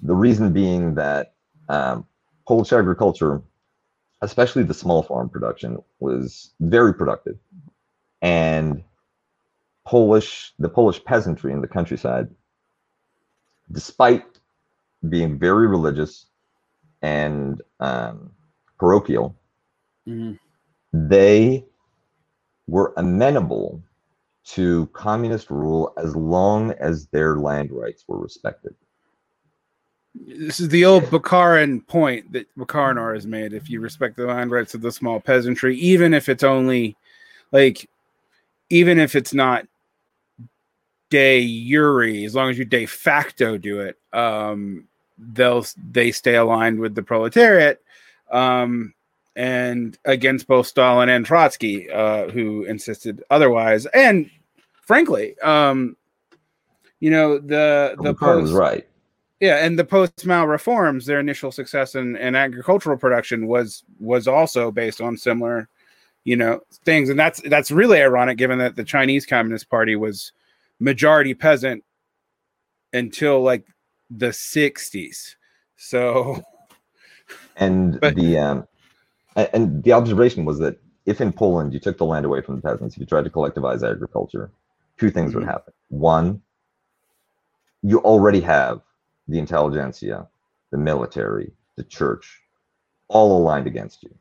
The 0.02 0.16
reason 0.16 0.54
being 0.54 0.96
that 0.96 1.35
um, 1.70 2.06
Polish 2.48 2.74
agriculture, 2.74 3.42
especially 4.22 4.64
the 4.64 4.74
small 4.74 5.04
farm 5.04 5.30
production, 5.30 5.78
was 6.00 6.54
very 6.60 6.94
productive, 6.94 7.38
and 8.22 8.84
Polish 9.86 10.54
the 10.60 10.70
Polish 10.70 11.04
peasantry 11.04 11.54
in 11.54 11.62
the 11.62 11.68
countryside, 11.68 12.28
despite 13.72 14.26
being 15.10 15.38
very 15.38 15.68
religious 15.68 16.28
and 17.02 17.62
um, 17.80 18.32
parochial, 18.80 19.36
Mhm. 20.08 20.40
they 20.94 21.66
were 22.68 22.94
amenable 22.98 23.82
to 24.44 24.88
communist 24.88 25.50
rule 25.50 25.94
as 25.98 26.16
long 26.16 26.72
as 26.74 27.08
their 27.08 27.38
land 27.38 27.72
rights 27.72 28.06
were 28.08 28.20
respected. 28.20 28.76
This 30.16 30.60
is 30.60 30.70
the 30.70 30.86
old 30.86 31.04
Bukharin 31.06 31.86
point 31.86 32.32
that 32.32 32.48
Bukharin 32.58 33.14
has 33.14 33.28
made. 33.28 33.54
If 33.54 33.70
you 33.70 33.82
respect 33.82 34.16
the 34.16 34.26
land 34.26 34.52
rights 34.52 34.74
of 34.74 34.82
the 34.82 34.92
small 34.92 35.20
peasantry, 35.20 35.78
even 35.78 36.14
if 36.14 36.30
it's 36.30 36.44
only 36.44 36.96
like, 37.52 37.90
even 38.70 38.98
if 38.98 39.16
it's 39.16 39.34
not 39.34 39.68
de 41.10 41.68
jure, 41.70 42.26
as 42.26 42.34
long 42.34 42.50
as 42.50 42.58
you 42.58 42.66
de 42.66 42.86
facto 42.86 43.58
do 43.58 43.82
it, 43.82 43.98
um, 44.14 44.88
they'll 45.18 45.66
they 45.92 46.12
stay 46.12 46.36
aligned 46.36 46.80
with 46.80 46.96
the 46.96 47.04
proletariat, 47.04 47.82
um, 48.32 48.94
and 49.36 49.98
against 50.06 50.48
both 50.48 50.68
Stalin 50.68 51.10
and 51.10 51.26
Trotsky, 51.26 51.90
uh, 51.90 52.30
who 52.30 52.64
insisted 52.64 53.24
otherwise. 53.30 53.86
And 53.88 54.30
frankly, 54.82 55.38
um, 55.40 55.98
you 57.00 57.12
know 57.12 57.38
the 57.38 57.96
the 58.02 58.14
Bukharin 58.14 58.42
was 58.42 58.54
right. 58.54 58.88
Yeah, 59.40 59.66
and 59.66 59.78
the 59.78 59.86
post 59.86 60.26
Mao 60.26 60.46
reforms, 60.46 61.06
their 61.06 61.20
initial 61.20 61.52
success 61.52 61.96
in, 61.96 62.16
in 62.16 62.36
agricultural 62.36 62.98
production 62.98 63.48
was 63.48 63.84
was 64.00 64.28
also 64.28 64.72
based 64.72 65.02
on 65.02 65.18
similar, 65.18 65.68
you 66.24 66.36
know, 66.36 66.62
things, 66.86 67.10
and 67.10 67.20
that's 67.20 67.42
that's 67.42 67.72
really 67.72 68.02
ironic 68.02 68.38
given 68.38 68.60
that 68.60 68.76
the 68.76 68.84
Chinese 68.84 69.26
Communist 69.26 69.70
Party 69.70 69.96
was 69.96 70.32
majority 70.80 71.34
peasant 71.34 71.84
until 72.94 73.42
like 73.42 73.66
the 74.10 74.28
'60s. 74.28 75.36
So, 75.78 76.42
And 77.58 78.00
But- 78.00 78.16
the 78.16 78.38
um, 78.38 78.68
and 79.36 79.84
the 79.84 79.92
observation 79.92 80.46
was 80.46 80.60
that 80.60 80.78
if 81.06 81.20
in 81.22 81.32
Poland 81.34 81.74
you 81.74 81.80
took 81.80 81.98
the 81.98 82.06
land 82.06 82.26
away 82.26 82.42
from 82.42 82.56
the 82.56 82.62
peasants, 82.62 82.96
if 82.96 83.00
you 83.02 83.06
tried 83.06 83.26
to 83.26 83.30
collectivize 83.30 83.84
agriculture, 83.90 84.50
two 84.98 85.10
things 85.12 85.36
would 85.36 85.44
Mhm. 85.44 85.48
happen. 85.48 85.74
One, 85.90 86.42
you 87.84 88.00
already 88.00 88.40
have 88.42 88.82
the 89.28 89.40
intelligentsia, 89.40 90.28
the 90.72 90.78
military, 90.78 91.52
the 91.78 91.84
church, 91.84 92.42
all 93.10 93.38
aligned 93.38 93.68
against 93.68 94.04
you, 94.04 94.16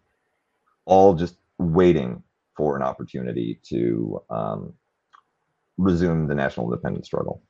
all 0.87 1.15
just 1.15 1.37
waiting 1.59 2.23
for 2.57 2.77
an 2.77 2.83
opportunity 2.83 3.61
to 3.65 4.23
um, 4.31 4.75
resume 5.79 6.29
the 6.29 6.35
national 6.35 6.67
independence 6.73 7.07
struggle. 7.07 7.43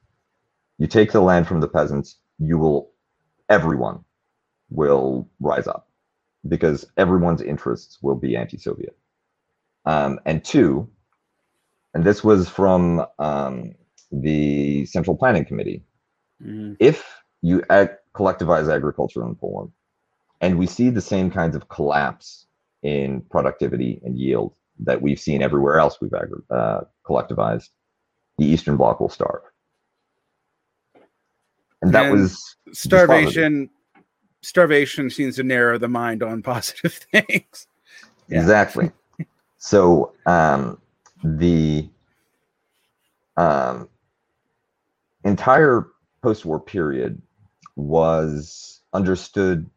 You 0.78 0.86
take 0.88 1.12
the 1.12 1.20
land 1.20 1.46
from 1.48 1.60
the 1.60 1.68
peasants, 1.68 2.18
you 2.38 2.58
will, 2.58 2.90
everyone 3.48 4.04
will 4.70 5.28
rise 5.40 5.66
up 5.68 5.88
because 6.48 6.86
everyone's 6.96 7.42
interests 7.42 7.98
will 8.02 8.16
be 8.16 8.36
anti-Soviet. 8.36 8.96
Um, 9.86 10.20
and 10.26 10.44
two, 10.44 10.88
and 11.94 12.04
this 12.04 12.24
was 12.24 12.48
from 12.48 13.04
um, 13.18 13.74
the 14.12 14.86
Central 14.86 15.16
Planning 15.16 15.44
Committee, 15.44 15.84
mhm, 16.42 16.78
if 16.78 17.04
you 17.44 17.62
ag- 17.68 17.90
collectivize 18.14 18.74
agriculture 18.74 19.22
in 19.22 19.34
Poland, 19.34 19.70
and 20.40 20.58
we 20.58 20.66
see 20.66 20.88
the 20.88 21.00
same 21.02 21.30
kinds 21.30 21.54
of 21.54 21.68
collapse 21.68 22.46
in 22.82 23.20
productivity 23.30 24.00
and 24.02 24.16
yield 24.18 24.54
that 24.80 25.02
we've 25.02 25.20
seen 25.20 25.42
everywhere 25.42 25.78
else 25.78 26.00
we've 26.00 26.14
agri- 26.14 26.40
uh, 26.50 26.80
collectivized, 27.06 27.68
the 28.38 28.46
Eastern 28.46 28.76
Bloc 28.78 28.98
will 28.98 29.10
starve. 29.10 29.42
And 31.82 31.92
that 31.92 32.06
And- 32.06 32.14
was 32.14 32.56
starvation, 32.72 33.68
starvation 34.40 35.10
seems 35.10 35.36
to 35.36 35.42
narrow 35.42 35.76
the 35.76 35.88
mind 35.88 36.22
on 36.22 36.42
positive 36.54 36.94
things. 36.94 37.66
Yeah. 38.28 38.40
Exactly. 38.40 38.90
so 39.58 40.14
um, 40.24 40.80
the 41.22 41.90
um, 43.36 43.88
entire 45.24 45.86
post-war 46.22 46.58
period 46.58 47.20
was 47.76 48.80
understood 48.92 49.68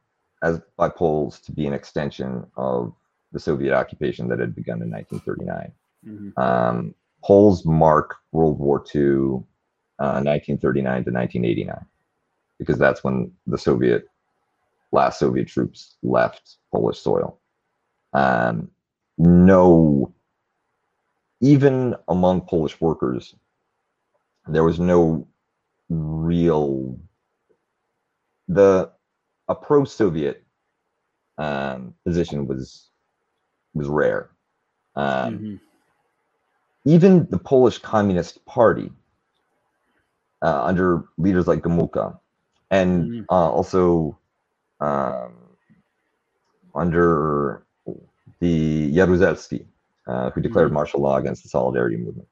as 0.43 0.61
by 0.77 0.89
Poles 0.89 1.39
to 1.41 1.51
be 1.51 1.65
an 1.65 1.73
extension 1.73 2.45
of 2.55 2.93
the 3.31 3.39
Soviet 3.39 3.73
occupation 3.73 4.27
that 4.29 4.39
had 4.39 4.55
begun 4.55 4.81
in 4.81 4.91
1939. 4.91 5.71
Mm-hmm. 6.05 6.39
Um, 6.39 6.95
Poles 7.23 7.65
mark 7.65 8.15
World 8.31 8.59
War 8.59 8.83
II, 8.93 9.43
uh, 9.99 10.21
1939 10.21 10.83
to 10.83 11.11
1989, 11.11 11.85
because 12.59 12.77
that's 12.77 13.03
when 13.03 13.31
the 13.47 13.57
Soviet 13.57 14.07
last 14.91 15.19
Soviet 15.19 15.47
troops 15.47 15.95
left 16.03 16.57
Polish 16.71 16.99
soil. 16.99 17.39
Um, 18.13 18.69
no, 19.17 20.13
even 21.41 21.95
among 22.07 22.41
Polish 22.41 22.79
workers, 22.79 23.35
there 24.47 24.63
was 24.63 24.79
no 24.79 25.27
real 25.89 26.97
the 28.47 28.91
a 29.47 29.55
pro-Soviet 29.55 30.43
um, 31.37 31.93
position 32.05 32.47
was 32.47 32.89
was 33.73 33.87
rare. 33.87 34.29
Um, 34.95 35.33
mm-hmm. 35.33 35.55
Even 36.85 37.27
the 37.29 37.37
Polish 37.37 37.79
Communist 37.79 38.43
Party, 38.45 38.91
uh, 40.41 40.63
under 40.63 41.03
leaders 41.17 41.47
like 41.47 41.61
Gomułka, 41.61 42.17
and 42.71 43.03
mm-hmm. 43.03 43.21
uh, 43.29 43.49
also 43.49 44.17
um, 44.79 45.33
under 46.73 47.63
the 48.39 48.93
Jaruzelski, 48.93 49.65
uh, 50.07 50.29
who 50.31 50.41
declared 50.41 50.67
mm-hmm. 50.67 50.75
martial 50.75 51.01
law 51.01 51.17
against 51.17 51.43
the 51.43 51.49
Solidarity 51.49 51.97
movement. 51.97 52.27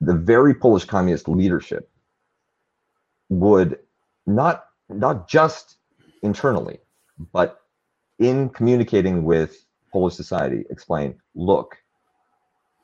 The 0.00 0.14
very 0.14 0.54
Polish 0.54 0.84
communist 0.84 1.28
leadership 1.28 1.88
would 3.28 3.78
not 4.26 4.66
not 4.94 5.28
just 5.28 5.76
internally, 6.22 6.78
but 7.32 7.60
in 8.18 8.48
communicating 8.50 9.24
with 9.24 9.64
Polish 9.92 10.14
society, 10.14 10.64
explain, 10.70 11.18
look, 11.34 11.76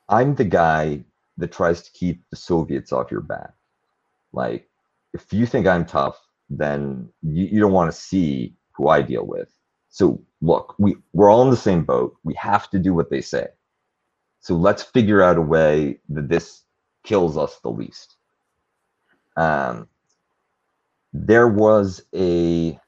I'm 0.07 0.35
the 0.35 0.45
guy 0.45 1.03
that 1.37 1.51
tries 1.51 1.81
to 1.83 1.91
keep 1.91 2.21
the 2.29 2.35
Soviets 2.35 2.91
off 2.91 3.11
your 3.11 3.21
back. 3.21 3.53
Like, 4.33 4.69
if 5.13 5.31
you 5.33 5.45
think 5.45 5.65
I'm 5.67 5.85
tough, 5.85 6.19
then 6.49 7.09
you, 7.21 7.45
you 7.45 7.59
don't 7.59 7.71
want 7.71 7.91
to 7.91 7.97
see 7.97 8.55
who 8.73 8.87
I 8.89 9.01
deal 9.01 9.25
with. 9.25 9.49
So 9.89 10.21
look, 10.41 10.75
we, 10.77 10.95
we're 11.13 11.29
all 11.29 11.43
in 11.43 11.49
the 11.49 11.57
same 11.57 11.83
boat. 11.83 12.15
We 12.23 12.33
have 12.35 12.69
to 12.71 12.79
do 12.79 12.93
what 12.93 13.09
they 13.09 13.21
say. 13.21 13.47
So 14.39 14.55
let's 14.55 14.83
figure 14.83 15.21
out 15.21 15.37
a 15.37 15.41
way 15.41 15.99
that 16.09 16.29
this 16.29 16.63
kills 17.03 17.37
us 17.37 17.59
the 17.59 17.69
least. 17.69 18.15
Um, 19.35 19.87
there 21.13 21.47
was 21.47 22.03
a, 22.13 22.79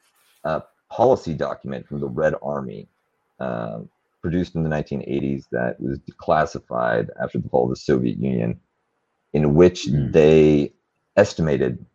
a, 0.43 0.63
policy 0.89 1.34
document 1.34 1.88
from 1.88 2.01
the 2.01 2.07
Red 2.07 2.36
Army 2.43 2.89
uh, 3.39 3.80
produced 4.22 4.55
in 4.55 4.63
the 4.63 4.69
1980s 4.69 5.45
that 5.51 5.80
was 5.80 5.99
declassified 5.99 7.07
after 7.22 7.39
the 7.39 7.47
fall 7.47 7.63
of 7.63 7.69
the 7.69 7.78
Soviet 7.78 8.17
Union, 8.17 8.59
in 9.32 9.55
which 9.55 9.86
mm. 9.86 10.11
they 10.11 10.74
estimated 11.15 11.86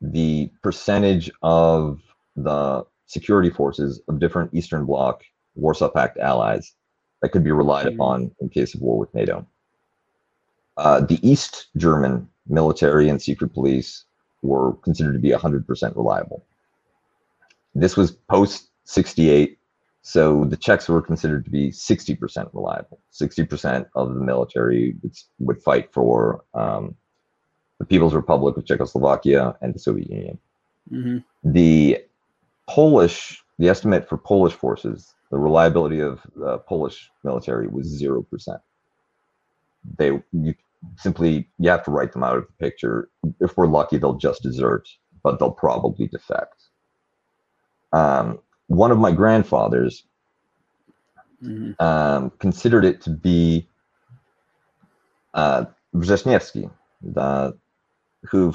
the 0.00 0.50
percentage 0.62 1.30
of 1.42 2.00
the 2.34 2.84
security 3.06 3.50
forces 3.50 4.00
of 4.08 4.18
different 4.18 4.52
Eastern 4.52 4.84
Bloc 4.84 5.22
Warsaw 5.54 5.88
Pact 5.88 6.18
allies 6.18 6.74
that 7.22 7.30
could 7.30 7.44
be 7.44 7.52
relied 7.52 7.86
mm. 7.86 7.94
upon 7.94 8.30
in 8.40 8.48
case 8.48 8.74
of 8.74 8.80
war 8.80 8.98
with 8.98 9.14
NATO. 9.14 9.46
Uh, 10.76 11.00
the 11.00 11.18
East 11.26 11.68
German 11.76 12.28
military 12.48 13.08
and 13.08 13.22
secret 13.22 13.54
police 13.54 14.04
were 14.46 14.74
considered 14.76 15.12
to 15.14 15.18
be 15.18 15.30
100% 15.30 15.96
reliable. 15.96 16.44
This 17.74 17.96
was 17.96 18.12
post 18.12 18.70
68, 18.84 19.58
so 20.02 20.44
the 20.44 20.56
Czechs 20.56 20.88
were 20.88 21.02
considered 21.02 21.44
to 21.44 21.50
be 21.50 21.70
60% 21.70 22.48
reliable. 22.54 23.00
60% 23.12 23.86
of 23.94 24.14
the 24.14 24.20
military 24.20 24.94
would, 25.02 25.14
would 25.40 25.62
fight 25.62 25.92
for 25.92 26.44
um, 26.54 26.94
the 27.78 27.84
People's 27.84 28.14
Republic 28.14 28.56
of 28.56 28.64
Czechoslovakia 28.64 29.56
and 29.60 29.74
the 29.74 29.78
Soviet 29.78 30.08
Union. 30.08 30.38
Mm-hmm. 30.90 31.18
The 31.52 32.04
Polish, 32.68 33.42
the 33.58 33.68
estimate 33.68 34.08
for 34.08 34.16
Polish 34.16 34.54
forces, 34.54 35.14
the 35.30 35.38
reliability 35.38 36.00
of 36.00 36.20
the 36.34 36.58
Polish 36.58 37.10
military 37.24 37.66
was 37.66 38.00
0%. 38.00 38.60
They, 39.98 40.06
you 40.32 40.54
simply 40.96 41.48
you 41.58 41.70
have 41.70 41.84
to 41.84 41.90
write 41.90 42.12
them 42.12 42.22
out 42.22 42.36
of 42.36 42.46
the 42.46 42.52
picture. 42.64 43.08
If 43.40 43.56
we're 43.56 43.66
lucky, 43.66 43.98
they'll 43.98 44.14
just 44.14 44.42
desert, 44.42 44.88
but 45.22 45.38
they'll 45.38 45.50
probably 45.50 46.06
defect. 46.06 46.62
Um, 47.92 48.38
one 48.66 48.90
of 48.90 48.98
my 48.98 49.12
grandfathers 49.12 50.04
mm-hmm. 51.42 51.72
um, 51.82 52.30
considered 52.38 52.84
it 52.84 53.00
to 53.02 53.10
be 53.10 53.68
uh, 55.34 55.66
the, 55.92 57.56
who, 58.24 58.54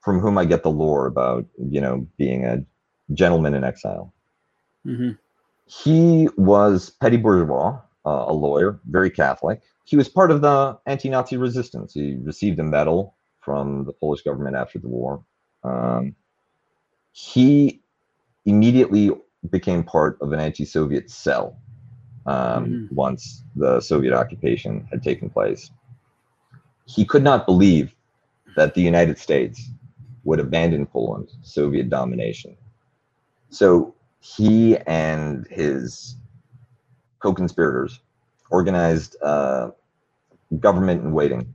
from 0.00 0.20
whom 0.20 0.38
I 0.38 0.44
get 0.44 0.62
the 0.62 0.70
lore 0.70 1.06
about 1.06 1.46
you 1.58 1.80
know 1.80 2.06
being 2.16 2.44
a 2.44 2.64
gentleman 3.12 3.54
in 3.54 3.64
exile. 3.64 4.12
Mm-hmm. 4.86 5.10
He 5.66 6.28
was 6.36 6.90
petty 6.90 7.16
bourgeois, 7.16 7.80
uh, 8.04 8.24
a 8.26 8.32
lawyer, 8.32 8.80
very 8.86 9.10
Catholic 9.10 9.62
he 9.84 9.96
was 9.96 10.08
part 10.08 10.30
of 10.30 10.40
the 10.40 10.78
anti-Nazi 10.86 11.36
resistance. 11.36 11.94
He 11.94 12.16
received 12.22 12.58
a 12.60 12.64
medal 12.64 13.14
from 13.40 13.84
the 13.84 13.92
Polish 13.92 14.22
government 14.22 14.56
after 14.56 14.78
the 14.78 14.88
war. 14.88 15.24
Um, 15.64 16.14
he 17.12 17.82
immediately 18.44 19.10
became 19.50 19.82
part 19.82 20.18
of 20.20 20.32
an 20.32 20.40
anti-Soviet 20.40 21.10
cell 21.10 21.58
um, 22.26 22.34
mm-hmm. 22.34 22.94
once 22.94 23.42
the 23.56 23.80
Soviet 23.80 24.12
occupation 24.12 24.86
had 24.90 25.02
taken 25.02 25.28
place. 25.28 25.70
He 26.84 27.04
could 27.04 27.22
not 27.22 27.46
believe 27.46 27.94
that 28.56 28.74
the 28.74 28.82
United 28.82 29.18
States 29.18 29.70
would 30.24 30.38
abandon 30.38 30.86
Poland 30.86 31.30
Soviet 31.42 31.90
domination. 31.90 32.56
So 33.50 33.94
he 34.20 34.76
and 34.86 35.46
his 35.50 36.16
co-conspirators 37.18 38.00
organized 38.52 39.16
uh, 39.22 39.70
government 40.60 41.02
in 41.02 41.12
waiting 41.12 41.54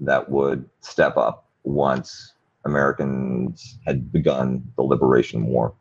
that 0.00 0.28
would 0.28 0.68
step 0.80 1.16
up 1.16 1.46
once 1.62 2.34
Americans 2.64 3.78
had 3.86 4.12
begun 4.12 4.62
the 4.76 4.82
liberation 4.82 5.46
war. 5.46 5.72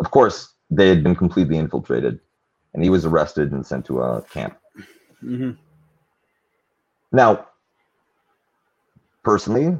Of 0.00 0.10
course, 0.10 0.54
they 0.70 0.88
had 0.88 1.04
been 1.04 1.14
completely 1.14 1.58
infiltrated, 1.58 2.18
and 2.72 2.82
he 2.82 2.90
was 2.90 3.04
arrested 3.04 3.52
and 3.52 3.64
sent 3.64 3.84
to 3.86 4.00
a 4.00 4.22
camp. 4.22 4.56
Mm-hmm. 5.22 5.52
Now, 7.12 7.46
personally, 9.22 9.76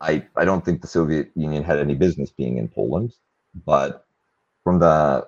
I 0.00 0.26
I 0.36 0.44
don't 0.44 0.64
think 0.64 0.80
the 0.82 0.88
Soviet 0.98 1.30
Union 1.34 1.62
had 1.64 1.78
any 1.78 1.94
business 1.94 2.30
being 2.30 2.58
in 2.58 2.68
Poland, 2.68 3.14
but 3.64 4.04
from 4.64 4.80
the 4.80 5.26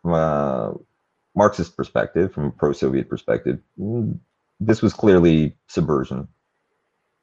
from 0.00 0.14
a 0.14 0.74
Marxist 1.36 1.76
perspective, 1.76 2.32
from 2.32 2.46
a 2.46 2.50
pro-Soviet 2.50 3.08
perspective, 3.08 3.60
mm, 3.78 4.18
this 4.58 4.82
was 4.82 4.92
clearly 4.92 5.54
subversion. 5.68 6.26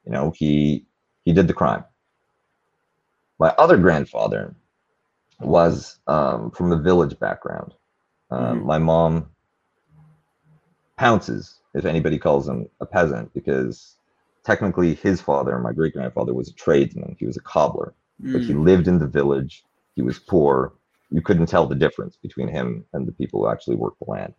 You 0.06 0.12
know, 0.12 0.32
he 0.36 0.86
he 1.24 1.32
did 1.32 1.48
the 1.48 1.54
crime. 1.54 1.84
My 3.38 3.48
other 3.58 3.76
grandfather 3.76 4.54
was 5.40 5.98
um, 6.06 6.50
from 6.52 6.72
a 6.72 6.78
village 6.78 7.18
background. 7.18 7.74
Um, 8.30 8.58
mm-hmm. 8.58 8.66
My 8.66 8.78
mom 8.78 9.30
pounces 10.96 11.58
if 11.74 11.84
anybody 11.84 12.18
calls 12.18 12.48
him 12.48 12.68
a 12.80 12.86
peasant 12.86 13.34
because 13.34 13.96
technically 14.44 14.94
his 14.94 15.20
father, 15.20 15.58
my 15.58 15.72
great 15.72 15.92
grandfather, 15.92 16.32
was 16.32 16.48
a 16.48 16.54
tradesman. 16.54 17.16
He 17.18 17.26
was 17.26 17.36
a 17.36 17.40
cobbler, 17.42 17.94
mm. 18.22 18.32
but 18.32 18.42
he 18.42 18.52
mm. 18.52 18.64
lived 18.64 18.88
in 18.88 18.98
the 18.98 19.06
village. 19.06 19.64
He 19.96 20.02
was 20.02 20.18
poor 20.18 20.72
you 21.14 21.22
couldn't 21.22 21.46
tell 21.46 21.64
the 21.64 21.76
difference 21.76 22.16
between 22.16 22.48
him 22.48 22.84
and 22.92 23.06
the 23.06 23.12
people 23.12 23.40
who 23.40 23.48
actually 23.48 23.76
worked 23.76 24.00
the 24.00 24.10
land. 24.10 24.34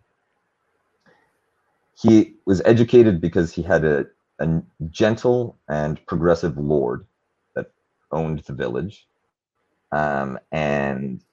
He 1.97 2.36
was 2.45 2.61
educated 2.65 3.21
because 3.21 3.53
he 3.53 3.61
had 3.61 3.86
a, 3.86 4.05
a 4.39 4.61
gentle 4.89 5.57
and 5.69 6.05
progressive 6.05 6.57
lord 6.57 7.07
that 7.55 7.71
owned 8.11 8.39
the 8.39 8.51
village. 8.51 9.07
Um, 9.93 10.38
and 10.51 11.23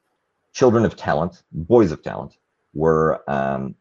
children 0.52 0.84
of 0.84 0.94
talent, 0.94 1.42
boys 1.50 1.90
of 1.90 2.04
talent, 2.04 2.36
were 2.72 3.28
um, 3.28 3.74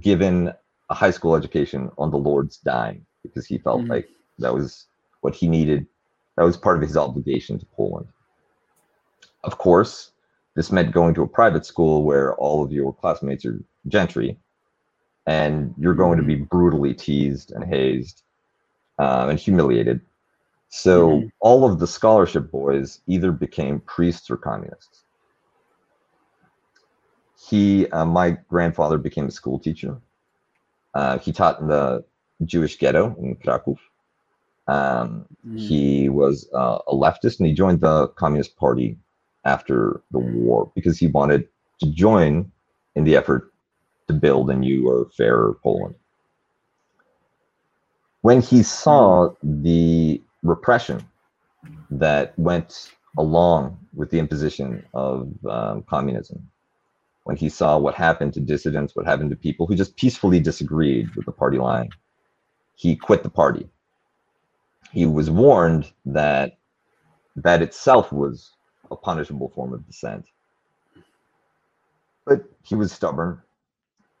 given 0.00 0.50
a 0.88 0.94
high 0.94 1.10
school 1.10 1.36
education 1.36 1.90
on 1.98 2.10
the 2.10 2.16
Lord's 2.16 2.56
dime 2.56 3.04
because 3.22 3.44
he 3.44 3.58
felt 3.58 3.82
mm. 3.82 3.90
like 3.90 4.08
that 4.38 4.54
was 4.54 4.86
what 5.20 5.34
he 5.34 5.46
needed. 5.46 5.86
That 6.38 6.44
was 6.44 6.56
part 6.56 6.78
of 6.78 6.82
his 6.82 6.96
obligation 6.96 7.58
to 7.58 7.66
Poland. 7.66 8.08
Of 9.44 9.58
course, 9.58 10.12
this 10.56 10.72
meant 10.72 10.90
going 10.90 11.14
to 11.14 11.22
a 11.22 11.28
private 11.28 11.66
school 11.66 12.02
where 12.02 12.34
all 12.36 12.64
of 12.64 12.72
your 12.72 12.92
classmates 12.92 13.44
are 13.44 13.62
gentry, 13.86 14.38
and 15.26 15.74
you're 15.78 15.94
going 15.94 16.16
to 16.16 16.24
be 16.24 16.34
mm-hmm. 16.34 16.44
brutally 16.44 16.94
teased 16.94 17.52
and 17.52 17.62
hazed 17.62 18.22
um, 18.98 19.28
and 19.28 19.38
humiliated. 19.38 20.00
So 20.70 21.10
mm-hmm. 21.10 21.26
all 21.40 21.70
of 21.70 21.78
the 21.78 21.86
scholarship 21.86 22.50
boys 22.50 23.00
either 23.06 23.30
became 23.30 23.80
priests 23.80 24.30
or 24.30 24.36
communists. 24.36 25.04
he, 27.48 27.86
uh, 27.90 28.04
my 28.04 28.30
grandfather 28.48 28.98
became 28.98 29.26
a 29.26 29.30
school 29.30 29.58
teacher. 29.58 29.98
Uh, 30.94 31.18
he 31.18 31.32
taught 31.32 31.60
in 31.60 31.68
the 31.68 32.02
Jewish 32.44 32.78
ghetto 32.78 33.14
in 33.20 33.36
Krakow. 33.36 33.76
Um, 34.66 35.26
mm. 35.46 35.58
He 35.58 36.08
was 36.08 36.48
uh, 36.52 36.78
a 36.88 36.94
leftist 36.94 37.38
and 37.38 37.46
he 37.46 37.52
joined 37.52 37.80
the 37.80 38.08
Communist 38.08 38.56
Party 38.56 38.98
after 39.46 40.02
the 40.10 40.18
war 40.18 40.70
because 40.74 40.98
he 40.98 41.06
wanted 41.06 41.48
to 41.80 41.90
join 41.92 42.50
in 42.96 43.04
the 43.04 43.16
effort 43.16 43.52
to 44.08 44.14
build 44.14 44.50
a 44.50 44.54
new 44.54 44.88
or 44.88 45.08
fairer 45.16 45.56
Poland. 45.62 45.94
When 48.22 48.40
he 48.40 48.62
saw 48.62 49.30
the 49.42 50.22
repression 50.42 51.06
that 51.90 52.36
went 52.38 52.92
along 53.18 53.78
with 53.94 54.10
the 54.10 54.18
imposition 54.18 54.84
of 54.94 55.32
um, 55.48 55.82
communism, 55.82 56.48
when 57.24 57.36
he 57.36 57.48
saw 57.48 57.78
what 57.78 57.94
happened 57.94 58.34
to 58.34 58.40
dissidents, 58.40 58.94
what 58.94 59.06
happened 59.06 59.30
to 59.30 59.36
people 59.36 59.66
who 59.66 59.74
just 59.74 59.96
peacefully 59.96 60.40
disagreed 60.40 61.14
with 61.14 61.26
the 61.26 61.32
party 61.32 61.58
line, 61.58 61.88
he 62.74 62.96
quit 62.96 63.22
the 63.22 63.30
party. 63.30 63.68
He 64.92 65.06
was 65.06 65.30
warned 65.30 65.92
that 66.04 66.58
that 67.36 67.62
itself 67.62 68.12
was 68.12 68.55
a 68.90 68.96
punishable 68.96 69.50
form 69.54 69.72
of 69.72 69.86
dissent. 69.86 70.26
But 72.24 72.44
he 72.62 72.74
was 72.74 72.92
stubborn, 72.92 73.40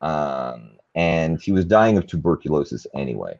um, 0.00 0.72
and 0.94 1.40
he 1.40 1.52
was 1.52 1.64
dying 1.64 1.96
of 1.96 2.06
tuberculosis 2.06 2.86
anyway. 2.94 3.38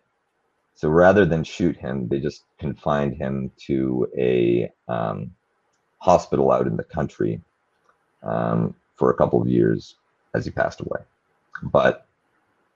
So 0.74 0.89
rather 0.89 1.24
than 1.24 1.43
shoot 1.43 1.77
him, 1.77 2.09
they 2.09 2.20
just 2.20 2.45
confined 2.59 3.16
him 3.16 3.51
to 3.66 4.09
a 4.16 4.70
um, 4.89 5.31
hospital 5.99 6.53
out 6.53 6.66
in 6.66 6.77
the 6.77 6.85
country 6.85 7.41
um, 8.22 8.74
for 8.97 9.11
a 9.11 9.14
couple 9.14 9.41
of 9.41 9.49
years 9.49 9.97
as 10.35 10.45
he 10.45 10.51
passed 10.51 10.81
away. 10.81 11.01
But 11.62 12.07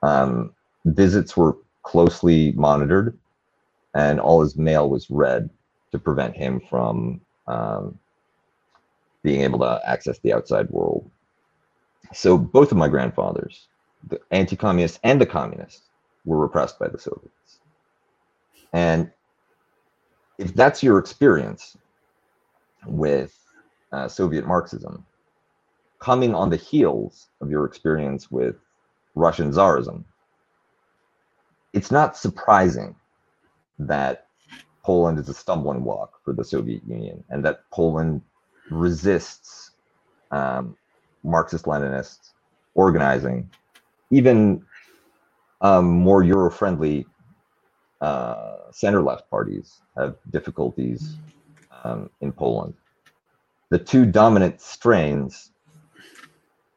um, 0.03 0.55
visits 0.85 1.37
were 1.37 1.59
closely 1.83 2.53
monitored, 2.53 3.19
and 3.95 4.19
all 4.19 4.41
his 4.41 4.57
mail 4.57 4.89
was 4.89 5.11
read 5.11 5.51
to 5.93 5.99
prevent 5.99 6.37
him 6.37 6.61
from 6.71 7.21
um, 7.47 7.99
being 9.23 9.43
able 9.43 9.59
to 9.61 9.81
access 9.85 10.19
the 10.21 10.33
outside 10.33 10.69
world. 10.71 11.11
So 12.13 12.39
both 12.39 12.73
of 12.73 12.79
my 12.79 12.89
grandfathers, 12.89 13.69
the 14.09 14.21
anti-communists 14.31 14.99
and 15.05 15.21
the 15.21 15.27
communists, 15.27 15.83
were 16.25 16.39
repressed 16.39 16.79
by 16.79 16.89
the 16.89 16.99
Soviets. 16.99 17.61
And 18.73 19.11
if 20.39 20.55
that's 20.55 20.83
your 20.83 20.99
experience 20.99 21.77
with 22.87 23.37
uh, 23.93 24.09
Soviet 24.09 24.47
Marxism, 24.47 25.05
coming 25.99 26.35
on 26.35 26.51
the 26.51 26.57
heels 26.57 27.29
of 27.41 27.51
your 27.51 27.65
experience 27.67 28.31
with 28.31 28.57
Russian 29.15 29.51
Tsarism, 29.51 30.05
it's 31.73 31.91
not 31.91 32.17
surprising 32.17 32.97
that 33.79 34.27
Poland 34.83 35.19
is 35.19 35.29
a 35.29 35.35
stumbling 35.35 35.81
block 35.81 36.25
for 36.25 36.33
the 36.33 36.45
Soviet 36.45 36.83
Union 36.87 37.23
and 37.29 37.45
that 37.45 37.69
Poland 37.71 38.23
resists 38.71 39.73
um, 40.31 40.77
Marxist 41.23 41.65
Leninists 41.65 42.31
organizing, 42.75 43.51
even 44.11 44.65
um, 45.61 45.87
more 45.87 46.23
Euro 46.23 46.51
friendly 46.51 47.07
uh, 48.01 48.57
center 48.71 49.03
left 49.03 49.29
parties 49.31 49.81
have 49.97 50.17
difficulties 50.31 51.17
um, 51.85 52.09
in 52.21 52.33
Poland. 52.33 52.75
The 53.71 53.79
two 53.79 54.07
dominant 54.07 54.61
strains, 54.61 55.53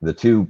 the 0.01 0.13
two 0.13 0.47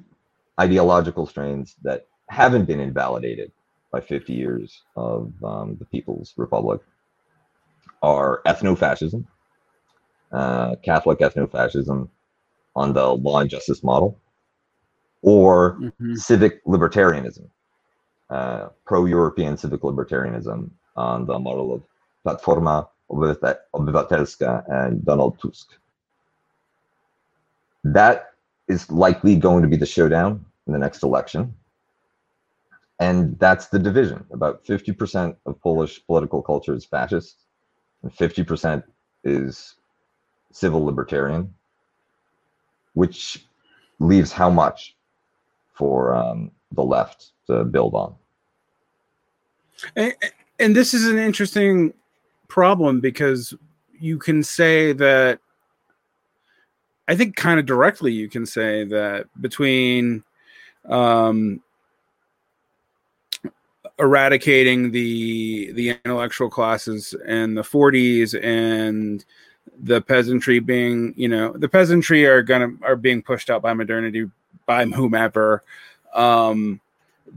ideological 0.60 1.26
strains 1.26 1.76
that 1.84 2.08
haven't 2.30 2.66
been 2.66 2.80
invalidated 2.80 3.52
by 3.92 4.02
50 4.02 4.34
years 4.34 4.82
of 4.96 5.32
um, 5.44 5.78
the 5.78 5.86
People's 5.86 6.34
Republic 6.38 6.82
are 8.02 8.42
ethno-fascism, 8.46 9.28
uh, 10.34 10.76
Catholic 10.84 11.20
ethno-fascism 11.20 12.10
on 12.76 12.94
the 12.94 13.08
law 13.08 13.40
and 13.40 13.50
justice 13.50 13.84
model, 13.84 14.20
or 15.22 15.76
mm-hmm. 15.76 16.16
civic 16.16 16.64
libertarianism, 16.66 17.48
uh, 18.30 18.70
pro-European 18.86 19.58
civic 19.58 19.82
libertarianism 19.82 20.70
on 20.96 21.26
the 21.26 21.38
model 21.40 21.74
of 21.74 21.84
Platforma 22.26 22.88
Obywatelska 23.12 24.64
and 24.68 25.06
Donald 25.06 25.40
Tusk. 25.40 25.74
That 27.84 28.32
is 28.68 28.90
likely 28.90 29.36
going 29.36 29.62
to 29.62 29.68
be 29.68 29.76
the 29.76 29.86
showdown 29.86 30.46
in 30.68 30.74
the 30.74 30.80
next 30.80 31.04
election. 31.04 31.54
And 33.00 33.38
that's 33.40 33.68
the 33.68 33.80
division. 33.80 34.26
About 34.32 34.64
50% 34.66 35.36
of 35.46 35.60
Polish 35.62 36.06
political 36.06 36.42
culture 36.42 36.74
is 36.74 36.86
fascist, 36.86 37.36
and 38.02 38.12
50% 38.12 38.84
is 39.24 39.76
civil 40.54 40.86
libertarian, 40.86 41.54
which 42.94 43.46
leaves 44.00 44.32
how 44.32 44.50
much 44.50 44.96
for 45.74 46.16
um, 46.16 46.52
the 46.72 46.84
left 46.84 47.32
to 47.48 47.66
build 47.66 47.94
on? 47.94 48.16
And, 49.96 50.14
and 50.60 50.76
this 50.76 50.94
is 50.94 51.08
an 51.08 51.18
interesting 51.18 51.94
problem 52.48 53.02
because 53.02 53.54
you 54.00 54.18
can 54.18 54.44
say 54.44 54.94
that 54.94 55.40
I 57.08 57.16
think 57.16 57.36
kind 57.36 57.60
of 57.60 57.66
directly 57.66 58.14
you 58.14 58.30
can 58.30 58.46
say 58.46 58.86
that 58.86 59.26
between 59.42 60.24
um, 60.88 61.62
eradicating 64.00 64.92
the 64.92 65.72
the 65.74 65.90
intellectual 66.06 66.50
classes 66.50 67.14
in 67.28 67.56
the 67.56 67.62
40s 67.62 68.42
and 68.42 69.26
the 69.82 70.02
peasantry 70.02 70.60
being 70.60 71.14
you 71.18 71.28
know 71.28 71.54
the 71.54 71.68
peasantry 71.68 72.26
are 72.26 72.42
gonna 72.42 72.70
are 72.84 72.96
being 72.96 73.22
pushed 73.22 73.50
out 73.50 73.62
by 73.62 73.74
modernity 73.74 74.30
by 74.66 74.86
whomever. 74.86 75.64
Um 76.14 76.80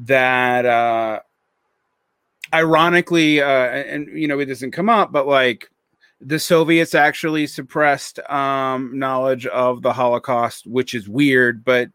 that 0.04 0.66
uh 0.66 1.20
ironically 2.54 3.40
uh 3.40 3.46
and 3.46 4.08
you 4.18 4.28
know 4.28 4.38
it 4.38 4.46
doesn't 4.46 4.70
come 4.70 4.88
up 4.88 5.10
but 5.10 5.26
like 5.26 5.70
the 6.20 6.38
soviets 6.38 6.94
actually 6.94 7.46
suppressed 7.46 8.18
um 8.30 8.96
knowledge 8.98 9.46
of 9.46 9.82
the 9.82 9.92
holocaust 9.92 10.66
which 10.66 10.94
is 10.94 11.08
weird 11.08 11.64
but 11.64 11.88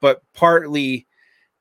but 0.00 0.22
partly 0.32 1.06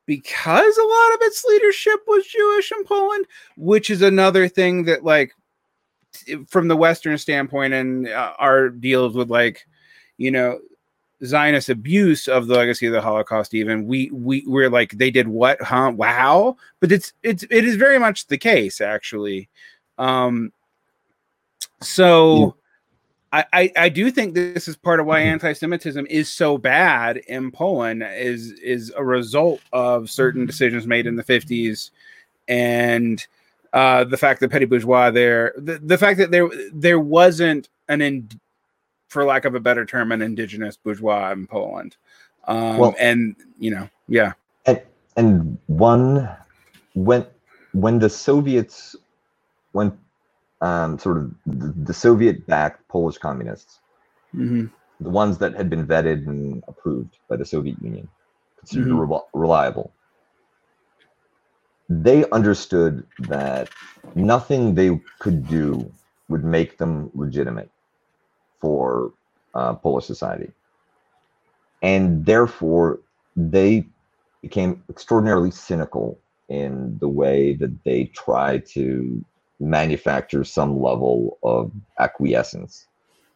because 0.05 0.77
a 0.77 0.83
lot 0.83 1.13
of 1.13 1.21
its 1.21 1.43
leadership 1.45 1.99
was 2.07 2.25
jewish 2.27 2.71
in 2.71 2.83
poland 2.83 3.25
which 3.57 3.89
is 3.89 4.01
another 4.01 4.47
thing 4.47 4.83
that 4.83 5.03
like 5.03 5.33
from 6.47 6.67
the 6.67 6.77
western 6.77 7.17
standpoint 7.17 7.73
and 7.73 8.07
uh, 8.07 8.33
our 8.39 8.69
deals 8.69 9.15
with 9.15 9.29
like 9.29 9.65
you 10.17 10.31
know 10.31 10.59
Zionist 11.25 11.69
abuse 11.69 12.29
of 12.29 12.47
the 12.47 12.55
legacy 12.55 12.85
of 12.85 12.93
the 12.93 13.01
Holocaust, 13.01 13.53
even 13.53 13.85
we 13.85 14.09
we 14.11 14.43
we're 14.47 14.69
like 14.69 14.91
they 14.91 15.11
did 15.11 15.27
what, 15.27 15.61
huh? 15.61 15.91
Wow! 15.93 16.55
But 16.79 16.93
it's 16.93 17.11
it's 17.23 17.43
it 17.43 17.65
is 17.65 17.75
very 17.75 17.99
much 17.99 18.27
the 18.27 18.37
case 18.37 18.79
actually. 18.79 19.49
Um, 19.97 20.53
so 21.81 22.55
yeah. 23.33 23.43
I, 23.53 23.61
I 23.61 23.71
I 23.75 23.89
do 23.89 24.11
think 24.11 24.33
this 24.33 24.69
is 24.69 24.77
part 24.77 25.01
of 25.01 25.07
why 25.07 25.19
mm-hmm. 25.19 25.33
anti-Semitism 25.33 26.07
is 26.09 26.29
so 26.29 26.57
bad 26.57 27.17
in 27.17 27.51
Poland 27.51 28.01
is 28.15 28.53
is 28.53 28.93
a 28.95 29.03
result 29.03 29.59
of 29.73 30.09
certain 30.09 30.45
decisions 30.45 30.87
made 30.87 31.05
in 31.05 31.17
the 31.17 31.23
fifties 31.23 31.91
and 32.47 33.27
uh, 33.73 34.03
the 34.03 34.17
fact 34.17 34.39
that 34.39 34.49
petty 34.49 34.65
bourgeois 34.65 35.11
there 35.11 35.53
the, 35.57 35.79
the 35.79 35.97
fact 35.97 36.17
that 36.17 36.31
there 36.31 36.49
there 36.73 36.99
wasn't 36.99 37.69
an 37.87 38.01
in, 38.01 38.29
for 39.07 39.25
lack 39.25 39.45
of 39.45 39.55
a 39.55 39.59
better 39.59 39.85
term, 39.85 40.11
an 40.11 40.21
indigenous 40.21 40.77
bourgeois 40.77 41.31
in 41.31 41.47
Poland. 41.47 41.97
Um, 42.47 42.77
well, 42.77 42.95
and 42.99 43.35
you 43.59 43.71
know, 43.71 43.89
yeah. 44.07 44.33
And 44.65 44.81
and 45.17 45.57
one 45.67 46.29
when 46.93 47.25
when 47.73 47.99
the 47.99 48.09
Soviets 48.09 48.95
when 49.73 49.97
um, 50.61 50.97
sort 50.97 51.17
of 51.17 51.31
the, 51.45 51.73
the 51.83 51.93
Soviet-backed 51.93 52.87
Polish 52.87 53.17
communists, 53.17 53.79
mm-hmm. 54.35 54.65
the 54.99 55.09
ones 55.09 55.37
that 55.37 55.55
had 55.55 55.69
been 55.69 55.85
vetted 55.85 56.27
and 56.27 56.63
approved 56.67 57.17
by 57.29 57.37
the 57.37 57.45
Soviet 57.45 57.81
Union, 57.81 58.07
considered 58.57 58.87
mm-hmm. 58.87 59.13
re- 59.13 59.19
reliable, 59.33 59.93
they 61.89 62.29
understood 62.29 63.05
that 63.19 63.69
nothing 64.15 64.75
they 64.75 64.99
could 65.19 65.47
do 65.47 65.91
would 66.27 66.43
make 66.43 66.77
them 66.77 67.09
legitimate 67.15 67.69
for 68.61 69.11
uh, 69.55 69.73
Polish 69.73 70.05
society. 70.05 70.51
And 71.81 72.25
therefore, 72.25 72.99
they 73.35 73.87
became 74.41 74.83
extraordinarily 74.89 75.51
cynical 75.51 76.19
in 76.49 76.97
the 76.99 77.07
way 77.07 77.53
that 77.53 77.83
they 77.83 78.05
try 78.05 78.59
to 78.59 79.23
manufacture 79.59 80.43
some 80.43 80.81
level 80.81 81.37
of 81.43 81.71
acquiescence 81.99 82.87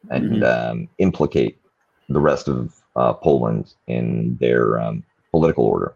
and 0.10 0.44
mm-hmm. 0.44 0.72
um, 0.72 0.90
implicate 1.00 1.60
the 2.10 2.20
rest 2.20 2.48
of 2.48 2.74
uh, 2.96 3.14
Poland 3.14 3.74
in 3.88 4.38
their 4.40 4.80
um, 4.80 5.04
political 5.32 5.66
order. 5.66 5.96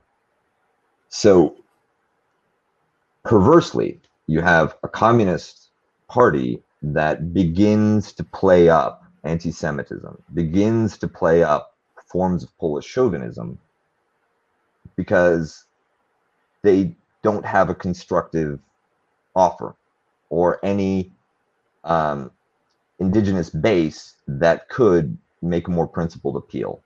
So, 1.10 1.56
perversely, 3.28 4.00
you 4.28 4.42
have 4.42 4.78
a 4.84 4.88
communist 4.88 5.70
party 6.08 6.62
that 6.82 7.34
begins 7.34 8.14
to 8.14 8.24
play 8.24 8.70
up 8.70 9.04
anti 9.24 9.52
Semitism, 9.52 10.22
begins 10.34 10.98
to 11.00 11.08
play 11.08 11.44
up 11.44 11.76
forms 12.12 12.44
of 12.44 12.58
Polish 12.58 12.86
chauvinism 12.86 13.60
because 14.96 15.66
they 16.64 16.96
don't 17.22 17.46
have 17.46 17.70
a 17.70 17.76
constructive 17.76 18.60
offer 19.36 19.76
or 20.30 20.60
any 20.64 21.12
um, 21.84 22.32
indigenous 23.00 23.50
base 23.50 24.16
that 24.28 24.70
could 24.70 25.18
make 25.42 25.68
a 25.68 25.72
more 25.72 25.88
principled 25.88 26.36
appeal. 26.36 26.82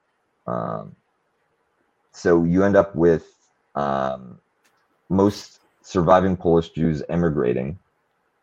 Um, 0.47 0.95
so 2.11 2.43
you 2.43 2.63
end 2.63 2.75
up 2.75 2.95
with 2.95 3.25
um, 3.75 4.39
most 5.09 5.60
surviving 5.81 6.37
Polish 6.37 6.69
Jews 6.69 7.03
emigrating 7.09 7.77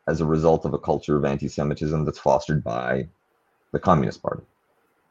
as 0.06 0.20
a 0.20 0.24
result 0.26 0.64
of 0.64 0.74
a 0.74 0.78
culture 0.78 1.16
of 1.16 1.24
anti-Semitism 1.24 2.04
that's 2.04 2.18
fostered 2.18 2.64
by 2.64 3.06
the 3.72 3.78
Communist 3.78 4.22
Party. 4.22 4.42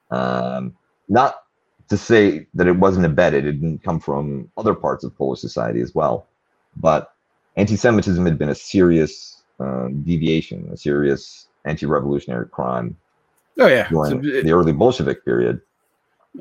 Um, 0.09 0.75
not 1.07 1.43
to 1.89 1.97
say 1.97 2.47
that 2.53 2.67
it 2.67 2.77
wasn't 2.77 3.05
embedded; 3.05 3.45
it 3.45 3.53
didn't 3.53 3.83
come 3.83 3.99
from 3.99 4.51
other 4.57 4.73
parts 4.73 5.03
of 5.03 5.17
Polish 5.17 5.39
society 5.39 5.81
as 5.81 5.93
well, 5.93 6.27
but 6.75 7.13
anti-Semitism 7.55 8.25
had 8.25 8.37
been 8.37 8.49
a 8.49 8.55
serious 8.55 9.43
uh, 9.59 9.87
deviation, 10.03 10.69
a 10.71 10.77
serious 10.77 11.47
anti-revolutionary 11.65 12.47
crime. 12.49 12.97
Oh 13.59 13.67
yeah, 13.67 13.87
during 13.89 14.23
so, 14.23 14.41
the 14.41 14.51
early 14.51 14.73
Bolshevik 14.73 15.23
period, 15.23 15.61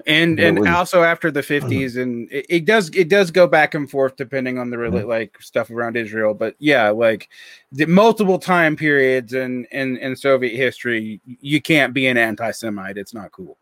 and 0.07 0.39
and 0.39 0.69
also 0.69 1.03
after 1.03 1.31
the 1.31 1.41
50s 1.41 2.01
and 2.01 2.31
it, 2.31 2.47
it, 2.49 2.65
does 2.65 2.91
it 2.91 3.09
does 3.09 3.31
go 3.31 3.47
back 3.47 3.75
and 3.75 3.91
forth 3.91 4.17
depending 4.17 4.59
on 4.59 4.71
the 4.71 4.79
really 4.79 5.01
mm-hmm. 5.01 5.09
like 5.09 5.41
stuff 5.41 5.71
around 5.71 5.97
israel. 5.97 6.35
But 6.35 6.57
yeah 6.59 6.91
like 6.91 7.29
the 7.73 7.87
multiple 7.87 8.39
time 8.39 8.77
periods 8.77 9.33
in 9.33 9.67
in 9.71 9.97
in 9.99 10.17
soviet 10.17 10.57
history 10.57 11.21
you 11.25 11.61
can't 11.61 11.95
be 11.95 12.07
an 12.07 12.17
anti-semite. 12.17 12.99
It's 12.99 13.15
not 13.15 13.33
cool. 13.33 13.59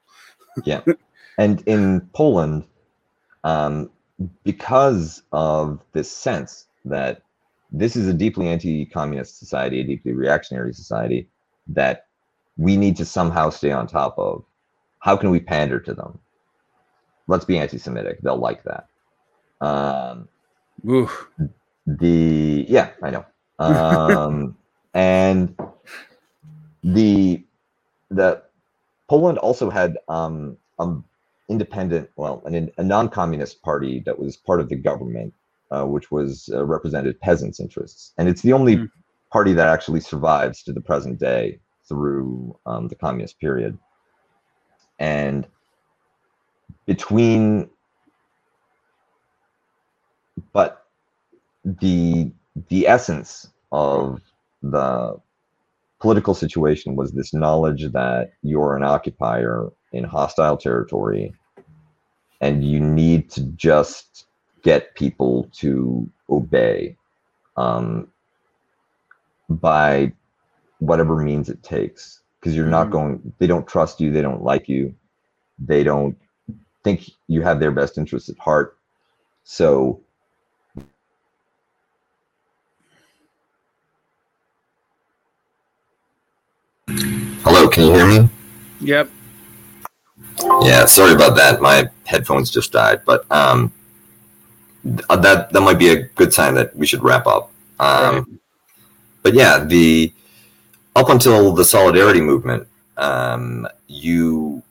Yeah. 0.65 0.83
And 1.37 1.65
in 1.67 2.01
poland 2.13 2.65
um 3.43 3.91
because 4.45 5.25
of 5.33 5.81
this 5.93 6.09
sense 6.09 6.69
that 6.85 7.23
this 7.73 7.97
is 7.97 8.07
a 8.07 8.13
deeply 8.13 8.47
anti-communist 8.47 9.41
society 9.41 9.81
a 9.81 9.85
deeply 9.85 10.13
reactionary 10.13 10.73
society 10.73 11.29
that 11.67 12.07
we 12.57 12.77
need 12.77 12.97
to 12.97 13.05
somehow 13.05 13.51
stay 13.51 13.73
on 13.73 13.89
top 13.89 14.17
of 14.17 14.45
how 15.01 15.17
can 15.17 15.31
we 15.31 15.41
pander 15.41 15.81
to 15.81 15.93
them 15.93 16.19
let's 17.27 17.45
be 17.45 17.59
anti-Semitic. 17.59 18.21
They'll 18.23 18.37
like 18.37 18.63
that. 18.65 18.87
Um, 19.61 20.29
Oof. 20.89 21.29
The 21.87 22.65
yeah, 22.69 22.91
I 23.03 23.11
know. 23.11 23.25
Um, 23.59 24.57
and 24.95 25.57
the 26.83 27.43
the 28.11 28.43
Poland 29.09 29.39
also 29.39 29.71
had 29.71 29.99
um, 30.09 30.57
um 30.79 31.05
independent, 31.49 32.09
well, 32.17 32.43
an, 32.47 32.71
a 32.79 32.83
non-communist 32.83 33.63
party 33.63 34.01
that 34.07 34.19
was 34.19 34.37
part 34.37 34.61
of 34.61 34.71
the 34.71 34.77
government, 34.77 35.35
uh, 35.71 35.85
which 35.85 36.11
was 36.11 36.49
uh, 36.53 36.65
represented 36.65 37.21
peasants' 37.21 37.61
interests, 37.61 38.13
and 38.17 38.29
it's 38.29 38.43
the 38.43 38.53
only 38.53 38.77
mm. 38.77 38.91
party 39.31 39.53
that 39.53 39.69
actually 39.69 40.01
survives 40.01 40.63
to 40.63 40.73
the 40.73 40.81
present 40.81 41.19
day 41.19 41.59
through 41.87 42.59
um, 42.67 42.89
the 42.89 42.95
communist 42.95 43.39
period. 43.39 43.77
And 44.99 45.47
between 46.87 47.69
but 50.53 50.87
the 51.65 52.31
the 52.69 52.87
essence 52.87 53.49
of 53.73 54.21
the 54.63 55.17
political 56.01 56.35
situation 56.35 56.97
was 56.97 57.13
this 57.13 57.33
knowledge 57.33 57.91
that 57.93 58.33
you're 58.43 58.77
an 58.77 58.83
occupier 58.83 59.71
in 59.93 60.05
hostile 60.05 60.57
territory 60.57 61.33
and 62.41 62.65
you 62.65 62.79
need 62.81 63.31
to 63.31 63.43
just 63.57 64.27
get 64.63 64.95
people 64.95 65.49
to 65.53 66.09
obey 66.29 66.97
um, 67.57 68.09
by 69.49 70.13
whatever 70.79 71.23
means 71.23 71.49
it 71.49 71.63
takes 71.63 72.21
because 72.39 72.55
you're 72.55 72.67
not 72.67 72.89
mm-hmm. 72.89 72.93
going 72.93 73.33
they 73.39 73.47
don't 73.47 73.67
trust 73.67 74.01
you 74.01 74.11
they 74.11 74.23
don't 74.23 74.43
like 74.43 74.69
you 74.69 74.95
they 75.59 75.83
don't 75.83 76.17
think 76.85 77.11
you 77.27 77.43
have 77.43 77.59
their 77.59 77.73
best 77.73 77.99
interests 77.99 78.29
at 78.29 78.39
heart. 78.39 78.77
So 79.43 80.01
Hello, 86.87 87.69
can 87.69 87.85
you 87.85 87.93
hear 87.93 88.07
me? 88.07 88.29
Yep. 88.81 89.11
Yeah, 90.63 90.85
sorry 90.87 91.15
about 91.15 91.37
that. 91.37 91.61
My 91.61 91.89
headphones 92.05 92.51
just 92.51 92.73
died, 92.73 93.03
but 93.05 93.31
um, 93.31 93.73
uh, 95.09 95.17
that 95.17 95.53
that 95.53 95.61
might 95.61 95.79
be 95.79 95.89
a 95.89 96.03
good 96.03 96.33
sign 96.33 96.55
that 96.55 96.75
we 96.77 96.87
should 96.87 97.03
wrap 97.03 97.27
up. 97.27 97.51
Um, 97.81 98.15
right. 98.15 98.25
But 99.23 99.35
yeah, 99.35 99.65
the 99.65 100.13
up 100.97 101.09
until 101.09 101.53
the 101.53 101.65
solidarity 101.65 102.21
movement, 102.21 102.67
um, 102.97 103.67
you 103.87 104.63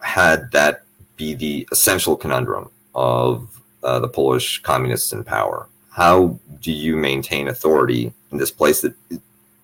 had 0.00 0.50
that 0.52 0.82
be 1.18 1.34
the 1.34 1.68
essential 1.70 2.16
conundrum 2.16 2.70
of 2.94 3.60
uh, 3.82 4.00
the 4.00 4.08
Polish 4.08 4.62
communists 4.62 5.12
in 5.12 5.22
power. 5.22 5.68
How 5.90 6.38
do 6.62 6.72
you 6.72 6.96
maintain 6.96 7.48
authority 7.48 8.12
in 8.32 8.38
this 8.38 8.50
place 8.50 8.80
that 8.80 8.94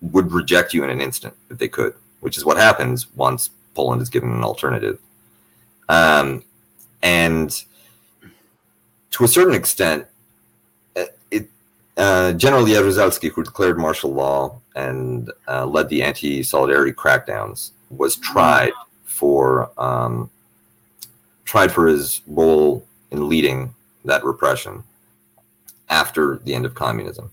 would 0.01 0.31
reject 0.31 0.73
you 0.73 0.83
in 0.83 0.89
an 0.89 1.01
instant 1.01 1.33
if 1.49 1.57
they 1.57 1.67
could, 1.67 1.93
which 2.19 2.37
is 2.37 2.45
what 2.45 2.57
happens 2.57 3.13
once 3.15 3.49
Poland 3.73 4.01
is 4.01 4.09
given 4.09 4.31
an 4.31 4.43
alternative. 4.43 4.99
Um, 5.89 6.43
and 7.01 7.63
to 9.11 9.23
a 9.23 9.27
certain 9.27 9.53
extent, 9.53 10.05
uh, 10.95 11.05
it, 11.31 11.49
uh, 11.97 12.33
General 12.33 12.63
Jaruzelski, 12.63 13.31
who 13.31 13.43
declared 13.43 13.77
martial 13.77 14.13
law 14.13 14.59
and 14.75 15.31
uh, 15.47 15.65
led 15.65 15.89
the 15.89 16.01
anti-solidarity 16.01 16.93
crackdowns, 16.93 17.71
was 17.89 18.15
tried 18.15 18.73
for 19.03 19.71
um, 19.77 20.29
tried 21.45 21.71
for 21.71 21.87
his 21.87 22.21
role 22.27 22.85
in 23.11 23.29
leading 23.29 23.73
that 24.03 24.23
repression 24.25 24.83
after 25.89 26.39
the 26.43 26.53
end 26.53 26.65
of 26.65 26.75
communism. 26.75 27.31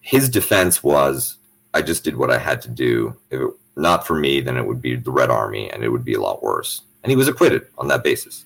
His 0.00 0.28
defense 0.28 0.82
was, 0.82 1.36
I 1.74 1.82
just 1.82 2.04
did 2.04 2.16
what 2.16 2.30
I 2.30 2.38
had 2.38 2.62
to 2.62 2.68
do. 2.68 3.14
If 3.30 3.40
it 3.40 3.50
not 3.78 4.06
for 4.06 4.14
me, 4.14 4.40
then 4.40 4.56
it 4.56 4.66
would 4.66 4.82
be 4.82 4.96
the 4.96 5.10
Red 5.10 5.30
Army, 5.30 5.70
and 5.70 5.84
it 5.84 5.88
would 5.88 6.04
be 6.04 6.14
a 6.14 6.20
lot 6.20 6.42
worse. 6.42 6.82
And 7.02 7.10
he 7.10 7.16
was 7.16 7.28
acquitted 7.28 7.66
on 7.78 7.88
that 7.88 8.02
basis. 8.02 8.44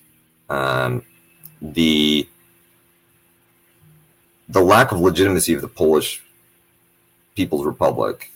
Um, 0.49 1.03
the 1.61 2.27
the 4.49 4.61
lack 4.61 4.91
of 4.91 4.99
legitimacy 4.99 5.53
of 5.53 5.61
the 5.61 5.67
Polish 5.67 6.21
People's 7.35 7.65
Republic 7.65 8.31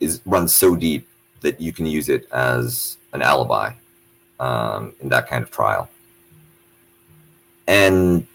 is 0.00 0.20
runs 0.24 0.54
so 0.54 0.74
deep 0.74 1.06
that 1.42 1.60
you 1.60 1.72
can 1.72 1.86
use 1.86 2.08
it 2.08 2.26
as 2.32 2.96
an 3.12 3.22
alibi 3.22 3.72
um, 4.42 4.92
in 5.00 5.08
that 5.08 5.28
kind 5.28 5.42
of 5.44 5.50
trial. 5.50 5.88
And 7.68 8.26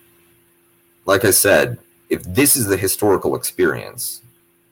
like 1.05 1.25
I 1.25 1.31
said, 1.31 1.77
if 2.09 2.23
this 2.23 2.55
is 2.55 2.65
the 2.67 2.77
historical 2.77 3.35
experience, 3.35 4.21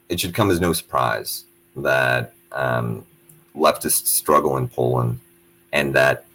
it 0.07 0.19
should 0.19 0.33
come 0.33 0.49
as 0.49 0.61
no 0.61 0.71
surprise 0.71 1.43
that 1.75 2.33
um, 2.53 3.05
leftists 3.53 4.07
struggle 4.07 4.55
in 4.57 4.69
Poland 4.69 5.19
and 5.73 5.93
that 5.93 6.25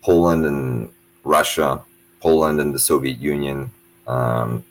Poland 0.00 0.46
and 0.46 0.90
Russia, 1.24 1.82
Poland 2.20 2.58
and 2.58 2.74
the 2.74 2.78
Soviet 2.78 3.18
Union 3.18 3.70
um, 4.06 4.64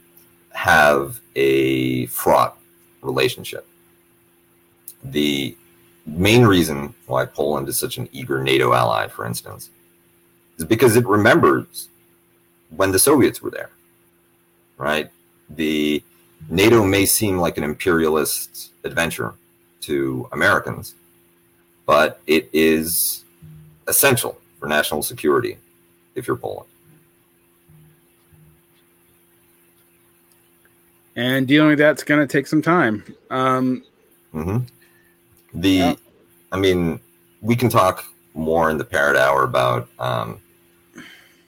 have 0.54 1.20
a 1.36 2.08
fraught 2.08 2.58
relationship. 3.04 3.68
The 5.04 5.56
main 6.08 6.46
reason 6.46 6.94
why 7.06 7.26
Poland 7.26 7.68
is 7.68 7.78
such 7.78 7.98
an 7.98 8.08
eager 8.12 8.42
NATO 8.42 8.74
ally, 8.74 9.08
for 9.08 9.26
instance, 9.26 9.70
is 10.58 10.66
because 10.66 10.96
it 10.96 11.06
remembers 11.06 11.90
when 12.76 12.92
the 12.92 13.00
Soviets 13.00 13.42
were 13.42 13.52
there, 13.52 13.70
right? 14.78 15.10
The 15.50 16.02
NATO 16.50 16.84
may 16.84 17.06
seem 17.06 17.38
like 17.38 17.58
an 17.58 17.64
imperialist 17.64 18.72
adventure 18.84 19.34
to 19.82 20.28
Americans, 20.32 20.96
but 21.86 22.20
it 22.28 22.50
is 22.54 23.24
essential 23.88 24.40
for 24.60 24.68
national 24.68 25.04
security 25.04 25.58
if 26.16 26.28
you're 26.28 26.38
Poland. 26.38 26.68
And 31.16 31.48
dealing 31.48 31.70
with 31.70 31.80
that's 31.80 32.04
going 32.04 32.26
to 32.26 32.32
take 32.32 32.46
some 32.46 32.62
time. 32.62 33.04
Um, 33.32 33.84
mm-hmm. 34.34 34.60
The, 35.58 35.70
yeah. 35.70 35.96
I 36.52 36.58
mean, 36.60 37.00
we 37.42 37.56
can 37.56 37.68
talk 37.70 38.06
more 38.36 38.70
in 38.70 38.78
the 38.78 38.86
Patreon 38.86 39.16
hour 39.16 39.44
about 39.44 39.90
um, 39.98 40.40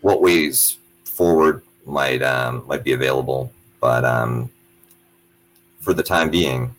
what 0.02 0.22
ways 0.22 0.78
forward 1.04 1.62
might 1.86 2.24
um, 2.24 2.64
might 2.68 2.84
be 2.84 2.94
available, 2.94 3.52
but 3.80 4.04
um, 4.04 4.50
for 5.82 5.94
the 5.94 6.02
time 6.04 6.32
being, 6.32 6.74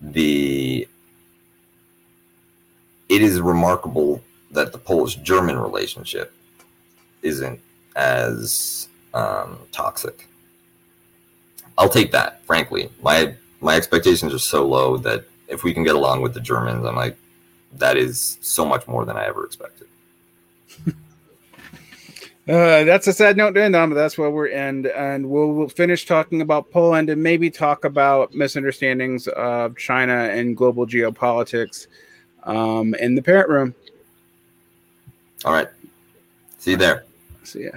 the 0.00 0.88
it 3.10 3.22
is 3.22 3.40
remarkable 3.40 4.22
that 4.50 4.72
the 4.72 4.78
Polish 4.78 5.16
German 5.16 5.58
relationship 5.58 6.32
isn't 7.22 7.60
as 7.96 8.88
um, 9.12 9.58
toxic. 9.72 10.26
I'll 11.76 11.88
take 11.88 12.12
that, 12.12 12.42
frankly. 12.46 12.90
My 13.02 13.34
my 13.60 13.76
expectations 13.76 14.32
are 14.32 14.38
so 14.38 14.66
low 14.66 14.96
that 14.98 15.26
if 15.48 15.64
we 15.64 15.74
can 15.74 15.84
get 15.84 15.94
along 15.94 16.22
with 16.22 16.34
the 16.34 16.40
Germans, 16.40 16.84
I'm 16.84 16.96
like, 16.96 17.16
that 17.74 17.96
is 17.96 18.38
so 18.40 18.64
much 18.64 18.86
more 18.86 19.04
than 19.04 19.16
I 19.16 19.26
ever 19.26 19.44
expected. 19.44 19.88
Uh, 22.46 22.84
that's 22.84 23.06
a 23.06 23.12
sad 23.14 23.38
note 23.38 23.52
to 23.52 23.62
end 23.62 23.74
on, 23.74 23.88
but 23.88 23.94
that's 23.94 24.18
where 24.18 24.30
we're 24.30 24.48
end, 24.48 24.86
and 24.88 25.30
we'll, 25.30 25.50
we'll 25.52 25.66
finish 25.66 26.04
talking 26.04 26.42
about 26.42 26.70
Poland 26.70 27.08
and 27.08 27.22
maybe 27.22 27.50
talk 27.50 27.86
about 27.86 28.34
misunderstandings 28.34 29.26
of 29.28 29.74
China 29.78 30.12
and 30.12 30.54
global 30.54 30.86
geopolitics 30.86 31.86
um, 32.42 32.94
in 32.96 33.14
the 33.14 33.22
Patreon 33.22 33.48
room. 33.48 33.74
All 35.46 35.54
right. 35.54 35.68
See 36.58 36.72
you 36.72 36.76
there. 36.76 37.04
See 37.44 37.64
ya. 37.64 37.70